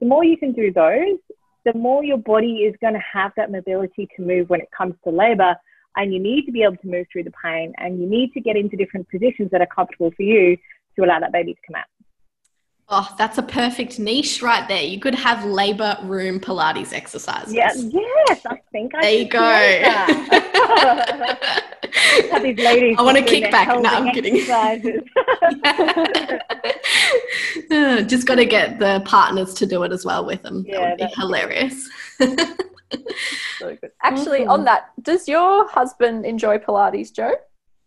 the 0.00 0.06
more 0.06 0.24
you 0.24 0.36
can 0.36 0.52
do 0.52 0.72
those, 0.72 1.18
the 1.64 1.74
more 1.74 2.02
your 2.02 2.16
body 2.16 2.64
is 2.64 2.74
going 2.80 2.94
to 2.94 3.02
have 3.12 3.32
that 3.36 3.52
mobility 3.52 4.08
to 4.16 4.22
move 4.22 4.48
when 4.48 4.60
it 4.60 4.68
comes 4.76 4.94
to 5.04 5.10
labor. 5.10 5.54
And 5.96 6.12
you 6.12 6.20
need 6.20 6.46
to 6.46 6.52
be 6.52 6.62
able 6.62 6.76
to 6.78 6.88
move 6.88 7.06
through 7.12 7.24
the 7.24 7.32
pain 7.42 7.74
and 7.78 8.00
you 8.00 8.08
need 8.08 8.32
to 8.32 8.40
get 8.40 8.56
into 8.56 8.76
different 8.76 9.08
positions 9.10 9.50
that 9.50 9.60
are 9.60 9.66
comfortable 9.66 10.12
for 10.16 10.22
you 10.22 10.56
to 10.96 11.04
allow 11.04 11.20
that 11.20 11.32
baby 11.32 11.54
to 11.54 11.60
come 11.66 11.74
out. 11.76 11.99
Oh, 12.92 13.08
that's 13.16 13.38
a 13.38 13.42
perfect 13.44 14.00
niche 14.00 14.42
right 14.42 14.66
there. 14.66 14.82
You 14.82 14.98
could 14.98 15.14
have 15.14 15.44
labor 15.44 15.96
room 16.02 16.40
Pilates 16.40 16.92
exercises. 16.92 17.54
Yes, 17.54 17.80
yes, 17.84 18.44
I 18.44 18.60
think 18.72 18.96
I 18.96 19.02
There 19.02 19.12
you 19.12 19.28
go. 19.28 19.38
have 22.32 22.42
these 22.42 22.58
ladies. 22.58 22.96
I 22.98 23.02
want 23.02 23.16
to 23.16 23.22
kick 23.22 23.48
back. 23.52 23.68
No, 23.68 23.88
I'm 23.88 24.12
kidding. 24.12 24.34
Just 28.08 28.26
got 28.26 28.34
to 28.34 28.44
get 28.44 28.80
the 28.80 29.00
partners 29.04 29.54
to 29.54 29.66
do 29.66 29.84
it 29.84 29.92
as 29.92 30.04
well 30.04 30.26
with 30.26 30.42
them. 30.42 30.64
Yeah, 30.66 30.80
that 30.80 30.98
would 30.98 31.00
be 31.06 31.06
hilarious. 31.14 31.88
so 32.18 32.26
good. 33.80 33.92
Actually, 34.02 34.46
on 34.46 34.64
that, 34.64 34.90
does 35.00 35.28
your 35.28 35.68
husband 35.68 36.26
enjoy 36.26 36.58
Pilates, 36.58 37.14
Jo? 37.14 37.36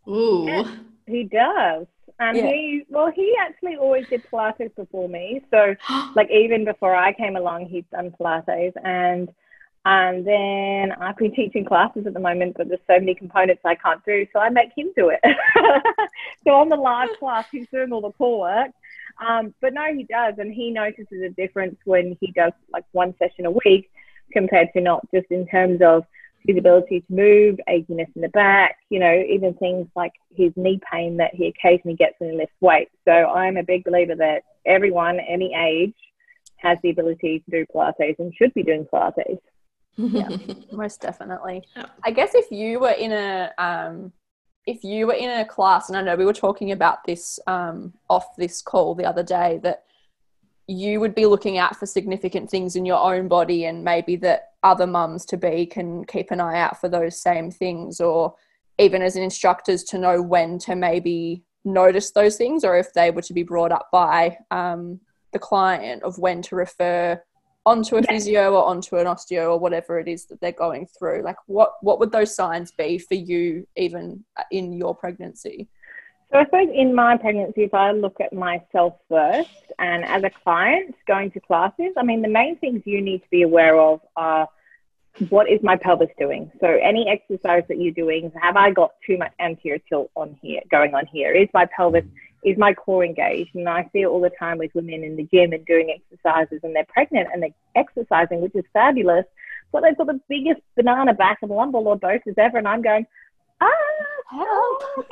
Ooh. 0.08 0.46
Yeah, 0.48 0.64
he 1.08 1.26
does. 1.26 1.88
And 2.24 2.38
yeah. 2.38 2.48
he, 2.48 2.84
well, 2.90 3.12
he 3.14 3.36
actually 3.40 3.76
always 3.76 4.08
did 4.08 4.24
Pilates 4.32 4.74
before 4.76 5.10
me. 5.10 5.42
So, 5.52 5.76
like, 6.16 6.30
even 6.32 6.64
before 6.64 6.96
I 6.96 7.14
came 7.14 7.36
along, 7.36 7.66
he'd 7.66 7.90
done 7.90 8.14
Pilates. 8.18 8.74
And 8.84 9.30
and 9.86 10.26
then 10.26 10.94
I've 10.94 11.18
been 11.18 11.36
teaching 11.36 11.66
classes 11.66 12.08
at 12.08 12.14
the 12.14 12.20
moment, 12.20 12.56
but 12.58 12.70
there's 12.70 12.80
so 12.88 12.98
many 13.00 13.16
components 13.16 13.64
I 13.66 13.76
can't 13.76 14.04
do. 14.06 14.26
So 14.32 14.40
I 14.40 14.50
make 14.50 14.70
him 14.78 14.94
do 14.96 15.10
it. 15.10 15.20
so 16.46 16.52
on 16.52 16.70
the 16.70 16.78
live 16.78 17.10
class, 17.20 17.46
he's 17.52 17.68
doing 17.68 17.92
all 17.92 18.00
the 18.00 18.12
core 18.12 18.40
work. 18.40 18.72
Um, 19.28 19.54
but 19.60 19.74
no, 19.74 19.94
he 19.94 20.04
does. 20.04 20.36
And 20.38 20.54
he 20.54 20.72
notices 20.72 21.22
a 21.22 21.30
difference 21.30 21.76
when 21.84 22.18
he 22.22 22.32
does 22.32 22.54
like 22.72 22.86
one 22.94 23.14
session 23.20 23.46
a 23.46 23.52
week 23.52 23.92
compared 24.32 24.70
to 24.74 24.80
not 24.80 25.06
just 25.14 25.30
in 25.32 25.46
terms 25.48 25.82
of 25.82 26.06
his 26.46 26.58
ability 26.58 27.02
to 27.02 27.14
move, 27.14 27.60
achiness 27.70 28.08
in 28.16 28.22
the 28.22 28.30
back, 28.30 28.78
you 28.90 29.00
know, 29.00 29.24
even 29.30 29.54
things 29.56 29.88
like 29.96 30.12
his 30.36 30.52
knee 30.56 30.80
pain 30.92 31.18
that 31.18 31.34
he 31.34 31.48
occasionally 31.48 31.96
gets 31.96 32.16
when 32.20 32.32
he 32.32 32.38
lifts 32.38 32.56
weights. 32.60 32.92
So 33.06 33.12
I'm 33.12 33.58
a 33.58 33.64
big 33.64 33.84
believer 33.84 34.16
that 34.16 34.44
everyone, 34.66 35.20
any 35.20 35.54
age, 35.56 35.96
has 36.58 36.78
the 36.84 36.90
ability 36.90 37.40
to 37.40 37.52
do 37.52 37.66
Pilates 37.74 38.20
and 38.20 38.34
should 38.36 38.54
be 38.54 38.64
doing 38.64 38.86
Pilates. 38.92 39.40
yeah, 39.98 40.30
most 40.72 41.02
definitely. 41.02 41.64
I 42.04 42.12
guess 42.12 42.32
if 42.34 42.52
you 42.52 42.80
were 42.80 42.92
in 42.92 43.12
a 43.12 43.52
um, 43.58 44.12
if 44.66 44.84
you 44.84 45.08
were 45.08 45.14
in 45.14 45.30
a 45.30 45.46
class, 45.46 45.90
and 45.90 45.98
I 45.98 46.02
know 46.02 46.16
we 46.16 46.26
were 46.26 46.34
talking 46.34 46.72
about 46.72 47.04
this 47.06 47.40
um, 47.48 47.94
off 48.10 48.36
this 48.38 48.62
call 48.62 48.96
the 48.96 49.06
other 49.06 49.24
day, 49.24 49.60
that 49.64 49.84
you 50.68 51.00
would 51.00 51.14
be 51.14 51.26
looking 51.26 51.58
out 51.58 51.76
for 51.76 51.86
significant 51.86 52.50
things 52.50 52.76
in 52.76 52.86
your 52.86 53.00
own 53.00 53.28
body 53.28 53.66
and 53.66 53.84
maybe 53.84 54.16
that 54.16 54.52
other 54.64 54.88
mums 54.88 55.26
to 55.26 55.38
be 55.38 55.66
can 55.66 56.06
keep 56.06 56.32
an 56.32 56.40
eye 56.40 56.60
out 56.60 56.80
for 56.80 56.88
those 56.88 57.22
same 57.22 57.52
things 57.52 58.00
or 58.00 58.34
even 58.80 59.02
as 59.02 59.16
an 59.16 59.24
instructors 59.24 59.84
to 59.84 59.98
know 59.98 60.22
when 60.22 60.58
to 60.58 60.76
maybe 60.76 61.44
notice 61.66 62.12
those 62.12 62.38
things 62.38 62.64
or 62.64 62.78
if 62.78 62.94
they 62.94 63.12
were 63.12 63.22
to 63.22 63.34
be 63.34 63.44
brought 63.44 63.72
up 63.72 63.90
by 63.92 64.38
um, 64.52 65.00
the 65.32 65.40
client 65.40 66.02
of 66.04 66.18
when 66.18 66.42
to 66.42 66.56
refer 66.56 67.22
onto 67.66 67.96
a 67.96 68.02
yeah. 68.02 68.12
physio 68.12 68.54
or 68.54 68.66
onto 68.66 68.98
an 68.98 69.06
osteo 69.06 69.52
or 69.52 69.60
whatever 69.60 70.00
it 70.00 70.08
is 70.08 70.26
that 70.26 70.40
they're 70.42 70.52
going 70.52 70.86
through 70.86 71.22
like 71.24 71.38
what 71.46 71.74
what 71.82 71.98
would 72.00 72.12
those 72.12 72.36
signs 72.36 72.72
be 72.72 72.98
for 72.98 73.16
you 73.16 73.66
even 73.78 74.24
in 74.52 74.74
your 74.74 74.94
pregnancy 74.94 75.68
so 76.34 76.40
I 76.40 76.46
suppose 76.46 76.70
in 76.74 76.96
my 76.96 77.16
pregnancy, 77.16 77.62
if 77.62 77.76
I 77.76 77.92
look 77.92 78.20
at 78.20 78.34
myself 78.34 78.96
first, 79.08 79.50
and 79.78 80.04
as 80.04 80.24
a 80.24 80.32
client 80.32 80.96
going 81.08 81.30
to 81.32 81.40
classes, 81.40 81.94
I 81.96 82.04
mean 82.04 82.24
the 82.24 82.28
main 82.28 82.58
things 82.58 82.82
you 82.86 83.02
need 83.02 83.20
to 83.20 83.30
be 83.30 83.44
aware 83.44 83.80
of 83.80 84.02
are 84.16 84.48
what 85.30 85.48
is 85.48 85.62
my 85.62 85.76
pelvis 85.76 86.10
doing? 86.18 86.52
So 86.60 86.68
any 86.68 87.08
exercise 87.08 87.64
that 87.68 87.80
you're 87.80 87.94
doing, 87.94 88.32
have 88.42 88.58
I 88.58 88.72
got 88.72 88.94
too 89.06 89.18
much 89.18 89.32
anterior 89.40 89.80
tilt 89.88 90.10
on 90.16 90.36
here, 90.42 90.62
going 90.72 90.96
on 90.96 91.06
here? 91.06 91.32
Is 91.34 91.50
my 91.54 91.68
pelvis, 91.68 92.06
is 92.44 92.58
my 92.58 92.74
core 92.74 93.06
engaged? 93.06 93.54
And 93.54 93.70
I 93.70 93.84
see 93.94 94.02
it 94.02 94.08
all 94.08 94.22
the 94.22 94.32
time 94.32 94.58
with 94.58 94.72
women 94.74 95.04
in 95.04 95.16
the 95.16 95.28
gym 95.32 95.54
and 95.54 95.64
doing 95.68 95.96
exercises 95.96 96.62
and 96.64 96.76
they're 96.76 96.86
pregnant 96.86 97.30
and 97.32 97.44
they're 97.44 97.50
exercising, 97.76 98.42
which 98.42 98.56
is 98.56 98.66
fabulous. 98.74 99.26
But 99.72 99.84
they've 99.84 99.98
got 99.98 100.08
the 100.08 100.20
biggest 100.28 100.62
banana 100.76 101.14
back 101.14 101.40
and 101.44 101.52
lumbar 101.52 101.84
lordosis 101.84 102.38
ever. 102.38 102.58
And 102.58 102.68
I'm 102.68 102.82
going. 102.82 103.06
Ah, 103.66 104.78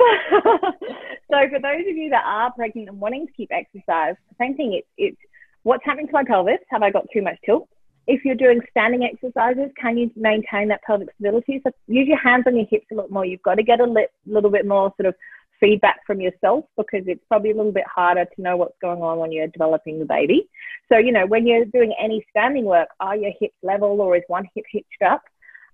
so 1.30 1.48
for 1.50 1.60
those 1.60 1.86
of 1.88 1.96
you 1.96 2.10
that 2.10 2.24
are 2.26 2.52
pregnant 2.52 2.88
and 2.88 3.00
wanting 3.00 3.26
to 3.26 3.32
keep 3.32 3.50
exercise, 3.52 4.14
same 4.38 4.56
thing. 4.56 4.74
It's, 4.74 4.88
it's 4.98 5.16
what's 5.62 5.84
happening 5.84 6.06
to 6.08 6.12
my 6.12 6.24
pelvis? 6.24 6.58
Have 6.70 6.82
I 6.82 6.90
got 6.90 7.06
too 7.12 7.22
much 7.22 7.36
tilt? 7.46 7.68
if 8.06 8.24
you're 8.24 8.34
doing 8.34 8.60
standing 8.70 9.04
exercises, 9.04 9.70
can 9.80 9.96
you 9.96 10.10
maintain 10.16 10.68
that 10.68 10.82
pelvic 10.82 11.08
stability? 11.14 11.60
So 11.64 11.70
use 11.86 12.08
your 12.08 12.18
hands 12.18 12.44
on 12.46 12.56
your 12.56 12.66
hips 12.68 12.86
a 12.90 12.94
lot 12.94 13.10
more. 13.10 13.24
You've 13.24 13.42
got 13.42 13.54
to 13.56 13.62
get 13.62 13.80
a 13.80 13.84
li- 13.84 14.08
little 14.26 14.50
bit 14.50 14.66
more 14.66 14.92
sort 14.96 15.06
of 15.06 15.14
feedback 15.60 16.00
from 16.06 16.20
yourself 16.20 16.64
because 16.76 17.04
it's 17.06 17.22
probably 17.28 17.52
a 17.52 17.54
little 17.54 17.70
bit 17.70 17.84
harder 17.86 18.24
to 18.24 18.42
know 18.42 18.56
what's 18.56 18.76
going 18.80 19.00
on 19.00 19.18
when 19.18 19.30
you're 19.30 19.46
developing 19.46 20.00
the 20.00 20.04
baby. 20.04 20.48
So, 20.90 20.98
you 20.98 21.12
know, 21.12 21.26
when 21.26 21.46
you're 21.46 21.64
doing 21.64 21.94
any 22.02 22.26
standing 22.30 22.64
work, 22.64 22.88
are 22.98 23.16
your 23.16 23.32
hips 23.38 23.54
level 23.62 24.00
or 24.00 24.16
is 24.16 24.24
one 24.26 24.48
hip 24.54 24.64
hitched 24.70 25.02
up? 25.06 25.22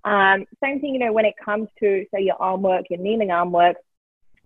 Um, 0.05 0.47
same 0.63 0.81
thing, 0.81 0.95
you 0.95 1.01
know, 1.01 1.13
when 1.13 1.25
it 1.25 1.35
comes 1.43 1.69
to, 1.81 2.07
say, 2.15 2.23
your 2.23 2.41
arm 2.41 2.63
work, 2.63 2.87
your 2.91 3.01
kneeling 3.01 3.31
arm 3.31 3.53
work, 3.53 3.77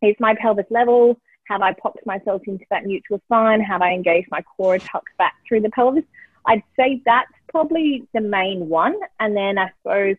is 0.02 0.16
my 0.18 0.34
pelvis 0.34 0.66
level? 0.70 1.18
Have 1.48 1.62
I 1.62 1.72
popped 1.74 2.04
myself 2.06 2.42
into 2.46 2.64
that 2.70 2.86
neutral 2.86 3.20
spine? 3.26 3.60
Have 3.60 3.82
I 3.82 3.92
engaged 3.92 4.28
my 4.30 4.42
core 4.42 4.78
tucked 4.78 5.16
back 5.18 5.34
through 5.46 5.60
the 5.60 5.70
pelvis? 5.70 6.04
I'd 6.46 6.62
say 6.76 7.02
that's 7.04 7.32
probably 7.48 8.06
the 8.14 8.20
main 8.20 8.68
one. 8.68 8.98
And 9.20 9.36
then 9.36 9.58
I 9.58 9.70
suppose 9.78 10.16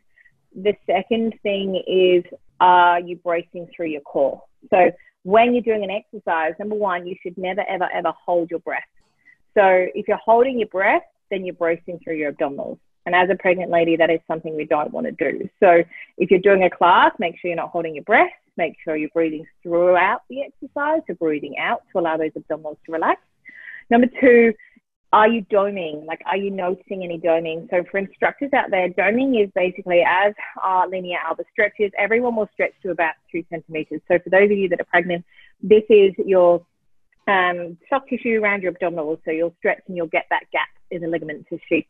the 0.55 0.75
second 0.86 1.34
thing 1.43 1.81
is 1.88 2.23
are 2.59 2.99
you 2.99 3.17
bracing 3.17 3.67
through 3.75 3.88
your 3.88 4.01
core? 4.01 4.41
So 4.69 4.91
when 5.23 5.53
you're 5.53 5.63
doing 5.63 5.84
an 5.84 5.91
exercise, 5.91 6.53
number 6.59 6.75
one, 6.75 7.07
you 7.07 7.15
should 7.21 7.38
never, 7.38 7.63
ever, 7.67 7.89
ever 7.93 8.13
hold 8.25 8.51
your 8.51 8.59
breath. 8.59 8.84
So 9.53 9.88
if 9.93 10.07
you're 10.07 10.17
holding 10.17 10.59
your 10.59 10.67
breath, 10.67 11.03
then 11.29 11.45
you're 11.45 11.55
bracing 11.55 11.99
through 12.03 12.15
your 12.15 12.31
abdominals. 12.31 12.79
And 13.05 13.15
as 13.15 13.29
a 13.29 13.35
pregnant 13.35 13.69
lady, 13.69 13.95
that 13.97 14.09
is 14.09 14.19
something 14.27 14.55
we 14.55 14.65
don't 14.65 14.91
want 14.91 15.05
to 15.07 15.11
do. 15.11 15.49
So 15.59 15.83
if 16.17 16.31
you're 16.31 16.39
doing 16.39 16.63
a 16.63 16.69
class, 16.69 17.11
make 17.19 17.37
sure 17.39 17.49
you're 17.49 17.55
not 17.55 17.69
holding 17.69 17.95
your 17.95 18.03
breath. 18.03 18.31
Make 18.55 18.75
sure 18.83 18.95
you're 18.95 19.09
breathing 19.13 19.45
throughout 19.61 20.21
the 20.29 20.41
exercise, 20.41 21.01
so 21.07 21.15
breathing 21.15 21.57
out 21.57 21.81
to 21.91 21.99
allow 21.99 22.17
those 22.17 22.31
abdominals 22.31 22.77
to 22.85 22.91
relax. 22.91 23.19
Number 23.89 24.07
two, 24.21 24.53
are 25.11 25.27
you 25.27 25.43
doming? 25.45 26.05
Like, 26.05 26.21
are 26.25 26.37
you 26.37 26.49
noticing 26.49 27.03
any 27.03 27.19
doming? 27.19 27.69
So 27.69 27.83
for 27.89 27.99
instructors 27.99 28.51
out 28.53 28.71
there, 28.71 28.89
doming 28.89 29.43
is 29.43 29.49
basically 29.53 30.01
as 30.07 30.33
our 30.61 30.87
linea 30.87 31.17
alba 31.23 31.43
stretches, 31.51 31.91
everyone 31.99 32.35
will 32.35 32.49
stretch 32.53 32.73
to 32.81 32.91
about 32.91 33.13
two 33.31 33.43
centimeters. 33.49 34.01
So 34.07 34.17
for 34.23 34.29
those 34.29 34.49
of 34.51 34.57
you 34.57 34.69
that 34.69 34.81
are 34.81 34.85
pregnant, 34.85 35.23
this 35.61 35.83
is 35.89 36.13
your 36.17 36.65
um, 37.27 37.77
soft 37.89 38.09
tissue 38.09 38.39
around 38.41 38.63
your 38.63 38.71
abdominals. 38.71 39.19
So 39.25 39.31
you'll 39.31 39.55
stretch 39.59 39.81
and 39.87 39.95
you'll 39.95 40.07
get 40.07 40.25
that 40.29 40.45
gap 40.51 40.69
in 40.89 41.01
the 41.01 41.07
ligament 41.07 41.45
tissue. 41.47 41.83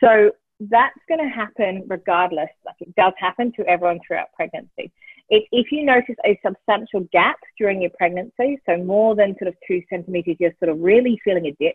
So 0.00 0.32
that's 0.60 0.98
going 1.08 1.20
to 1.20 1.28
happen 1.28 1.84
regardless. 1.88 2.48
Like 2.64 2.76
it 2.80 2.94
does 2.96 3.12
happen 3.18 3.52
to 3.56 3.66
everyone 3.66 4.00
throughout 4.06 4.32
pregnancy. 4.34 4.90
It, 5.28 5.44
if 5.50 5.72
you 5.72 5.84
notice 5.84 6.16
a 6.24 6.38
substantial 6.44 7.00
gap 7.12 7.36
during 7.58 7.82
your 7.82 7.90
pregnancy, 7.98 8.60
so 8.64 8.76
more 8.76 9.16
than 9.16 9.34
sort 9.38 9.48
of 9.48 9.54
two 9.66 9.82
centimeters, 9.90 10.36
you're 10.38 10.54
sort 10.58 10.70
of 10.70 10.80
really 10.80 11.20
feeling 11.24 11.46
a 11.46 11.56
dip 11.62 11.74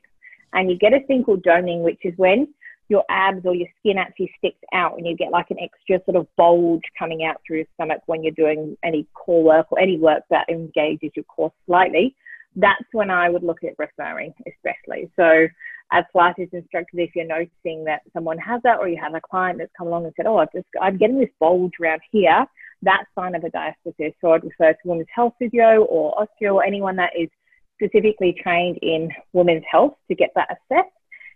and 0.54 0.70
you 0.70 0.78
get 0.78 0.94
a 0.94 1.02
thing 1.02 1.24
called 1.24 1.44
doming, 1.44 1.82
which 1.82 2.00
is 2.04 2.14
when 2.18 2.48
your 2.92 3.04
abs 3.10 3.46
or 3.46 3.56
your 3.56 3.70
skin 3.80 3.98
actually 3.98 4.32
sticks 4.38 4.60
out 4.74 4.98
and 4.98 5.08
you 5.08 5.16
get 5.16 5.32
like 5.32 5.50
an 5.50 5.58
extra 5.62 6.04
sort 6.06 6.18
of 6.18 6.28
bulge 6.36 6.84
coming 7.00 7.24
out 7.24 7.38
through 7.46 7.58
your 7.58 7.66
stomach 7.76 8.02
when 8.06 8.22
you're 8.22 8.34
doing 8.34 8.78
any 8.84 9.08
core 9.14 9.44
work 9.44 9.68
or 9.72 9.80
any 9.80 9.98
work 9.98 10.24
that 10.30 10.48
engages 10.50 11.10
your 11.16 11.24
core 11.26 11.54
slightly. 11.66 12.16
That's 12.56 12.84
when 12.92 13.10
I 13.10 13.30
would 13.30 13.44
look 13.44 13.64
at 13.64 13.80
referring, 13.80 14.34
especially. 14.46 15.10
So, 15.16 15.48
as 15.92 16.06
Pilates 16.16 16.54
instructors, 16.54 17.00
if 17.00 17.16
you're 17.16 17.26
noticing 17.26 17.84
that 17.86 18.02
someone 18.14 18.38
has 18.38 18.62
that, 18.64 18.80
or 18.80 18.88
you 18.88 18.98
have 19.02 19.14
a 19.14 19.22
client 19.22 19.60
that's 19.60 19.72
come 19.78 19.88
along 19.88 20.06
and 20.06 20.14
said, 20.16 20.26
"Oh, 20.26 20.38
I've 20.38 20.52
just 20.52 20.68
I'm 20.82 20.98
getting 20.98 21.20
this 21.20 21.30
bulge 21.40 21.74
around 21.82 22.02
here," 22.12 22.46
that's 22.82 23.08
sign 23.14 23.36
of 23.36 23.44
a 23.44 23.50
diastasis. 23.50 24.14
So 24.22 24.32
I'd 24.34 24.44
refer 24.44 24.74
to 24.74 24.80
women's 24.86 25.08
health 25.14 25.34
physio 25.38 25.84
or 25.84 26.16
osteo 26.16 26.56
or 26.56 26.64
anyone 26.64 26.96
that 26.96 27.12
is 27.18 27.30
specifically 27.76 28.34
trained 28.42 28.78
in 28.82 29.10
women's 29.34 29.64
health 29.70 29.96
to 30.08 30.16
get 30.16 30.32
that 30.36 30.50
assessed. 30.52 30.94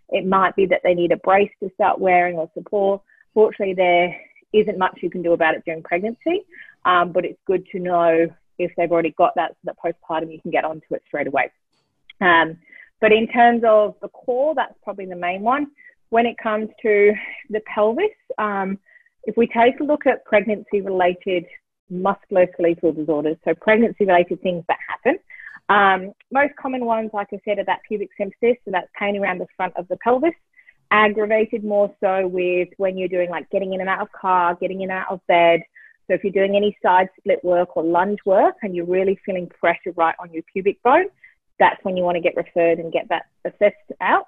It 0.08 0.26
might 0.26 0.54
be 0.56 0.66
that 0.66 0.80
they 0.84 0.94
need 0.94 1.12
a 1.12 1.16
brace 1.16 1.50
to 1.60 1.70
start 1.74 1.98
wearing 1.98 2.36
or 2.36 2.50
support. 2.54 3.02
Fortunately, 3.34 3.74
there 3.74 4.16
isn't 4.52 4.78
much 4.78 4.98
you 5.02 5.10
can 5.10 5.22
do 5.22 5.32
about 5.32 5.54
it 5.54 5.64
during 5.64 5.82
pregnancy, 5.82 6.44
um, 6.84 7.12
but 7.12 7.24
it's 7.24 7.38
good 7.46 7.66
to 7.72 7.78
know 7.80 8.28
if 8.58 8.72
they've 8.76 8.90
already 8.90 9.14
got 9.18 9.34
that 9.34 9.50
so 9.50 9.56
that 9.64 9.76
postpartum 9.84 10.32
you 10.32 10.40
can 10.40 10.50
get 10.50 10.64
onto 10.64 10.94
it 10.94 11.02
straight 11.06 11.26
away. 11.26 11.50
Um, 12.20 12.58
but 13.00 13.12
in 13.12 13.28
terms 13.28 13.62
of 13.66 13.94
the 14.00 14.08
core, 14.08 14.54
that's 14.54 14.74
probably 14.82 15.06
the 15.06 15.16
main 15.16 15.42
one. 15.42 15.68
When 16.10 16.26
it 16.26 16.36
comes 16.38 16.68
to 16.82 17.12
the 17.50 17.60
pelvis, 17.72 18.04
um, 18.38 18.78
if 19.24 19.36
we 19.36 19.46
take 19.46 19.80
a 19.80 19.84
look 19.84 20.06
at 20.06 20.24
pregnancy 20.24 20.80
related 20.80 21.44
musculoskeletal 21.92 22.96
disorders, 22.96 23.36
so 23.44 23.54
pregnancy 23.54 24.04
related 24.04 24.40
things 24.40 24.64
that 24.68 24.78
happen, 24.88 25.18
um, 25.68 26.12
most 26.30 26.54
common 26.56 26.84
ones, 26.84 27.10
like 27.12 27.28
I 27.32 27.40
said, 27.44 27.58
are 27.58 27.64
that 27.64 27.80
pubic 27.88 28.10
symphysis, 28.18 28.56
so 28.64 28.70
that's 28.70 28.88
pain 28.98 29.16
around 29.16 29.38
the 29.38 29.46
front 29.56 29.76
of 29.76 29.88
the 29.88 29.96
pelvis. 29.96 30.34
Aggravated 30.92 31.64
more 31.64 31.92
so 32.00 32.28
with 32.28 32.68
when 32.76 32.96
you're 32.96 33.08
doing 33.08 33.28
like 33.28 33.50
getting 33.50 33.74
in 33.74 33.80
and 33.80 33.90
out 33.90 34.00
of 34.00 34.12
car, 34.12 34.56
getting 34.60 34.82
in 34.82 34.90
and 34.90 34.98
out 35.00 35.10
of 35.10 35.20
bed. 35.26 35.60
So 36.06 36.14
if 36.14 36.22
you're 36.22 36.32
doing 36.32 36.54
any 36.54 36.78
side 36.80 37.08
split 37.18 37.42
work 37.42 37.76
or 37.76 37.82
lunge 37.82 38.20
work 38.24 38.54
and 38.62 38.76
you're 38.76 38.86
really 38.86 39.18
feeling 39.26 39.48
pressure 39.48 39.92
right 39.96 40.14
on 40.20 40.32
your 40.32 40.44
pubic 40.52 40.80
bone, 40.84 41.06
that's 41.58 41.82
when 41.84 41.96
you 41.96 42.02
want 42.02 42.16
to 42.16 42.20
get 42.20 42.36
referred 42.36 42.78
and 42.78 42.92
get 42.92 43.08
that 43.08 43.26
assessed 43.44 43.76
out. 44.00 44.26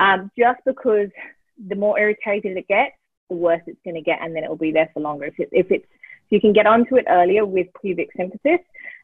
Um, 0.00 0.30
just 0.38 0.60
because 0.64 1.08
the 1.68 1.74
more 1.74 1.98
irritated 1.98 2.56
it 2.56 2.68
gets, 2.68 2.94
the 3.28 3.36
worse 3.36 3.60
it's 3.66 3.80
going 3.84 3.96
to 3.96 4.00
get, 4.00 4.20
and 4.22 4.34
then 4.34 4.44
it 4.44 4.48
will 4.48 4.56
be 4.56 4.72
there 4.72 4.90
for 4.94 5.00
longer. 5.00 5.26
If, 5.26 5.38
it, 5.38 5.48
if 5.52 5.70
it's 5.70 5.84
if 5.84 6.36
you 6.36 6.40
can 6.40 6.52
get 6.52 6.66
onto 6.66 6.96
it 6.96 7.06
earlier 7.08 7.44
with 7.44 7.66
pubic 7.80 8.10
symphysis, 8.16 8.60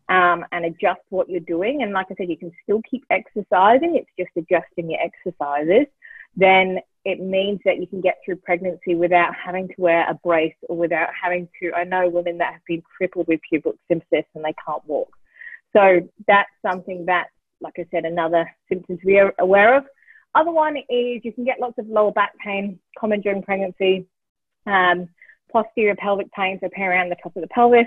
um, 0.09 0.45
and 0.53 0.65
adjust 0.65 1.01
what 1.11 1.29
you're 1.29 1.41
doing. 1.41 1.83
And 1.83 1.93
like 1.93 2.07
I 2.11 2.15
said, 2.17 2.31
you 2.31 2.37
can 2.37 2.53
still 2.63 2.81
keep 2.89 3.05
exercising, 3.11 3.97
it's 3.97 4.11
just 4.19 4.31
adjusting 4.37 4.91
your 4.91 5.01
exercises. 5.01 5.87
Then 6.37 6.79
it 7.05 7.21
means 7.21 7.61
that 7.65 7.79
you 7.79 7.87
can 7.87 8.01
get 8.01 8.19
through 8.25 8.37
pregnancy 8.37 8.95
without 8.95 9.33
having 9.35 9.69
to 9.69 9.75
wear 9.79 10.09
a 10.09 10.15
brace 10.15 10.55
or 10.69 10.77
without 10.77 11.09
having 11.21 11.49
to. 11.61 11.73
I 11.73 11.85
know 11.85 12.09
women 12.09 12.39
that 12.39 12.53
have 12.53 12.65
been 12.67 12.83
crippled 12.83 13.27
with 13.29 13.41
pubic 13.49 13.75
symphysis 13.91 14.25
and 14.35 14.45
they 14.45 14.55
can't 14.65 14.85
walk. 14.87 15.17
So 15.73 16.01
that's 16.27 16.51
something 16.63 17.07
that, 17.07 17.29
like 17.61 17.75
I 17.79 17.87
said, 17.91 18.05
another 18.05 18.51
symptom 18.69 18.99
to 18.99 19.07
be 19.07 19.21
aware 19.39 19.77
of. 19.77 19.85
Other 20.35 20.53
one 20.53 20.77
is 20.77 21.25
you 21.25 21.33
can 21.33 21.45
get 21.45 21.61
lots 21.61 21.79
of 21.79 21.89
lower 21.89 22.13
back 22.13 22.33
pain, 22.45 22.79
common 22.99 23.21
during 23.21 23.43
pregnancy, 23.43 24.07
um, 24.67 25.09
posterior 25.51 25.97
pelvic 25.97 26.31
pain, 26.33 26.59
so 26.61 26.69
pain 26.71 26.87
around 26.87 27.09
the 27.09 27.17
top 27.23 27.35
of 27.37 27.43
the 27.43 27.49
pelvis, 27.49 27.87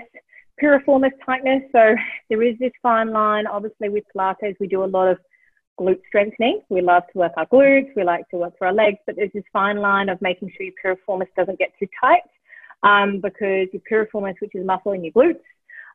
piriformis 0.60 1.12
tightness. 1.24 1.62
So 1.72 1.94
there 2.28 2.42
is 2.42 2.58
this 2.58 2.72
fine 2.82 3.12
line. 3.12 3.46
Obviously, 3.46 3.88
with 3.88 4.04
Pilates, 4.14 4.56
we 4.58 4.66
do 4.66 4.82
a 4.82 4.86
lot 4.86 5.08
of 5.08 5.18
glute 5.78 6.00
strengthening. 6.08 6.60
We 6.68 6.82
love 6.82 7.04
to 7.12 7.18
work 7.18 7.32
our 7.36 7.46
glutes. 7.46 7.90
We 7.96 8.04
like 8.04 8.28
to 8.30 8.36
work 8.36 8.58
for 8.58 8.66
our 8.66 8.74
legs, 8.74 8.98
but 9.06 9.16
there's 9.16 9.32
this 9.32 9.44
fine 9.52 9.78
line 9.78 10.08
of 10.08 10.20
making 10.20 10.50
sure 10.56 10.66
your 10.66 10.74
piriformis 10.84 11.28
doesn't 11.36 11.58
get 11.58 11.72
too 11.78 11.86
tight 12.00 12.22
um, 12.82 13.20
because 13.20 13.68
your 13.72 13.82
piriformis, 13.90 14.34
which 14.40 14.54
is 14.54 14.66
muscle 14.66 14.92
in 14.92 15.04
your 15.04 15.12
glutes, 15.12 15.40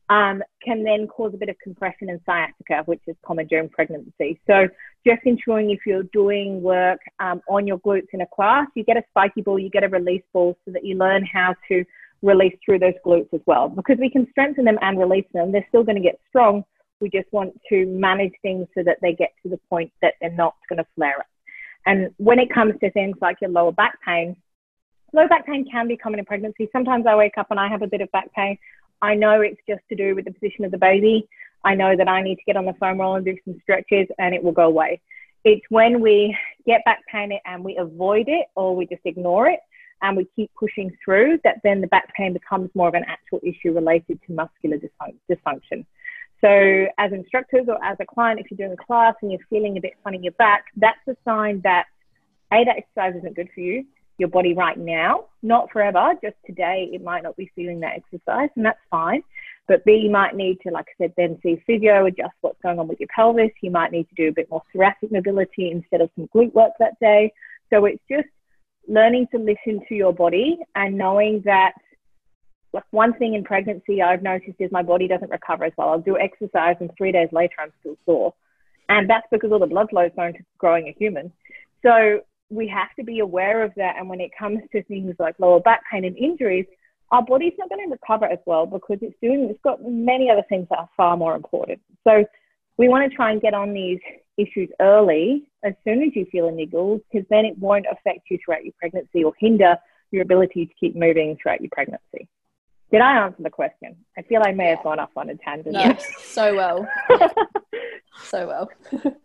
um, 0.09 0.43
can 0.63 0.83
then 0.83 1.07
cause 1.07 1.33
a 1.33 1.37
bit 1.37 1.49
of 1.49 1.55
compression 1.63 2.09
and 2.09 2.19
sciatica, 2.25 2.83
which 2.85 3.01
is 3.07 3.15
common 3.25 3.47
during 3.47 3.69
pregnancy. 3.69 4.39
So 4.45 4.67
just 5.05 5.21
ensuring 5.25 5.71
if 5.71 5.79
you're 5.85 6.03
doing 6.13 6.61
work 6.61 6.99
um, 7.19 7.41
on 7.49 7.65
your 7.65 7.79
glutes 7.79 8.07
in 8.13 8.21
a 8.21 8.27
class, 8.27 8.67
you 8.75 8.83
get 8.83 8.97
a 8.97 9.03
spiky 9.09 9.41
ball, 9.41 9.57
you 9.57 9.69
get 9.69 9.83
a 9.83 9.89
release 9.89 10.23
ball 10.31 10.57
so 10.65 10.71
that 10.71 10.85
you 10.85 10.95
learn 10.95 11.25
how 11.25 11.55
to 11.69 11.83
release 12.21 12.55
through 12.63 12.79
those 12.79 12.93
glutes 13.05 13.33
as 13.33 13.41
well. 13.45 13.69
Because 13.69 13.97
we 13.99 14.09
can 14.09 14.27
strengthen 14.31 14.65
them 14.65 14.77
and 14.81 14.99
release 14.99 15.25
them, 15.33 15.51
they're 15.51 15.65
still 15.69 15.83
going 15.83 15.97
to 15.97 16.01
get 16.01 16.19
strong. 16.29 16.63
We 16.99 17.09
just 17.09 17.31
want 17.31 17.59
to 17.69 17.85
manage 17.85 18.33
things 18.41 18.67
so 18.75 18.83
that 18.83 18.97
they 19.01 19.13
get 19.13 19.33
to 19.43 19.49
the 19.49 19.59
point 19.69 19.91
that 20.01 20.13
they're 20.21 20.31
not 20.31 20.55
going 20.69 20.77
to 20.77 20.87
flare 20.95 21.19
up. 21.19 21.25
And 21.85 22.09
when 22.17 22.39
it 22.39 22.53
comes 22.53 22.73
to 22.79 22.91
things 22.91 23.17
like 23.21 23.37
your 23.41 23.51
lower 23.51 23.71
back 23.71 23.99
pain, 24.05 24.35
lower 25.13 25.27
back 25.27 25.45
pain 25.45 25.65
can 25.69 25.87
be 25.87 25.97
common 25.97 26.19
in 26.19 26.25
pregnancy. 26.25 26.69
Sometimes 26.71 27.05
I 27.07 27.15
wake 27.15 27.37
up 27.37 27.47
and 27.51 27.59
I 27.59 27.67
have 27.67 27.81
a 27.81 27.87
bit 27.87 28.01
of 28.01 28.11
back 28.11 28.33
pain. 28.33 28.57
I 29.01 29.15
know 29.15 29.41
it's 29.41 29.61
just 29.67 29.81
to 29.89 29.95
do 29.95 30.15
with 30.15 30.25
the 30.25 30.31
position 30.31 30.65
of 30.65 30.71
the 30.71 30.77
baby. 30.77 31.27
I 31.63 31.75
know 31.75 31.95
that 31.95 32.07
I 32.07 32.21
need 32.21 32.35
to 32.35 32.43
get 32.45 32.57
on 32.57 32.65
the 32.65 32.73
foam 32.73 32.99
roll 32.99 33.15
and 33.15 33.25
do 33.25 33.37
some 33.43 33.59
stretches 33.61 34.07
and 34.19 34.35
it 34.35 34.43
will 34.43 34.51
go 34.51 34.65
away. 34.65 35.01
It's 35.43 35.65
when 35.69 36.01
we 36.01 36.35
get 36.65 36.83
back 36.85 37.01
pain 37.11 37.37
and 37.45 37.63
we 37.63 37.77
avoid 37.77 38.27
it 38.27 38.47
or 38.55 38.75
we 38.75 38.85
just 38.87 39.01
ignore 39.05 39.47
it 39.47 39.59
and 40.01 40.17
we 40.17 40.27
keep 40.35 40.51
pushing 40.59 40.91
through, 41.03 41.39
that 41.43 41.61
then 41.63 41.81
the 41.81 41.87
back 41.87 42.13
pain 42.15 42.33
becomes 42.33 42.69
more 42.75 42.87
of 42.87 42.93
an 42.93 43.05
actual 43.07 43.39
issue 43.43 43.73
related 43.73 44.19
to 44.27 44.33
muscular 44.33 44.77
dysfunction. 44.77 45.85
So, 46.41 46.87
as 46.97 47.11
instructors 47.11 47.65
or 47.67 47.83
as 47.83 47.97
a 47.99 48.05
client, 48.05 48.39
if 48.39 48.51
you're 48.51 48.67
doing 48.67 48.77
a 48.77 48.83
class 48.85 49.15
and 49.21 49.31
you're 49.31 49.39
feeling 49.49 49.77
a 49.77 49.81
bit 49.81 49.93
funny 50.03 50.17
in 50.17 50.23
your 50.23 50.33
back, 50.33 50.65
that's 50.75 50.99
a 51.07 51.15
sign 51.23 51.61
that 51.63 51.85
A, 52.51 52.63
that 52.65 52.75
exercise 52.77 53.15
isn't 53.17 53.35
good 53.35 53.49
for 53.55 53.61
you, 53.61 53.85
your 54.17 54.29
body 54.29 54.53
right 54.53 54.77
now, 54.77 55.25
not 55.43 55.71
forever, 55.71 56.13
just 56.23 56.35
today, 56.45 56.89
it 56.93 57.03
might 57.03 57.23
not 57.23 57.35
be 57.35 57.51
feeling 57.55 57.81
that 57.81 57.95
exercise, 57.95 58.49
and 58.55 58.65
that's 58.65 58.79
fine. 58.89 59.23
But 59.67 59.83
B, 59.83 59.95
you 59.95 60.11
might 60.11 60.35
need 60.35 60.59
to, 60.61 60.71
like 60.71 60.85
I 60.89 61.03
said, 61.03 61.13
then 61.17 61.39
see 61.41 61.61
physio, 61.65 62.05
adjust 62.05 62.33
what's 62.41 62.61
going 62.61 62.79
on 62.79 62.87
with 62.87 62.99
your 62.99 63.09
pelvis. 63.13 63.51
You 63.61 63.71
might 63.71 63.91
need 63.91 64.07
to 64.09 64.15
do 64.15 64.29
a 64.29 64.31
bit 64.31 64.49
more 64.49 64.61
thoracic 64.71 65.11
mobility 65.11 65.71
instead 65.71 66.01
of 66.01 66.09
some 66.15 66.29
glute 66.33 66.53
work 66.53 66.73
that 66.79 66.99
day. 66.99 67.33
So 67.71 67.85
it's 67.85 68.03
just 68.09 68.27
learning 68.87 69.27
to 69.31 69.39
listen 69.39 69.83
to 69.89 69.95
your 69.95 70.13
body 70.13 70.59
and 70.75 70.97
knowing 70.97 71.41
that 71.45 71.73
like 72.73 72.83
one 72.91 73.13
thing 73.13 73.33
in 73.33 73.43
pregnancy 73.43 74.01
I've 74.01 74.21
noticed 74.21 74.57
is 74.59 74.71
my 74.71 74.83
body 74.83 75.07
doesn't 75.07 75.31
recover 75.31 75.63
as 75.63 75.73
well. 75.77 75.89
I'll 75.89 75.99
do 75.99 76.17
exercise 76.17 76.75
and 76.79 76.91
three 76.97 77.11
days 77.11 77.29
later 77.31 77.55
I'm 77.59 77.71
still 77.79 77.95
sore. 78.05 78.33
And 78.89 79.09
that's 79.09 79.25
because 79.31 79.51
all 79.51 79.59
the 79.59 79.65
blood 79.65 79.89
flow 79.89 80.03
is 80.03 80.11
going 80.15 80.33
to 80.33 80.39
growing 80.59 80.87
a 80.87 80.91
human. 80.91 81.31
So 81.81 82.21
we 82.49 82.67
have 82.67 82.93
to 82.97 83.03
be 83.03 83.19
aware 83.19 83.63
of 83.63 83.73
that. 83.75 83.95
And 83.97 84.09
when 84.09 84.21
it 84.21 84.31
comes 84.37 84.59
to 84.71 84.83
things 84.83 85.15
like 85.19 85.35
lower 85.39 85.59
back 85.59 85.81
pain 85.91 86.05
and 86.05 86.17
injuries, 86.17 86.65
our 87.11 87.23
body's 87.23 87.53
not 87.57 87.69
going 87.69 87.85
to 87.85 87.91
recover 87.91 88.25
as 88.25 88.39
well 88.45 88.65
because 88.65 88.97
it's 89.01 89.15
doing, 89.21 89.47
it's 89.49 89.61
got 89.63 89.83
many 89.83 90.29
other 90.29 90.43
things 90.49 90.67
that 90.69 90.79
are 90.79 90.89
far 90.97 91.15
more 91.17 91.35
important. 91.35 91.79
So 92.03 92.25
we 92.77 92.87
want 92.89 93.09
to 93.09 93.15
try 93.15 93.31
and 93.31 93.41
get 93.41 93.53
on 93.53 93.73
these 93.73 93.99
issues 94.37 94.69
early 94.79 95.43
as 95.63 95.73
soon 95.83 96.03
as 96.03 96.09
you 96.15 96.25
feel 96.31 96.47
a 96.47 96.51
niggle 96.51 96.99
because 97.11 97.25
then 97.29 97.45
it 97.45 97.57
won't 97.57 97.85
affect 97.91 98.29
you 98.29 98.37
throughout 98.43 98.65
your 98.65 98.73
pregnancy 98.79 99.23
or 99.23 99.33
hinder 99.39 99.77
your 100.11 100.23
ability 100.23 100.65
to 100.65 100.73
keep 100.79 100.95
moving 100.95 101.37
throughout 101.41 101.61
your 101.61 101.69
pregnancy. 101.71 102.27
Did 102.91 103.01
I 103.01 103.17
answer 103.25 103.41
the 103.41 103.49
question? 103.49 103.95
I 104.17 104.21
feel 104.23 104.41
I 104.43 104.51
may 104.51 104.69
have 104.69 104.83
gone 104.83 104.99
off 104.99 105.09
on 105.15 105.29
a 105.29 105.35
tangent. 105.35 105.73
No, 105.73 105.95
so 106.19 106.55
well. 106.55 106.87
so 108.23 108.47
well. 108.47 108.69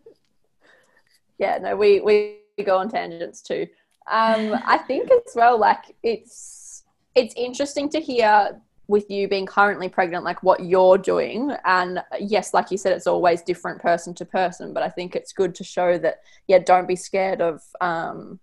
yeah, 1.37 1.57
no, 1.59 1.75
we, 1.75 1.99
we 2.01 2.40
go 2.63 2.77
on 2.77 2.89
tangents 2.89 3.41
too. 3.41 3.67
Um, 4.09 4.59
I 4.65 4.77
think 4.77 5.09
as 5.11 5.35
well, 5.35 5.59
like 5.59 5.95
it's 6.03 6.83
it's 7.15 7.33
interesting 7.35 7.89
to 7.89 7.99
hear 7.99 8.61
with 8.87 9.09
you 9.09 9.27
being 9.27 9.45
currently 9.45 9.87
pregnant, 9.87 10.23
like 10.23 10.43
what 10.43 10.65
you're 10.65 10.97
doing. 10.97 11.55
And 11.65 12.03
yes, 12.19 12.53
like 12.53 12.71
you 12.71 12.77
said, 12.77 12.93
it's 12.93 13.07
always 13.07 13.41
different 13.41 13.81
person 13.81 14.13
to 14.15 14.25
person. 14.25 14.73
But 14.73 14.83
I 14.83 14.89
think 14.89 15.15
it's 15.15 15.33
good 15.33 15.55
to 15.55 15.63
show 15.63 15.97
that 15.99 16.21
yeah, 16.47 16.59
don't 16.59 16.87
be 16.87 16.95
scared 16.95 17.41
of 17.41 17.61
um, 17.79 18.39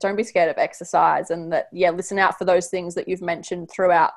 don't 0.00 0.16
be 0.16 0.22
scared 0.22 0.50
of 0.50 0.58
exercise, 0.58 1.30
and 1.30 1.52
that 1.52 1.68
yeah, 1.72 1.90
listen 1.90 2.18
out 2.18 2.38
for 2.38 2.44
those 2.44 2.68
things 2.68 2.94
that 2.94 3.08
you've 3.08 3.22
mentioned 3.22 3.70
throughout 3.70 4.12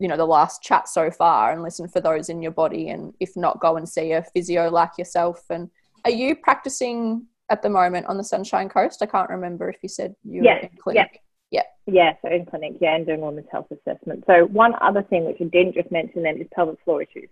you 0.00 0.08
know 0.08 0.16
the 0.16 0.26
last 0.26 0.62
chat 0.62 0.88
so 0.88 1.10
far 1.10 1.52
and 1.52 1.62
listen 1.62 1.86
for 1.86 2.00
those 2.00 2.30
in 2.30 2.42
your 2.42 2.50
body 2.50 2.88
and 2.88 3.12
if 3.20 3.36
not 3.36 3.60
go 3.60 3.76
and 3.76 3.86
see 3.86 4.12
a 4.12 4.24
physio 4.32 4.70
like 4.70 4.92
yourself 4.96 5.44
and 5.50 5.70
are 6.06 6.10
you 6.10 6.34
practicing 6.34 7.26
at 7.50 7.62
the 7.62 7.68
moment 7.68 8.06
on 8.06 8.16
the 8.16 8.24
sunshine 8.24 8.68
coast. 8.68 9.02
I 9.02 9.06
can't 9.06 9.28
remember 9.28 9.68
if 9.68 9.76
you 9.82 9.88
said 9.88 10.14
you 10.24 10.42
yes, 10.42 10.62
were 10.62 10.68
in 10.68 10.76
clinic. 10.78 11.20
Yeah. 11.50 11.62
yeah 11.86 12.14
so 12.22 12.30
in 12.30 12.46
clinic 12.46 12.76
yeah 12.80 12.94
and 12.94 13.04
doing 13.04 13.20
women's 13.20 13.48
health 13.50 13.66
assessment. 13.70 14.24
So 14.26 14.46
one 14.46 14.74
other 14.80 15.02
thing 15.02 15.24
which 15.26 15.38
i 15.40 15.44
didn't 15.44 15.74
just 15.74 15.90
mention 15.90 16.22
then 16.22 16.40
is 16.40 16.46
pelvic 16.54 16.78
floor 16.84 17.02
issues. 17.02 17.28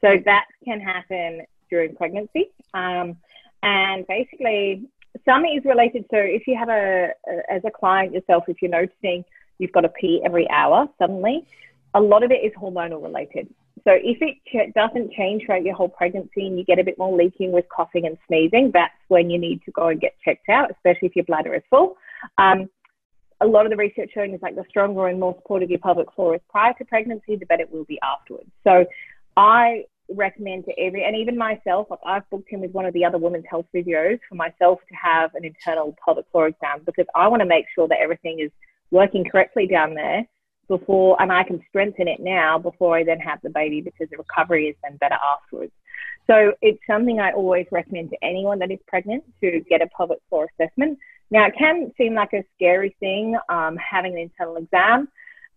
So 0.00 0.16
that 0.24 0.46
can 0.64 0.80
happen 0.80 1.42
during 1.70 1.94
pregnancy 1.94 2.50
um, 2.74 3.16
and 3.62 4.06
basically 4.06 4.88
some 5.24 5.44
is 5.44 5.64
related. 5.64 6.04
So 6.10 6.16
if 6.18 6.46
you 6.46 6.56
have 6.58 6.68
a, 6.68 7.10
a 7.28 7.52
as 7.52 7.62
a 7.64 7.70
client 7.70 8.12
yourself 8.12 8.44
if 8.48 8.60
you're 8.60 8.70
noticing 8.70 9.24
you've 9.58 9.72
got 9.72 9.82
to 9.82 9.88
pee 9.88 10.20
every 10.24 10.50
hour 10.50 10.88
suddenly 10.98 11.46
a 11.94 12.00
lot 12.00 12.22
of 12.22 12.30
it 12.30 12.42
is 12.42 12.52
hormonal 12.54 13.02
related. 13.02 13.48
So 13.84 13.92
if 13.92 14.18
it 14.20 14.36
ch- 14.46 14.72
doesn't 14.74 15.12
change 15.12 15.44
throughout 15.44 15.64
your 15.64 15.74
whole 15.74 15.88
pregnancy 15.88 16.46
and 16.46 16.58
you 16.58 16.64
get 16.64 16.78
a 16.78 16.84
bit 16.84 16.98
more 16.98 17.16
leaking 17.16 17.52
with 17.52 17.64
coughing 17.74 18.06
and 18.06 18.16
sneezing, 18.26 18.70
that's 18.72 18.94
when 19.08 19.30
you 19.30 19.38
need 19.38 19.62
to 19.64 19.72
go 19.72 19.88
and 19.88 20.00
get 20.00 20.14
checked 20.24 20.48
out, 20.48 20.70
especially 20.70 21.08
if 21.08 21.16
your 21.16 21.24
bladder 21.24 21.54
is 21.54 21.62
full. 21.68 21.96
Um, 22.38 22.68
a 23.40 23.46
lot 23.46 23.66
of 23.66 23.70
the 23.70 23.76
research 23.76 24.10
showing 24.14 24.32
is 24.34 24.42
like 24.42 24.54
the 24.54 24.64
stronger 24.68 25.08
and 25.08 25.18
more 25.18 25.34
supportive 25.36 25.68
your 25.68 25.80
pelvic 25.80 26.12
floor 26.14 26.36
is 26.36 26.40
prior 26.48 26.72
to 26.74 26.84
pregnancy, 26.84 27.34
the 27.36 27.46
better 27.46 27.62
it 27.62 27.72
will 27.72 27.84
be 27.84 27.98
afterwards. 28.02 28.50
So 28.62 28.84
I 29.36 29.84
recommend 30.08 30.64
to 30.66 30.78
every, 30.78 31.04
and 31.04 31.16
even 31.16 31.36
myself, 31.36 31.88
like 31.90 31.98
I've 32.06 32.28
booked 32.30 32.52
in 32.52 32.60
with 32.60 32.70
one 32.70 32.86
of 32.86 32.94
the 32.94 33.04
other 33.04 33.18
women's 33.18 33.46
health 33.50 33.66
physios 33.74 34.20
for 34.28 34.36
myself 34.36 34.78
to 34.88 34.94
have 34.94 35.34
an 35.34 35.44
internal 35.44 35.96
pelvic 36.04 36.26
floor 36.30 36.48
exam 36.48 36.82
because 36.86 37.06
I 37.16 37.26
want 37.28 37.40
to 37.40 37.46
make 37.46 37.64
sure 37.74 37.88
that 37.88 37.98
everything 38.00 38.38
is 38.38 38.50
working 38.92 39.24
correctly 39.24 39.66
down 39.66 39.94
there 39.94 40.26
before, 40.78 41.20
and 41.20 41.30
I 41.30 41.44
can 41.44 41.62
strengthen 41.68 42.08
it 42.08 42.18
now 42.18 42.58
before 42.58 42.96
I 42.96 43.04
then 43.04 43.18
have 43.20 43.40
the 43.42 43.50
baby 43.50 43.80
because 43.82 44.08
the 44.10 44.16
recovery 44.16 44.68
is 44.68 44.76
then 44.82 44.96
better 44.96 45.18
afterwards. 45.34 45.72
So 46.26 46.54
it's 46.62 46.80
something 46.86 47.20
I 47.20 47.32
always 47.32 47.66
recommend 47.70 48.10
to 48.10 48.16
anyone 48.22 48.58
that 48.60 48.70
is 48.70 48.78
pregnant 48.86 49.24
to 49.42 49.60
get 49.68 49.82
a 49.82 49.88
pelvic 49.96 50.18
floor 50.28 50.48
assessment. 50.52 50.98
Now 51.30 51.46
it 51.46 51.54
can 51.58 51.92
seem 51.98 52.14
like 52.14 52.32
a 52.32 52.44
scary 52.54 52.96
thing 53.00 53.36
um, 53.48 53.76
having 53.76 54.12
an 54.12 54.18
internal 54.18 54.56
exam. 54.56 55.08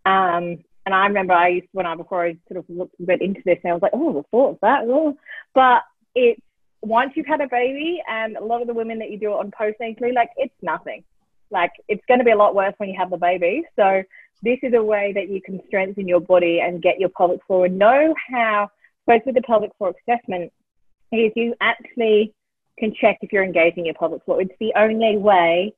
Um, 0.06 0.64
and 0.86 0.94
I 0.94 1.06
remember 1.08 1.34
I 1.34 1.48
used 1.50 1.68
when 1.72 1.86
I 1.86 1.96
before 1.96 2.26
I 2.26 2.38
sort 2.48 2.60
of 2.60 2.66
looked 2.68 3.00
a 3.00 3.04
bit 3.04 3.22
into 3.22 3.42
this 3.46 3.58
and 3.64 3.72
I 3.72 3.74
was 3.74 3.82
like, 3.82 3.94
oh, 3.94 4.14
the 4.14 4.24
thought 4.32 4.52
of 4.52 4.60
that. 4.62 4.82
Oh. 4.84 5.16
But 5.54 5.82
it's 6.14 6.42
once 6.82 7.14
you've 7.16 7.26
had 7.26 7.42
a 7.42 7.48
baby 7.48 8.02
and 8.08 8.36
a 8.36 8.44
lot 8.44 8.62
of 8.62 8.68
the 8.68 8.74
women 8.74 9.00
that 9.00 9.12
you 9.12 9.18
do 9.18 9.32
it 9.32 9.40
on 9.40 9.52
postnatally, 9.52 10.14
like 10.14 10.30
it's 10.36 10.54
nothing. 10.62 11.04
Like 11.52 11.72
it's 11.88 12.04
going 12.08 12.20
to 12.20 12.26
be 12.26 12.32
a 12.32 12.38
lot 12.38 12.56
worse 12.56 12.74
when 12.78 12.90
you 12.90 12.96
have 12.98 13.10
the 13.10 13.18
baby. 13.18 13.64
So 13.76 14.04
this 14.42 14.60
is 14.64 14.74
a 14.74 14.84
way 14.84 15.14
that 15.14 15.30
you 15.30 15.42
can 15.42 15.62
strengthen 15.68 16.08
your 16.08 16.20
body 16.20 16.60
and 16.60 16.82
get 16.82 17.00
your 17.00 17.10
pelvic 17.10 17.40
floor 17.46 17.66
and 17.66 17.78
know 17.78 18.14
how, 18.30 18.70
both 19.08 19.22
with 19.26 19.36
the 19.36 19.42
pelvic 19.42 19.72
floor 19.78 19.94
assessment, 20.08 20.52
is 21.12 21.32
you 21.36 21.56
actually 21.62 22.34
can 22.78 22.94
check 22.94 23.18
if 23.22 23.32
you're 23.32 23.44
engaging 23.44 23.86
your 23.86 23.96
pelvic 23.96 24.24
floor. 24.26 24.42
It's 24.42 24.56
the 24.60 24.74
only 24.76 25.18
way 25.18 25.74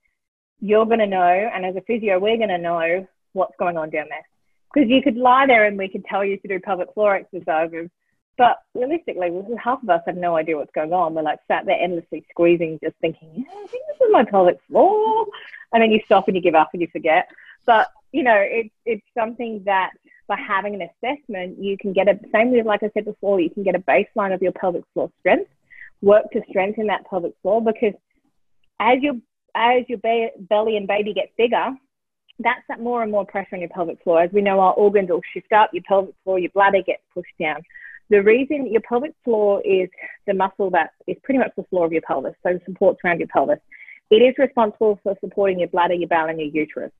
you're 0.60 0.86
going 0.86 1.00
to 1.00 1.08
know, 1.08 1.50
and 1.54 1.66
as 1.66 1.76
a 1.76 1.82
physio, 1.82 2.18
we're 2.18 2.38
going 2.38 2.50
to 2.50 2.58
know 2.58 3.08
what's 3.34 3.56
going 3.60 3.78
on 3.78 3.90
down 3.92 4.08
there. 4.10 4.26
Because 4.74 4.90
you 4.90 5.02
could 5.02 5.16
lie 5.16 5.46
there 5.46 5.66
and 5.66 5.78
we 5.78 5.88
could 5.88 6.04
tell 6.06 6.26
you 6.26 6.38
to 6.38 6.48
do 6.48 6.60
pelvic 6.60 6.94
floor 6.94 7.16
exercises, 7.16 7.90
but 8.38 8.58
realistically, 8.76 9.32
half 9.62 9.82
of 9.82 9.90
us 9.90 10.02
have 10.06 10.18
no 10.18 10.38
idea 10.38 10.58
what's 10.58 10.72
going 10.74 10.94
on. 10.94 11.16
We're 11.16 11.24
like 11.24 11.40
sat 11.48 11.66
there 11.66 11.80
endlessly 11.80 12.26
squeezing, 12.30 12.80
just 12.84 12.96
thinking, 13.02 13.30
yeah, 13.34 13.52
I 13.52 13.68
think 13.68 13.84
this 13.88 14.08
is 14.08 14.12
my 14.12 14.24
pelvic 14.24 14.60
floor. 14.68 15.26
And 15.74 15.82
then 15.82 15.92
you 15.92 16.00
stop 16.06 16.28
and 16.28 16.36
you 16.36 16.42
give 16.42 16.56
up 16.56 16.70
and 16.74 16.82
you 16.82 16.88
forget. 16.92 17.28
But 17.66 17.88
you 18.12 18.24
know, 18.24 18.38
it's 18.38 18.74
it's 18.86 19.06
something 19.18 19.64
that 19.66 19.92
by 20.28 20.38
having 20.38 20.76
an 20.76 20.82
assessment, 20.82 21.58
you 21.60 21.78
can 21.78 21.94
get 21.94 22.08
a 22.08 22.20
same 22.34 22.52
with 22.52 22.66
like 22.66 22.84
I 22.84 22.92
said 22.94 23.06
before, 23.06 23.40
you 23.40 23.50
can 23.50 23.64
get 23.64 23.76
a 23.76 23.80
baseline 23.80 24.34
of 24.34 24.42
your 24.42 24.52
pelvic 24.54 24.84
floor 24.94 25.12
strength, 25.20 25.50
work 26.02 26.30
to 26.32 26.42
strengthen 26.50 26.88
that 26.88 27.10
pelvic 27.10 27.34
floor 27.42 27.62
because 27.62 27.94
as 28.80 29.00
your 29.02 29.16
as 29.56 29.84
your 29.88 29.98
belly 29.98 30.78
and 30.78 30.88
baby 30.88 31.14
gets 31.14 31.32
bigger, 31.38 31.76
that's 32.40 32.62
that 32.70 32.80
more 32.80 33.02
and 33.02 33.12
more 33.12 33.26
pressure 33.26 33.56
on 33.56 33.62
your 33.62 33.70
pelvic 33.70 34.02
floor. 34.04 34.22
As 34.22 34.32
we 34.32 34.42
know, 34.42 34.60
our 34.60 34.74
organs 34.74 35.10
all 35.10 35.22
shift 35.34 35.52
up, 35.52 35.72
your 35.74 35.84
pelvic 35.88 36.14
floor, 36.24 36.38
your 36.38 36.52
bladder 36.52 36.82
gets 36.86 37.02
pushed 37.14 37.38
down. 37.40 37.64
The 38.10 38.24
reason 38.24 38.72
your 38.72 38.82
pelvic 38.82 39.14
floor 39.24 39.62
is 39.66 39.90
the 40.26 40.34
muscle 40.34 40.70
that 40.72 40.92
is 41.08 41.18
pretty 41.24 41.40
much 41.40 41.52
the 41.58 41.64
floor 41.64 41.86
of 41.86 41.92
your 41.92 42.02
pelvis, 42.02 42.36
so 42.44 42.60
supports 42.66 43.00
around 43.04 43.20
your 43.20 43.28
pelvis. 43.28 43.60
It 44.10 44.18
is 44.18 44.34
responsible 44.38 45.00
for 45.04 45.18
supporting 45.20 45.60
your 45.60 45.68
bladder, 45.68 45.94
your 45.94 46.08
bowel, 46.08 46.30
and 46.30 46.40
your 46.40 46.50
uterus. 46.50 46.92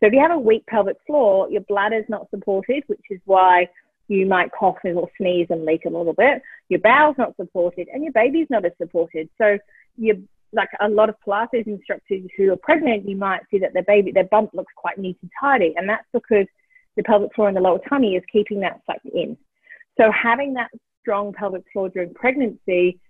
So 0.00 0.06
if 0.06 0.12
you 0.12 0.20
have 0.20 0.30
a 0.30 0.38
weak 0.38 0.64
pelvic 0.66 0.96
floor, 1.06 1.50
your 1.50 1.62
bladder 1.62 1.98
is 1.98 2.04
not 2.08 2.30
supported, 2.30 2.84
which 2.86 3.00
is 3.10 3.20
why 3.24 3.68
you 4.08 4.26
might 4.26 4.52
cough 4.52 4.76
or 4.84 5.08
sneeze 5.16 5.46
and 5.50 5.64
leak 5.64 5.86
a 5.86 5.90
little 5.90 6.12
bit. 6.12 6.42
Your 6.68 6.80
bowel's 6.80 7.18
not 7.18 7.34
supported, 7.36 7.88
and 7.92 8.04
your 8.04 8.12
baby's 8.12 8.46
not 8.50 8.64
as 8.64 8.72
supported. 8.78 9.28
So 9.38 9.58
you 9.96 10.28
like 10.52 10.68
a 10.80 10.88
lot 10.88 11.08
of 11.08 11.16
Pilates 11.26 11.66
instructors 11.66 12.22
who 12.36 12.52
are 12.52 12.56
pregnant, 12.56 13.08
you 13.08 13.16
might 13.16 13.42
see 13.50 13.58
that 13.58 13.72
their 13.72 13.82
baby, 13.82 14.12
their 14.12 14.24
bump 14.24 14.50
looks 14.54 14.72
quite 14.76 14.98
neat 14.98 15.18
and 15.20 15.30
tidy, 15.40 15.74
and 15.76 15.88
that's 15.88 16.06
because 16.12 16.46
the 16.96 17.02
pelvic 17.02 17.34
floor 17.34 17.48
in 17.48 17.54
the 17.54 17.60
lower 17.60 17.80
tummy 17.88 18.14
is 18.14 18.22
keeping 18.30 18.60
that 18.60 18.80
sucked 18.86 19.06
in. 19.06 19.36
So 19.98 20.10
having 20.10 20.54
that 20.54 20.70
strong 21.00 21.32
pelvic 21.32 21.64
floor 21.72 21.88
during 21.88 22.14
pregnancy 22.14 23.00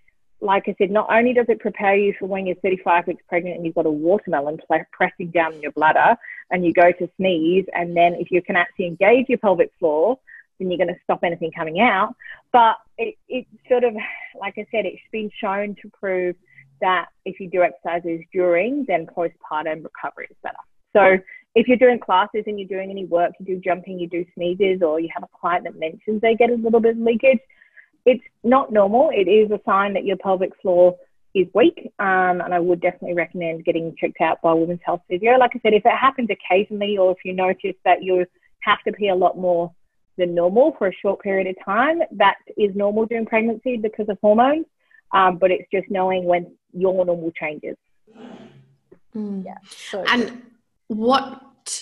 like 0.45 0.65
I 0.69 0.75
said, 0.79 0.91
not 0.91 1.09
only 1.11 1.33
does 1.33 1.47
it 1.49 1.59
prepare 1.59 1.97
you 1.97 2.15
for 2.19 2.27
when 2.27 2.47
you're 2.47 2.57
35 2.57 3.07
weeks 3.07 3.23
pregnant 3.29 3.57
and 3.57 3.65
you've 3.65 3.75
got 3.75 3.87
a 3.87 3.91
watermelon 3.91 4.59
pressing 4.93 5.31
down 5.31 5.61
your 5.61 5.73
bladder 5.73 6.17
and 6.51 6.65
you 6.65 6.73
go 6.73 6.93
to 6.93 7.09
sneeze, 7.17 7.65
and 7.73 7.97
then 7.97 8.15
if 8.15 8.31
you 8.31 8.43
can 8.43 8.55
actually 8.55 8.87
engage 8.87 9.29
your 9.29 9.39
pelvic 9.39 9.71
floor, 9.79 10.19
then 10.59 10.71
you're 10.71 10.79
going 10.79 10.95
to 10.95 11.01
stop 11.03 11.21
anything 11.25 11.51
coming 11.51 11.81
out. 11.81 12.15
But 12.53 12.77
it, 12.99 13.17
it 13.29 13.47
sort 13.69 13.85
of, 13.85 13.95
like 14.39 14.55
I 14.59 14.67
said, 14.71 14.85
it's 14.85 15.01
been 15.11 15.31
shown 15.41 15.77
to 15.83 15.91
prove 15.99 16.37
that 16.81 17.07
if 17.25 17.41
you 17.41 17.49
do 17.49 17.63
exercises 17.63 18.21
during, 18.33 18.85
then 18.87 19.07
postpartum 19.07 19.83
recovery 19.83 20.29
is 20.31 20.37
better. 20.43 20.57
So 20.93 21.19
if 21.55 21.69
you're 21.69 21.77
doing 21.77 21.99
classes 21.99 22.45
and 22.47 22.59
you're 22.59 22.69
doing 22.69 22.91
any 22.91 23.05
work, 23.05 23.33
you 23.39 23.47
do 23.47 23.61
jumping, 23.61 23.99
you 23.99 24.09
do 24.09 24.25
sneezes, 24.35 24.83
or 24.83 24.99
you 24.99 25.09
have 25.15 25.23
a 25.23 25.39
client 25.39 25.65
that 25.65 25.79
mentions 25.79 26.21
they 26.21 26.35
get 26.35 26.51
a 26.51 26.55
little 26.55 26.81
bit 26.81 26.97
of 26.97 27.03
leakage, 27.03 27.39
it's 28.05 28.25
not 28.43 28.73
normal. 28.73 29.11
It 29.13 29.29
is 29.29 29.51
a 29.51 29.61
sign 29.65 29.95
that 29.95 30.05
your 30.05 30.17
pelvic 30.17 30.53
floor 30.61 30.97
is 31.35 31.47
weak, 31.55 31.93
um, 31.99 32.41
and 32.41 32.55
I 32.55 32.61
would 32.61 32.81
definitely 32.81 33.15
recommend 33.15 33.65
getting 33.65 33.95
checked 33.99 34.21
out 34.21 34.41
by 34.43 34.53
a 34.53 34.57
women's 34.57 34.81
health 34.85 35.01
physio. 35.09 35.37
Like 35.39 35.53
I 35.55 35.61
said, 35.63 35.75
if 35.75 35.85
it 35.85 35.97
happens 35.97 36.29
occasionally, 36.31 36.97
or 36.99 37.13
if 37.13 37.19
you 37.25 37.33
notice 37.33 37.77
that 37.85 38.03
you 38.03 38.25
have 38.61 38.83
to 38.87 38.93
pee 38.93 39.09
a 39.09 39.15
lot 39.15 39.37
more 39.37 39.73
than 40.17 40.35
normal 40.35 40.75
for 40.79 40.89
a 40.89 40.95
short 40.95 41.21
period 41.23 41.47
of 41.47 41.57
time, 41.65 42.01
that 42.13 42.37
is 42.57 42.75
normal 42.77 43.07
during 43.07 43.27
pregnancy 43.27 43.77
because 43.77 44.09
of 44.09 44.19
hormones. 44.21 44.67
Um, 45.13 45.39
but 45.39 45.51
it's 45.51 45.69
just 45.73 45.91
knowing 45.91 46.25
when 46.25 46.53
your 46.73 47.05
normal 47.05 47.31
changes. 47.33 47.77
Mm. 49.15 49.45
Yeah. 49.45 49.59
So 49.65 50.05
and 50.05 50.43
what 50.89 51.41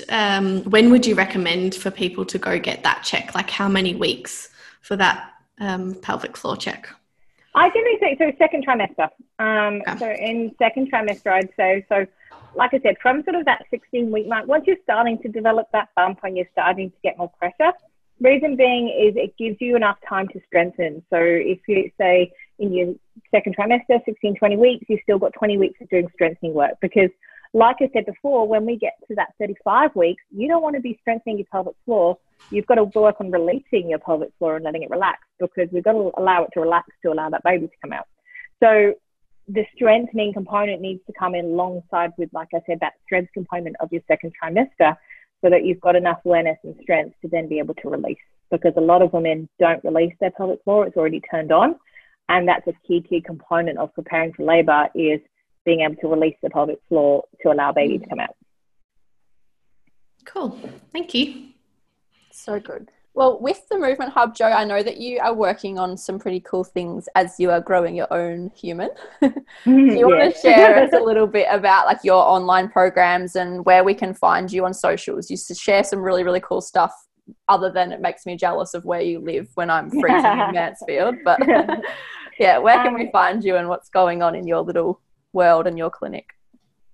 um, 0.09 0.63
when 0.65 0.91
would 0.91 1.07
you 1.07 1.15
recommend 1.15 1.75
for 1.75 1.91
people 1.91 2.25
to 2.27 2.39
go 2.39 2.59
get 2.59 2.83
that 2.85 3.03
check? 3.03 3.35
Like 3.35 3.51
how 3.51 3.69
many 3.69 3.95
weeks 3.95 4.51
for 4.81 4.97
that 4.97 5.33
um, 5.61 5.95
pelvic 5.97 6.37
floor 6.37 6.57
check? 6.57 6.89
I 7.55 7.69
generally 7.69 7.99
say 8.01 8.17
so 8.19 8.33
second 8.39 8.67
trimester. 8.67 9.09
Um, 9.39 9.83
okay. 9.87 9.99
So 9.99 10.11
in 10.11 10.55
second 10.59 10.91
trimester, 10.91 11.33
I'd 11.33 11.51
say 11.57 11.85
so. 11.89 12.07
Like 12.55 12.75
I 12.75 12.81
said, 12.81 12.97
from 13.01 13.23
sort 13.25 13.37
of 13.37 13.47
that 13.47 13.65
16 13.71 14.11
week 14.11 14.29
mark, 14.29 14.47
once 14.47 14.65
you're 14.67 14.77
starting 14.83 15.19
to 15.23 15.29
develop 15.29 15.69
that 15.73 15.89
bump 15.97 16.21
and 16.23 16.37
you're 16.37 16.49
starting 16.53 16.91
to 16.91 16.97
get 17.03 17.17
more 17.17 17.31
pressure, 17.39 17.73
reason 18.21 18.57
being 18.57 18.89
is 18.89 19.15
it 19.17 19.37
gives 19.39 19.57
you 19.61 19.75
enough 19.75 19.97
time 20.07 20.29
to 20.29 20.41
strengthen. 20.47 21.03
So 21.11 21.17
if 21.19 21.59
you 21.67 21.91
say 21.99 22.31
in 22.59 22.73
your 22.73 22.95
second 23.31 23.57
trimester, 23.57 24.05
16, 24.05 24.37
20 24.37 24.57
weeks, 24.57 24.85
you've 24.89 25.01
still 25.03 25.19
got 25.19 25.33
20 25.33 25.59
weeks 25.59 25.81
of 25.81 25.89
doing 25.89 26.09
strengthening 26.15 26.55
work 26.55 26.73
because 26.81 27.11
like 27.55 27.77
I 27.81 27.91
said 27.93 28.07
before, 28.07 28.49
when 28.49 28.65
we 28.65 28.77
get 28.77 28.95
to 29.09 29.15
that 29.17 29.35
35 29.39 29.95
weeks, 29.95 30.23
you 30.31 30.49
don't 30.49 30.63
want 30.63 30.75
to 30.77 30.81
be 30.81 30.99
strengthening 31.01 31.39
your 31.39 31.47
pelvic 31.53 31.75
floor. 31.85 32.19
You've 32.51 32.67
got 32.67 32.77
to 32.77 32.85
work 32.85 33.17
on 33.21 33.31
releasing 33.31 33.91
your 33.91 33.99
pelvic 33.99 34.31
floor 34.39 34.57
and 34.57 34.65
letting 34.65 34.83
it 34.83 34.91
relax 34.91 35.21
because 35.39 35.69
we've 35.71 35.85
got 35.85 35.93
to 35.93 36.11
allow 36.17 36.45
it 36.45 36.51
to 36.55 36.61
relax 36.61 36.89
to 37.03 37.13
allow 37.13 37.29
that 37.29 37.43
baby 37.45 37.67
to 37.67 37.73
come 37.83 37.93
out. 37.93 38.07
So 38.63 38.95
the 39.49 39.65
strengthening 39.75 40.33
component 40.33 40.81
needs 40.81 41.01
to 41.07 41.13
come 41.19 41.35
in 41.35 41.45
alongside 41.47 42.13
with, 42.17 42.31
like 42.33 42.49
I 42.55 42.61
said, 42.67 42.79
that 42.81 42.95
strength 43.05 43.33
component 43.35 43.77
of 43.81 43.93
your 43.93 44.03
second 44.09 44.33
trimester 44.43 44.97
so 45.43 45.51
that 45.51 45.65
you've 45.65 45.81
got 45.81 45.97
enough 45.97 46.21
awareness 46.25 46.59
and 46.63 46.75
strength 46.81 47.17
to 47.23 47.29
then 47.29 47.49
be 47.49 47.59
able 47.59 47.75
to 47.75 47.91
release. 47.91 48.19
Because 48.51 48.73
a 48.77 48.81
lot 48.81 49.03
of 49.03 49.13
women 49.13 49.49
don't 49.59 49.83
release 49.85 50.15
their 50.21 50.31
pelvic 50.31 50.63
floor, 50.65 50.87
it's 50.87 50.97
already 50.97 51.21
turned 51.31 51.53
on. 51.53 51.77
And 52.29 52.49
that's 52.49 52.67
a 52.67 52.73
key, 52.87 53.03
key 53.07 53.21
component 53.21 53.79
of 53.79 53.93
preparing 53.95 54.33
for 54.33 54.45
labor 54.45 54.89
is 54.95 55.21
being 55.65 55.81
able 55.81 55.97
to 55.97 56.09
release 56.09 56.37
the 56.43 56.51
pelvic 56.51 56.79
floor 56.89 57.25
to 57.43 57.53
allow 57.53 57.73
baby 57.73 57.99
to 57.99 58.07
come 58.07 58.21
out. 58.21 58.35
Cool. 60.25 60.59
Thank 60.93 61.15
you. 61.15 61.49
So 62.31 62.59
good. 62.61 62.91
Well, 63.15 63.39
with 63.41 63.69
the 63.69 63.79
Movement 63.79 64.11
Hub, 64.13 64.35
Jo, 64.35 64.47
I 64.47 64.65
know 64.65 64.83
that 64.83 64.97
you 64.97 65.19
are 65.19 65.35
working 65.35 65.79
on 65.79 65.99
some 65.99 66.19
pretty 66.19 66.41
cool 66.41 66.65
things 66.65 67.09
as 67.15 67.39
you 67.39 67.51
are 67.51 67.61
growing 67.61 67.95
your 67.95 68.11
own 68.11 68.51
human. 68.57 68.89
Do 69.21 69.33
you 69.67 70.09
want 70.09 70.35
to 70.35 70.41
share 70.43 70.83
us 70.83 70.95
a 70.95 71.01
little 71.05 71.27
bit 71.27 71.47
about 71.51 71.85
like 71.85 71.99
your 72.05 72.23
online 72.23 72.71
programs 72.71 73.37
and 73.37 73.67
where 73.67 73.85
we 73.85 73.93
can 73.93 74.15
find 74.15 74.51
you 74.51 74.65
on 74.65 74.73
socials? 74.73 75.31
You 75.31 75.37
share 75.37 75.85
some 75.85 76.01
really, 76.01 76.25
really 76.25 76.41
cool 76.41 76.63
stuff 76.63 76.95
other 77.49 77.71
than 77.71 77.93
it 77.93 78.01
makes 78.01 78.25
me 78.25 78.35
jealous 78.35 78.73
of 78.73 78.87
where 78.87 79.03
you 79.03 79.21
live 79.21 79.51
when 79.57 79.69
I'm 79.69 79.91
freezing 79.91 80.25
in 80.25 80.53
Mansfield. 80.53 81.17
But 81.23 81.39
yeah, 82.39 82.57
where 82.59 82.83
can 82.83 82.95
we 82.95 83.07
um, 83.07 83.13
find 83.13 83.45
you 83.45 83.57
and 83.57 83.69
what's 83.69 83.91
going 83.91 84.23
on 84.23 84.35
in 84.35 84.47
your 84.47 84.61
little 84.61 85.03
world 85.33 85.66
and 85.66 85.78
your 85.78 85.91
clinic? 85.91 86.26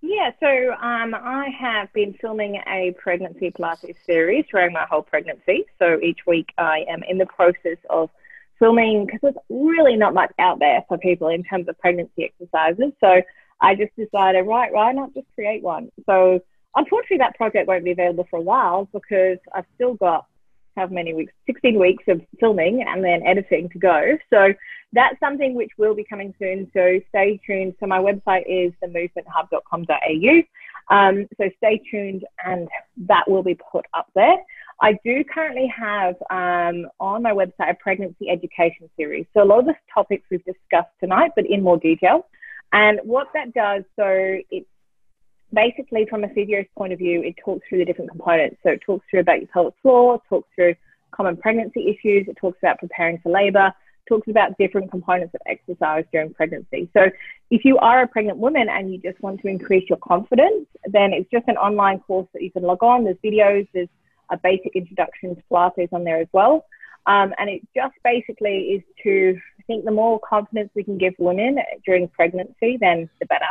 Yeah, 0.00 0.30
so 0.38 0.72
um, 0.74 1.14
I 1.14 1.48
have 1.58 1.92
been 1.92 2.14
filming 2.20 2.60
a 2.68 2.94
pregnancy 3.02 3.50
Pilates 3.50 3.96
series 4.06 4.44
during 4.50 4.72
my 4.72 4.86
whole 4.88 5.02
pregnancy. 5.02 5.64
So 5.78 5.98
each 6.00 6.20
week 6.26 6.50
I 6.56 6.84
am 6.88 7.02
in 7.08 7.18
the 7.18 7.26
process 7.26 7.78
of 7.90 8.10
filming 8.58 9.06
because 9.06 9.20
there's 9.22 9.34
really 9.50 9.96
not 9.96 10.14
much 10.14 10.30
out 10.38 10.60
there 10.60 10.84
for 10.88 10.98
people 10.98 11.28
in 11.28 11.42
terms 11.42 11.68
of 11.68 11.78
pregnancy 11.78 12.24
exercises. 12.24 12.92
So 13.00 13.22
I 13.60 13.74
just 13.74 13.94
decided, 13.96 14.42
right, 14.42 14.72
why 14.72 14.92
not 14.92 15.14
just 15.14 15.26
create 15.34 15.62
one? 15.62 15.90
So 16.06 16.40
unfortunately, 16.76 17.18
that 17.18 17.36
project 17.36 17.66
won't 17.66 17.84
be 17.84 17.92
available 17.92 18.26
for 18.30 18.38
a 18.38 18.42
while 18.42 18.88
because 18.92 19.38
I've 19.52 19.66
still 19.74 19.94
got 19.94 20.26
how 20.78 20.86
many 20.86 21.14
weeks? 21.14 21.32
16 21.46 21.78
weeks 21.78 22.04
of 22.08 22.20
filming 22.38 22.84
and 22.86 23.04
then 23.04 23.22
editing 23.26 23.68
to 23.70 23.78
go. 23.78 24.16
So 24.30 24.52
that's 24.92 25.18
something 25.20 25.54
which 25.54 25.70
will 25.76 25.94
be 25.94 26.04
coming 26.04 26.34
soon. 26.38 26.70
So 26.72 27.00
stay 27.08 27.40
tuned. 27.46 27.74
So 27.80 27.86
my 27.86 27.98
website 27.98 28.44
is 28.46 28.72
themovementhub.com.au. 28.82 30.94
Um, 30.94 31.26
so 31.36 31.50
stay 31.58 31.80
tuned 31.90 32.24
and 32.44 32.68
that 33.08 33.28
will 33.28 33.42
be 33.42 33.58
put 33.70 33.84
up 33.94 34.08
there. 34.14 34.36
I 34.80 34.96
do 35.04 35.24
currently 35.24 35.70
have 35.76 36.14
um, 36.30 36.86
on 37.00 37.22
my 37.22 37.32
website 37.32 37.70
a 37.70 37.74
pregnancy 37.74 38.30
education 38.30 38.88
series. 38.96 39.26
So 39.34 39.42
a 39.42 39.44
lot 39.44 39.60
of 39.60 39.66
the 39.66 39.74
topics 39.92 40.24
we've 40.30 40.44
discussed 40.44 40.92
tonight, 41.00 41.32
but 41.34 41.46
in 41.46 41.62
more 41.62 41.78
detail. 41.78 42.26
And 42.72 43.00
what 43.02 43.28
that 43.34 43.52
does, 43.54 43.82
so 43.96 44.38
it's 44.50 44.68
basically 45.52 46.06
from 46.08 46.24
a 46.24 46.28
physio's 46.28 46.66
point 46.76 46.92
of 46.92 46.98
view, 46.98 47.22
it 47.22 47.34
talks 47.42 47.66
through 47.68 47.78
the 47.78 47.84
different 47.84 48.10
components. 48.10 48.56
So 48.62 48.70
it 48.70 48.80
talks 48.84 49.06
through 49.10 49.20
about 49.20 49.38
your 49.38 49.48
pelvic 49.48 49.74
floor, 49.82 50.20
talks 50.28 50.48
through 50.54 50.74
common 51.10 51.36
pregnancy 51.36 51.88
issues, 51.88 52.28
it 52.28 52.36
talks 52.36 52.58
about 52.62 52.78
preparing 52.78 53.18
for 53.18 53.32
labor, 53.32 53.72
talks 54.08 54.28
about 54.28 54.56
different 54.58 54.90
components 54.90 55.34
of 55.34 55.40
exercise 55.46 56.04
during 56.12 56.32
pregnancy. 56.32 56.88
So 56.94 57.06
if 57.50 57.64
you 57.64 57.78
are 57.78 58.02
a 58.02 58.08
pregnant 58.08 58.38
woman 58.38 58.68
and 58.68 58.92
you 58.92 58.98
just 58.98 59.20
want 59.22 59.40
to 59.42 59.48
increase 59.48 59.88
your 59.88 59.98
confidence, 59.98 60.66
then 60.86 61.12
it's 61.12 61.30
just 61.30 61.46
an 61.48 61.56
online 61.56 62.00
course 62.00 62.28
that 62.32 62.42
you 62.42 62.50
can 62.50 62.62
log 62.62 62.82
on. 62.82 63.04
There's 63.04 63.16
videos, 63.24 63.68
there's 63.72 63.88
a 64.30 64.36
basic 64.36 64.74
introduction 64.74 65.36
to 65.36 65.42
Pilates 65.50 65.92
on 65.92 66.04
there 66.04 66.20
as 66.20 66.28
well. 66.32 66.66
Um, 67.06 67.32
and 67.38 67.48
it 67.48 67.62
just 67.74 67.94
basically 68.04 68.58
is 68.74 68.82
to, 69.02 69.38
I 69.58 69.62
think 69.62 69.84
the 69.84 69.90
more 69.90 70.20
confidence 70.20 70.70
we 70.74 70.84
can 70.84 70.98
give 70.98 71.14
women 71.18 71.58
during 71.86 72.08
pregnancy, 72.08 72.76
then 72.78 73.08
the 73.18 73.26
better. 73.26 73.46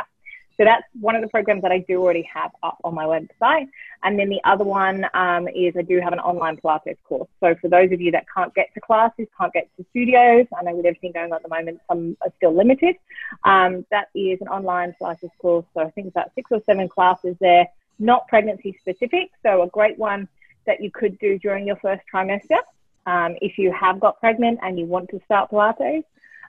So 0.58 0.64
that's 0.64 0.82
one 1.00 1.14
of 1.14 1.22
the 1.22 1.28
programs 1.28 1.62
that 1.62 1.70
I 1.70 1.78
do 1.78 2.02
already 2.02 2.28
have 2.34 2.50
up 2.64 2.78
on 2.82 2.92
my 2.92 3.04
website. 3.04 3.68
And 4.02 4.18
then 4.18 4.28
the 4.28 4.40
other 4.44 4.64
one 4.64 5.06
um, 5.14 5.46
is 5.48 5.74
I 5.78 5.82
do 5.82 6.00
have 6.00 6.12
an 6.12 6.18
online 6.18 6.56
Pilates 6.56 6.96
course. 7.04 7.28
So 7.40 7.54
for 7.60 7.68
those 7.68 7.92
of 7.92 8.00
you 8.00 8.10
that 8.10 8.26
can't 8.34 8.52
get 8.54 8.74
to 8.74 8.80
classes, 8.80 9.28
can't 9.38 9.52
get 9.52 9.68
to 9.76 9.86
studios, 9.90 10.46
I 10.58 10.64
know 10.64 10.74
with 10.74 10.86
everything 10.86 11.12
going 11.12 11.32
on 11.32 11.36
at 11.36 11.42
the 11.44 11.48
moment, 11.48 11.80
some 11.88 12.16
are 12.22 12.32
still 12.36 12.54
limited. 12.56 12.96
Um, 13.44 13.86
that 13.92 14.08
is 14.16 14.40
an 14.40 14.48
online 14.48 14.94
Pilates 15.00 15.30
course. 15.40 15.64
So 15.74 15.80
I 15.80 15.90
think 15.90 16.08
about 16.08 16.32
six 16.34 16.50
or 16.50 16.60
seven 16.66 16.88
classes 16.88 17.36
there, 17.40 17.68
not 18.00 18.26
pregnancy 18.26 18.76
specific. 18.80 19.30
So 19.44 19.62
a 19.62 19.68
great 19.68 19.96
one 19.96 20.28
that 20.66 20.82
you 20.82 20.90
could 20.90 21.18
do 21.20 21.38
during 21.38 21.66
your 21.68 21.76
first 21.76 22.02
trimester 22.12 22.58
um, 23.06 23.36
if 23.40 23.58
you 23.58 23.72
have 23.72 24.00
got 24.00 24.18
pregnant 24.20 24.58
and 24.62 24.78
you 24.78 24.86
want 24.86 25.08
to 25.10 25.20
start 25.24 25.50
Pilates. 25.50 26.04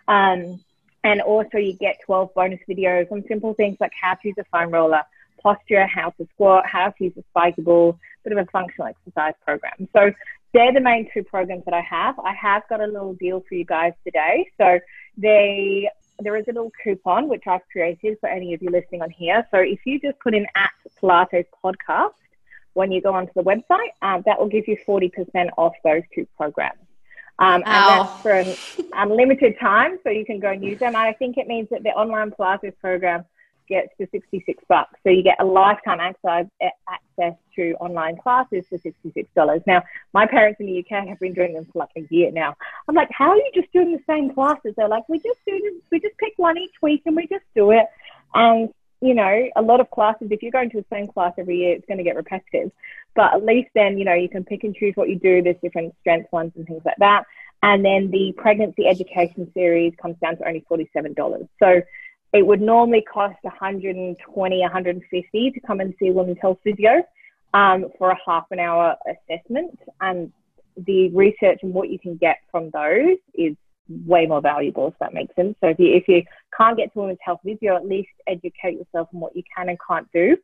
Um, 0.07 0.63
and 1.03 1.21
also 1.21 1.57
you 1.57 1.73
get 1.73 1.99
12 2.05 2.33
bonus 2.33 2.59
videos 2.69 3.11
on 3.11 3.23
simple 3.27 3.53
things 3.53 3.77
like 3.79 3.91
how 3.99 4.13
to 4.15 4.27
use 4.27 4.35
a 4.39 4.43
foam 4.45 4.71
roller, 4.71 5.01
posture, 5.41 5.87
how 5.87 6.09
to 6.11 6.27
squat, 6.33 6.65
how 6.65 6.89
to 6.89 7.03
use 7.05 7.13
a 7.17 7.23
spiky 7.29 7.61
ball, 7.61 7.97
bit 8.23 8.33
of 8.33 8.39
a 8.39 8.49
functional 8.51 8.87
exercise 8.87 9.33
program. 9.45 9.87
So 9.93 10.11
they're 10.53 10.73
the 10.73 10.81
main 10.81 11.09
two 11.13 11.23
programs 11.23 11.65
that 11.65 11.73
I 11.73 11.81
have. 11.81 12.17
I 12.19 12.33
have 12.33 12.63
got 12.69 12.81
a 12.81 12.87
little 12.87 13.13
deal 13.13 13.43
for 13.47 13.55
you 13.55 13.65
guys 13.65 13.93
today. 14.03 14.49
So 14.59 14.79
they 15.17 15.89
there 16.21 16.35
is 16.35 16.45
a 16.49 16.51
little 16.51 16.71
coupon 16.83 17.29
which 17.29 17.43
I've 17.47 17.61
created 17.71 18.17
for 18.19 18.27
any 18.27 18.53
of 18.53 18.61
you 18.61 18.69
listening 18.69 19.01
on 19.01 19.09
here. 19.09 19.47
So 19.51 19.59
if 19.59 19.79
you 19.85 19.99
just 20.01 20.19
put 20.19 20.33
in 20.33 20.45
at 20.55 20.71
Pilates 21.01 21.45
podcast 21.63 22.11
when 22.73 22.91
you 22.91 23.01
go 23.01 23.13
onto 23.13 23.31
the 23.35 23.43
website, 23.43 23.91
um, 24.01 24.23
that 24.25 24.37
will 24.37 24.49
give 24.49 24.67
you 24.67 24.77
40% 24.85 25.11
off 25.57 25.73
those 25.83 26.03
two 26.13 26.27
programs. 26.35 26.79
Um, 27.39 27.63
and 27.65 27.65
that's 27.65 28.21
for 28.21 28.31
an 28.31 28.55
unlimited 28.93 29.57
time, 29.59 29.97
so 30.03 30.09
you 30.09 30.25
can 30.25 30.39
go 30.39 30.51
and 30.51 30.63
use 30.63 30.79
them. 30.79 30.89
And 30.89 30.97
I 30.97 31.13
think 31.13 31.37
it 31.37 31.47
means 31.47 31.69
that 31.71 31.83
the 31.83 31.89
online 31.89 32.31
Pilates 32.31 32.77
program 32.79 33.23
gets 33.69 33.95
to 33.97 34.07
66 34.11 34.63
bucks. 34.67 34.99
So 35.03 35.09
you 35.09 35.23
get 35.23 35.37
a 35.39 35.45
lifetime 35.45 35.99
access, 36.01 36.47
access 36.89 37.39
to 37.55 37.73
online 37.79 38.17
classes 38.17 38.65
for 38.67 38.77
$66. 38.77 39.63
Now, 39.67 39.83
my 40.13 40.25
parents 40.25 40.59
in 40.59 40.65
the 40.65 40.79
UK 40.79 41.07
have 41.07 41.19
been 41.19 41.33
doing 41.33 41.53
them 41.53 41.65
for 41.71 41.79
like 41.79 41.91
a 41.95 42.05
year 42.13 42.31
now. 42.31 42.55
I'm 42.87 42.95
like, 42.95 43.09
how 43.11 43.29
are 43.29 43.37
you 43.37 43.51
just 43.53 43.71
doing 43.71 43.91
the 43.93 44.03
same 44.07 44.33
classes? 44.33 44.73
They're 44.75 44.89
like, 44.89 45.07
we 45.07 45.19
just 45.19 45.39
do, 45.47 45.81
we 45.91 45.99
just 45.99 46.17
pick 46.17 46.33
one 46.37 46.57
each 46.57 46.75
week 46.81 47.03
and 47.05 47.15
we 47.15 47.27
just 47.27 47.45
do 47.55 47.71
it. 47.71 47.85
And 48.33 48.69
you 49.01 49.13
know, 49.13 49.49
a 49.55 49.61
lot 49.61 49.79
of 49.79 49.89
classes, 49.91 50.27
if 50.31 50.41
you're 50.41 50.51
going 50.51 50.69
to 50.71 50.77
the 50.77 50.85
same 50.91 51.07
class 51.07 51.33
every 51.37 51.57
year, 51.57 51.73
it's 51.73 51.85
going 51.85 51.97
to 51.99 52.03
get 52.03 52.15
repetitive. 52.15 52.71
But 53.15 53.33
at 53.33 53.45
least 53.45 53.69
then, 53.73 53.97
you 53.97 54.05
know, 54.05 54.13
you 54.13 54.29
can 54.29 54.43
pick 54.43 54.63
and 54.63 54.75
choose 54.75 54.93
what 54.95 55.09
you 55.09 55.17
do. 55.17 55.41
There's 55.41 55.55
different 55.61 55.95
strength 56.01 56.31
ones 56.31 56.51
and 56.55 56.65
things 56.67 56.81
like 56.85 56.97
that. 56.99 57.23
And 57.63 57.83
then 57.83 58.11
the 58.11 58.33
pregnancy 58.37 58.87
education 58.87 59.49
series 59.53 59.93
comes 60.01 60.15
down 60.21 60.37
to 60.37 60.47
only 60.47 60.65
$47. 60.69 61.47
So 61.59 61.81
it 62.33 62.45
would 62.45 62.61
normally 62.61 63.01
cost 63.01 63.37
120, 63.41 64.59
150 64.61 65.51
to 65.51 65.59
come 65.61 65.79
and 65.79 65.93
see 65.99 66.11
women's 66.11 66.37
health 66.41 66.59
physio 66.63 67.03
um, 67.53 67.85
for 67.97 68.11
a 68.11 68.17
half 68.25 68.45
an 68.51 68.59
hour 68.59 68.95
assessment. 69.07 69.79
And 70.01 70.31
the 70.77 71.09
research 71.09 71.59
and 71.63 71.73
what 71.73 71.89
you 71.89 71.99
can 71.99 72.17
get 72.17 72.37
from 72.51 72.69
those 72.69 73.17
is 73.33 73.55
way 74.05 74.25
more 74.25 74.41
valuable, 74.41 74.87
if 74.87 74.93
that 74.99 75.13
makes 75.13 75.35
sense. 75.35 75.55
So 75.61 75.69
if 75.69 75.79
you, 75.79 75.93
if 75.93 76.07
you 76.07 76.23
can't 76.55 76.77
get 76.77 76.93
to 76.93 76.99
women's 76.99 77.19
health 77.21 77.39
physio, 77.43 77.75
at 77.75 77.87
least 77.87 78.09
educate 78.27 78.77
yourself 78.77 79.09
on 79.13 79.19
what 79.19 79.35
you 79.35 79.43
can 79.55 79.69
and 79.69 79.77
can't 79.87 80.07
do. 80.13 80.37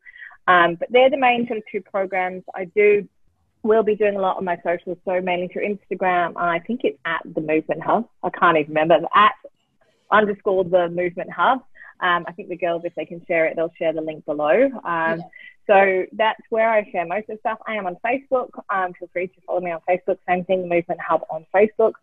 Um, 0.48 0.76
but 0.76 0.90
they're 0.92 1.10
the 1.10 1.18
main 1.18 1.48
sort 1.48 1.58
of 1.58 1.64
two 1.72 1.82
programs. 1.82 2.44
I 2.54 2.66
do 2.66 3.08
will 3.64 3.84
be 3.84 3.96
doing 3.96 4.16
a 4.16 4.20
lot 4.20 4.38
on 4.38 4.46
my 4.46 4.58
socials, 4.64 4.98
so 5.06 5.20
mainly 5.22 5.48
through 5.48 5.68
Instagram. 5.68 6.34
I 6.38 6.60
think 6.60 6.82
it's 6.84 7.00
at 7.06 7.22
the 7.26 7.42
Movement 7.42 7.82
Hub. 7.82 8.08
I 8.24 8.30
can't 8.30 8.58
even 8.58 8.70
remember. 8.70 9.00
At 9.16 9.34
underscore 10.12 10.64
the 10.64 10.90
Movement 10.90 11.32
Hub. 11.32 11.60
Um, 12.00 12.26
I 12.28 12.32
think 12.34 12.50
the 12.50 12.58
girls, 12.58 12.84
if 12.86 12.94
they 12.96 13.06
can 13.06 13.26
share 13.26 13.46
it, 13.46 13.56
they'll 13.56 13.72
share 13.78 13.94
the 13.94 14.02
link 14.02 14.26
below. 14.26 14.66
Um, 14.66 14.82
yeah. 14.84 15.18
So 15.68 16.06
that's 16.14 16.42
where 16.50 16.70
I 16.70 16.88
share 16.92 17.08
most 17.08 17.30
of 17.30 17.38
the 17.38 17.40
stuff. 17.40 17.58
I 17.68 17.76
am 17.76 17.88
on 17.88 17.98
Facebook. 18.06 18.50
Um, 18.70 18.94
feel 19.00 19.10
free 19.12 19.28
to 19.28 19.42
follow 19.48 19.62
me 19.62 19.72
on 19.72 19.80
Facebook. 19.90 20.18
Same 20.28 20.46
thing, 20.46 20.62
the 20.62 20.68
Movement 20.68 21.00
Hub 21.02 21.22
on 21.32 21.46
Facebook. 21.54 21.94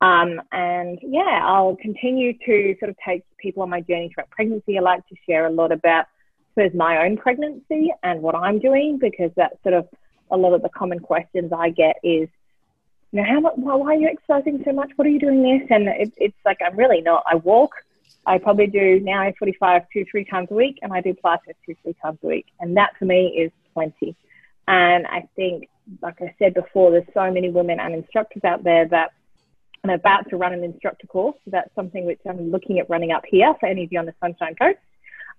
Um, 0.00 0.40
and 0.50 0.98
yeah, 1.02 1.40
I'll 1.42 1.76
continue 1.76 2.32
to 2.46 2.74
sort 2.78 2.90
of 2.90 2.96
take 3.06 3.22
people 3.38 3.62
on 3.62 3.70
my 3.70 3.80
journey 3.82 4.10
throughout 4.12 4.30
pregnancy. 4.30 4.78
I 4.78 4.80
like 4.80 5.06
to 5.08 5.14
share 5.26 5.46
a 5.46 5.50
lot 5.50 5.72
about 5.72 6.06
suppose, 6.54 6.76
my 6.76 7.04
own 7.04 7.16
pregnancy 7.16 7.92
and 8.02 8.22
what 8.22 8.34
I'm 8.34 8.58
doing 8.58 8.98
because 8.98 9.30
that's 9.36 9.62
sort 9.62 9.74
of 9.74 9.88
a 10.30 10.36
lot 10.36 10.54
of 10.54 10.62
the 10.62 10.68
common 10.68 11.00
questions 11.00 11.52
I 11.52 11.70
get 11.70 11.96
is, 12.02 12.28
you 13.12 13.20
know, 13.20 13.24
how 13.24 13.40
much, 13.40 13.54
why 13.56 13.94
are 13.94 13.94
you 13.94 14.08
exercising 14.08 14.62
so 14.64 14.72
much? 14.72 14.90
What 14.96 15.06
are 15.06 15.10
you 15.10 15.18
doing 15.18 15.42
this? 15.42 15.68
And 15.70 15.88
it, 15.88 16.12
it's 16.16 16.36
like, 16.44 16.58
I'm 16.64 16.76
really 16.76 17.00
not. 17.00 17.24
I 17.26 17.36
walk. 17.36 17.72
I 18.26 18.38
probably 18.38 18.66
do 18.66 19.00
now 19.00 19.32
45 19.38 19.82
two, 19.92 20.04
three 20.10 20.24
times 20.24 20.48
a 20.50 20.54
week, 20.54 20.78
and 20.82 20.92
I 20.92 21.00
do 21.00 21.14
Pilates 21.14 21.54
two, 21.66 21.74
three 21.82 21.96
times 22.02 22.18
a 22.22 22.26
week. 22.26 22.46
And 22.60 22.76
that 22.76 22.90
for 22.98 23.06
me 23.06 23.28
is 23.28 23.50
plenty. 23.74 24.14
And 24.68 25.06
I 25.06 25.28
think, 25.34 25.68
like 26.02 26.20
I 26.20 26.34
said 26.38 26.54
before, 26.54 26.92
there's 26.92 27.04
so 27.14 27.30
many 27.32 27.50
women 27.50 27.80
and 27.80 27.94
instructors 27.94 28.44
out 28.44 28.62
there 28.62 28.86
that 28.88 29.12
I'm 29.82 29.90
about 29.90 30.28
to 30.30 30.36
run 30.36 30.52
an 30.52 30.64
instructor 30.64 31.06
course. 31.06 31.36
So 31.44 31.50
that's 31.50 31.74
something 31.74 32.04
which 32.04 32.20
I'm 32.28 32.50
looking 32.50 32.78
at 32.78 32.90
running 32.90 33.12
up 33.12 33.24
here 33.26 33.54
for 33.58 33.66
any 33.66 33.84
of 33.84 33.92
you 33.92 33.98
on 33.98 34.06
the 34.06 34.14
Sunshine 34.20 34.54
Coast. 34.54 34.78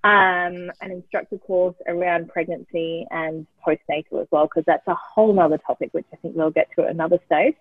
Um, 0.04 0.72
an 0.82 0.89
instructor 0.89 1.38
course 1.38 1.76
around 1.88 2.30
pregnancy 2.30 3.06
and 3.12 3.46
postnatal 3.66 4.22
as 4.22 4.28
well, 4.32 4.46
because 4.46 4.64
that's 4.66 4.88
a 4.88 4.96
whole 4.96 5.39
other 5.39 5.60
topic, 5.60 5.89
which 5.92 6.08
I 6.12 6.16
think 6.16 6.36
we'll 6.36 6.50
get 6.50 6.70
to 6.76 6.84
at 6.84 6.89
another 6.89 7.20
stage. 7.28 7.56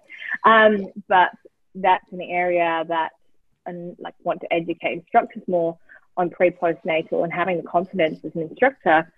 Um, 0.45 0.87
but 1.07 1.33
that's 1.75 2.11
an 2.13 2.23
area 2.23 2.85
that 2.89 3.11
and 3.67 3.95
like 3.99 4.15
want 4.23 4.41
to 4.41 4.53
educate 4.53 4.95
instructors 4.95 5.43
more 5.47 5.79
on 6.17 6.31
pre 6.31 6.51
postnatal 6.51 7.25
and 7.25 7.33
having 7.33 7.59
the 7.59 7.63
confidence 7.63 8.25
as 8.25 8.35
an 8.35 8.43
instructor 8.43 9.13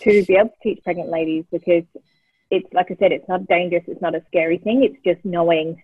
to 0.00 0.24
be 0.24 0.36
able 0.36 0.50
to 0.50 0.54
teach 0.62 0.84
pregnant 0.84 1.10
ladies 1.10 1.44
because 1.50 1.84
it's 2.50 2.72
like 2.72 2.90
I 2.90 2.96
said, 2.96 3.12
it's 3.12 3.28
not 3.28 3.46
dangerous, 3.48 3.84
it's 3.86 4.02
not 4.02 4.14
a 4.14 4.22
scary 4.28 4.58
thing. 4.58 4.84
It's 4.84 5.02
just 5.04 5.24
knowing 5.24 5.82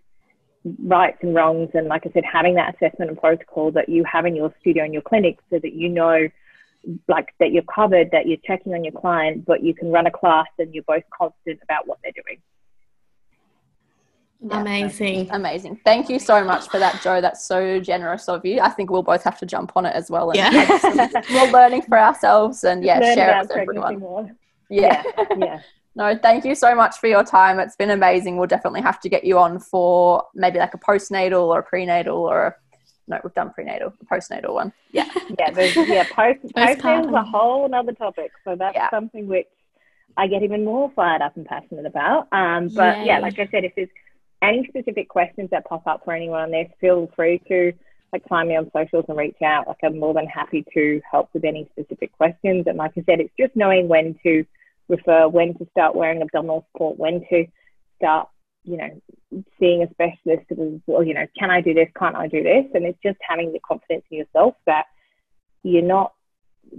rights 0.84 1.18
and 1.22 1.34
wrongs 1.34 1.70
and 1.74 1.88
like 1.88 2.06
I 2.06 2.10
said, 2.12 2.24
having 2.24 2.54
that 2.54 2.74
assessment 2.74 3.10
and 3.10 3.18
protocol 3.18 3.72
that 3.72 3.88
you 3.88 4.04
have 4.04 4.26
in 4.26 4.36
your 4.36 4.54
studio 4.60 4.84
and 4.84 4.92
your 4.92 5.02
clinic 5.02 5.38
so 5.50 5.58
that 5.58 5.72
you 5.72 5.88
know 5.88 6.28
like 7.08 7.28
that 7.38 7.52
you're 7.52 7.62
covered, 7.62 8.10
that 8.10 8.26
you're 8.26 8.38
checking 8.44 8.74
on 8.74 8.84
your 8.84 8.92
client, 8.92 9.44
but 9.44 9.62
you 9.62 9.74
can 9.74 9.90
run 9.90 10.06
a 10.06 10.10
class 10.10 10.46
and 10.58 10.74
you're 10.74 10.84
both 10.84 11.04
confident 11.16 11.60
about 11.62 11.86
what 11.86 11.98
they're 12.02 12.12
doing. 12.12 12.40
Yeah, 14.44 14.60
amazing. 14.60 15.30
Amazing. 15.30 15.80
Thank 15.84 16.08
you 16.08 16.18
so 16.18 16.42
much 16.42 16.68
for 16.68 16.80
that, 16.80 17.00
Jo 17.00 17.20
That's 17.20 17.44
so 17.44 17.78
generous 17.78 18.28
of 18.28 18.44
you. 18.44 18.60
I 18.60 18.70
think 18.70 18.90
we'll 18.90 19.04
both 19.04 19.22
have 19.22 19.38
to 19.38 19.46
jump 19.46 19.72
on 19.76 19.86
it 19.86 19.94
as 19.94 20.10
well. 20.10 20.30
And 20.30 20.38
yeah. 20.38 21.22
more 21.30 21.46
learning 21.48 21.82
for 21.82 21.98
ourselves 21.98 22.64
and 22.64 22.82
yeah, 22.82 22.98
Learn 22.98 23.14
share 23.14 23.38
it 23.38 23.42
with 23.42 23.56
everyone. 23.56 24.00
More. 24.00 24.30
Yeah. 24.68 25.02
yeah. 25.38 25.60
No, 25.94 26.16
thank 26.16 26.44
you 26.44 26.54
so 26.54 26.74
much 26.74 26.98
for 26.98 27.06
your 27.06 27.24
time. 27.24 27.58
It's 27.58 27.76
been 27.76 27.90
amazing. 27.90 28.36
We'll 28.36 28.46
definitely 28.46 28.80
have 28.80 29.00
to 29.00 29.08
get 29.08 29.24
you 29.24 29.38
on 29.38 29.58
for 29.58 30.24
maybe 30.34 30.58
like 30.58 30.74
a 30.74 30.78
postnatal 30.78 31.44
or 31.44 31.58
a 31.58 31.62
prenatal 31.62 32.18
or 32.18 32.46
a, 32.46 32.54
no, 33.08 33.20
we've 33.22 33.34
done 33.34 33.50
prenatal, 33.52 33.92
a 34.00 34.14
postnatal 34.14 34.54
one. 34.54 34.72
Yeah. 34.92 35.08
Yeah. 35.38 35.50
There's, 35.50 35.74
yeah. 35.76 36.04
Post, 36.04 36.40
postnatal 36.56 37.08
is 37.08 37.14
a 37.14 37.22
whole 37.22 37.74
other 37.74 37.92
topic. 37.92 38.30
So 38.44 38.56
that's 38.56 38.74
yeah. 38.74 38.90
something 38.90 39.26
which 39.26 39.48
I 40.16 40.26
get 40.26 40.42
even 40.42 40.64
more 40.64 40.90
fired 40.94 41.22
up 41.22 41.36
and 41.36 41.46
passionate 41.46 41.86
about. 41.86 42.28
Um, 42.32 42.68
but 42.68 42.98
Yay. 42.98 43.06
yeah, 43.06 43.18
like 43.18 43.38
I 43.38 43.48
said, 43.50 43.64
if 43.64 43.74
there's 43.74 43.88
any 44.42 44.66
specific 44.68 45.08
questions 45.08 45.50
that 45.50 45.64
pop 45.66 45.86
up 45.86 46.04
for 46.04 46.12
anyone 46.12 46.42
on 46.42 46.50
this, 46.50 46.68
feel 46.80 47.10
free 47.16 47.40
to 47.48 47.72
like 48.12 48.26
find 48.28 48.48
me 48.48 48.56
on 48.56 48.70
socials 48.72 49.06
and 49.08 49.16
reach 49.16 49.40
out. 49.42 49.66
Like 49.66 49.78
I'm 49.82 49.98
more 49.98 50.12
than 50.12 50.26
happy 50.26 50.64
to 50.74 51.00
help 51.10 51.30
with 51.32 51.44
any 51.44 51.68
specific 51.72 52.12
questions. 52.12 52.64
And 52.66 52.76
like 52.76 52.92
I 52.96 53.02
said, 53.06 53.20
it's 53.20 53.32
just 53.38 53.56
knowing 53.56 53.88
when 53.88 54.18
to 54.22 54.44
refer, 54.88 55.24
uh, 55.24 55.28
when 55.28 55.54
to 55.58 55.66
start 55.70 55.94
wearing 55.94 56.22
abdominal 56.22 56.66
support, 56.72 56.98
when 56.98 57.24
to 57.30 57.46
start, 57.96 58.28
you 58.64 58.76
know, 58.76 59.42
seeing 59.58 59.82
a 59.82 59.90
specialist 59.90 60.46
as 60.50 60.80
well, 60.86 61.02
you 61.02 61.14
know, 61.14 61.26
can 61.38 61.50
I 61.50 61.60
do 61.60 61.74
this? 61.74 61.88
Can't 61.98 62.16
I 62.16 62.28
do 62.28 62.42
this? 62.42 62.66
And 62.74 62.84
it's 62.84 62.98
just 63.02 63.18
having 63.20 63.52
the 63.52 63.60
confidence 63.60 64.04
in 64.10 64.18
yourself 64.18 64.54
that 64.66 64.86
you're 65.62 65.82
not 65.82 66.12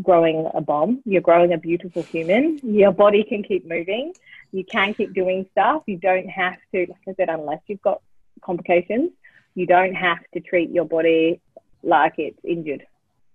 growing 0.02 0.50
a 0.54 0.62
bomb. 0.62 1.02
You're 1.06 1.22
growing 1.22 1.54
a 1.54 1.58
beautiful 1.58 2.04
human. 2.04 2.60
Your 2.64 2.92
body 2.92 3.24
can 3.24 3.44
keep 3.44 3.68
moving. 3.68 4.14
You 4.52 4.64
can 4.64 4.94
keep 4.94 5.14
doing 5.14 5.48
stuff. 5.52 5.84
You 5.88 5.98
don't 5.98 6.30
have 6.30 6.58
to, 6.74 6.86
like 6.90 7.02
I 7.08 7.14
said, 7.16 7.30
unless 7.30 7.62
you've 7.68 7.82
got 7.82 8.02
complications, 8.42 9.12
you 9.56 9.66
don't 9.66 9.96
have 9.96 10.20
to 10.34 10.40
treat 10.40 10.70
your 10.72 10.86
body 10.86 11.42
like 11.84 12.14
it's 12.18 12.40
injured 12.44 12.86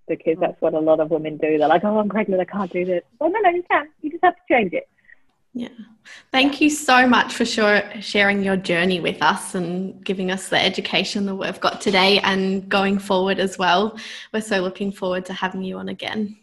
because 0.08 0.36
mm. 0.36 0.40
that's 0.40 0.60
what 0.60 0.74
a 0.74 0.80
lot 0.80 1.00
of 1.00 1.10
women 1.10 1.36
do. 1.36 1.58
They're 1.58 1.68
like, 1.68 1.84
oh, 1.84 1.98
I'm 1.98 2.08
pregnant. 2.08 2.40
I 2.40 2.44
can't 2.44 2.72
do 2.72 2.84
this. 2.84 3.02
Well, 3.18 3.30
no, 3.30 3.38
no, 3.40 3.50
you 3.50 3.62
can. 3.70 3.88
You 4.02 4.10
just 4.10 4.24
have 4.24 4.34
to 4.34 4.42
change 4.50 4.72
it. 4.72 4.88
Yeah. 5.54 5.68
Thank 6.30 6.60
you 6.60 6.70
so 6.70 7.06
much 7.06 7.34
for 7.34 7.44
sure, 7.44 7.82
sharing 8.00 8.42
your 8.42 8.56
journey 8.56 9.00
with 9.00 9.22
us 9.22 9.54
and 9.54 10.02
giving 10.04 10.30
us 10.30 10.48
the 10.48 10.62
education 10.62 11.26
that 11.26 11.34
we've 11.34 11.60
got 11.60 11.80
today 11.80 12.20
and 12.20 12.68
going 12.68 12.98
forward 12.98 13.38
as 13.38 13.58
well. 13.58 13.98
We're 14.32 14.40
so 14.40 14.60
looking 14.60 14.92
forward 14.92 15.24
to 15.26 15.32
having 15.32 15.62
you 15.62 15.78
on 15.78 15.88
again 15.88 16.36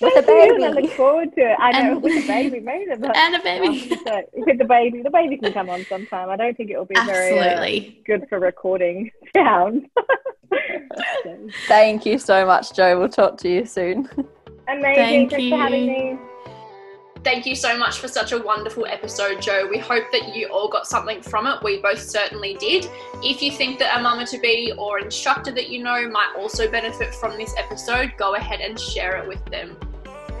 with 0.00 0.16
a 0.16 0.22
baby. 0.22 0.64
I 0.64 0.68
look 0.70 0.90
forward 0.92 1.34
to 1.34 1.40
it. 1.40 1.56
I 1.58 1.72
know 1.72 1.92
and, 1.92 2.02
with 2.02 2.24
a 2.24 2.26
baby, 2.26 2.60
maybe. 2.60 2.90
But 2.98 3.16
and 3.16 3.34
a 3.36 3.42
baby. 3.42 3.88
with 4.34 4.58
the 4.58 4.64
baby, 4.64 5.02
the 5.02 5.10
baby 5.10 5.36
can 5.36 5.52
come 5.52 5.70
on 5.70 5.84
sometime. 5.86 6.30
I 6.30 6.36
don't 6.36 6.56
think 6.56 6.70
it 6.70 6.78
will 6.78 6.84
be 6.84 6.96
Absolutely. 6.96 7.38
very 7.38 7.98
uh, 7.98 8.02
good 8.06 8.28
for 8.28 8.38
recording 8.38 9.10
sound. 9.34 9.88
Thank 11.66 12.06
you 12.06 12.18
so 12.18 12.46
much, 12.46 12.74
Jo. 12.74 12.98
We'll 12.98 13.08
talk 13.08 13.38
to 13.38 13.48
you 13.48 13.66
soon. 13.66 14.08
Amazing. 14.68 14.94
Thank 14.94 15.30
Thanks 15.30 15.44
you. 15.44 15.50
for 15.50 15.56
having 15.56 15.86
me. 15.86 16.18
Thank 17.24 17.46
you 17.46 17.56
so 17.56 17.74
much 17.78 18.00
for 18.00 18.06
such 18.06 18.32
a 18.32 18.38
wonderful 18.38 18.84
episode, 18.84 19.40
Jo. 19.40 19.66
We 19.66 19.78
hope 19.78 20.12
that 20.12 20.36
you 20.36 20.48
all 20.48 20.68
got 20.68 20.86
something 20.86 21.22
from 21.22 21.46
it. 21.46 21.62
We 21.62 21.80
both 21.80 21.98
certainly 21.98 22.52
did. 22.60 22.86
If 23.22 23.40
you 23.40 23.50
think 23.50 23.78
that 23.78 23.98
a 23.98 24.02
mama 24.02 24.26
to 24.26 24.38
be 24.38 24.74
or 24.76 24.98
instructor 24.98 25.50
that 25.52 25.70
you 25.70 25.82
know 25.82 26.06
might 26.10 26.34
also 26.36 26.70
benefit 26.70 27.14
from 27.14 27.38
this 27.38 27.54
episode, 27.56 28.12
go 28.18 28.34
ahead 28.34 28.60
and 28.60 28.78
share 28.78 29.16
it 29.16 29.26
with 29.26 29.42
them. 29.46 29.74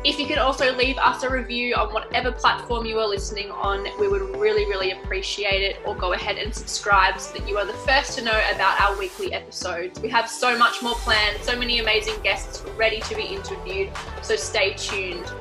If 0.04 0.18
you 0.18 0.26
could 0.26 0.36
also 0.36 0.76
leave 0.76 0.98
us 0.98 1.22
a 1.22 1.30
review 1.30 1.74
on 1.74 1.90
whatever 1.94 2.30
platform 2.30 2.84
you 2.84 2.98
are 2.98 3.08
listening 3.08 3.50
on, 3.50 3.84
we 3.98 4.06
would 4.06 4.36
really, 4.36 4.66
really 4.66 4.90
appreciate 4.90 5.62
it. 5.62 5.78
Or 5.86 5.96
go 5.96 6.12
ahead 6.12 6.36
and 6.36 6.54
subscribe 6.54 7.18
so 7.18 7.38
that 7.38 7.48
you 7.48 7.56
are 7.56 7.64
the 7.64 7.72
first 7.72 8.18
to 8.18 8.24
know 8.24 8.38
about 8.54 8.78
our 8.78 8.98
weekly 8.98 9.32
episodes. 9.32 9.98
We 10.00 10.10
have 10.10 10.28
so 10.28 10.58
much 10.58 10.82
more 10.82 10.96
planned, 10.96 11.42
so 11.42 11.58
many 11.58 11.78
amazing 11.78 12.20
guests 12.22 12.62
ready 12.76 13.00
to 13.00 13.14
be 13.14 13.22
interviewed, 13.22 13.88
so 14.20 14.36
stay 14.36 14.74
tuned. 14.74 15.32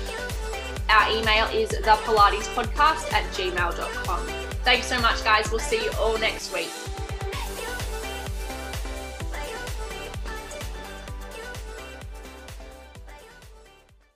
Our 0.87 1.11
email 1.11 1.47
is 1.47 1.71
thepilatespodcast 1.71 3.11
at 3.11 3.25
gmail.com. 3.33 4.27
Thanks 4.63 4.87
so 4.87 4.97
much, 5.01 5.21
guys. 5.25 5.51
We'll 5.51 5.59
see 5.59 5.83
you 5.83 5.91
all 5.99 6.17
next 6.17 6.53
week. 6.53 6.71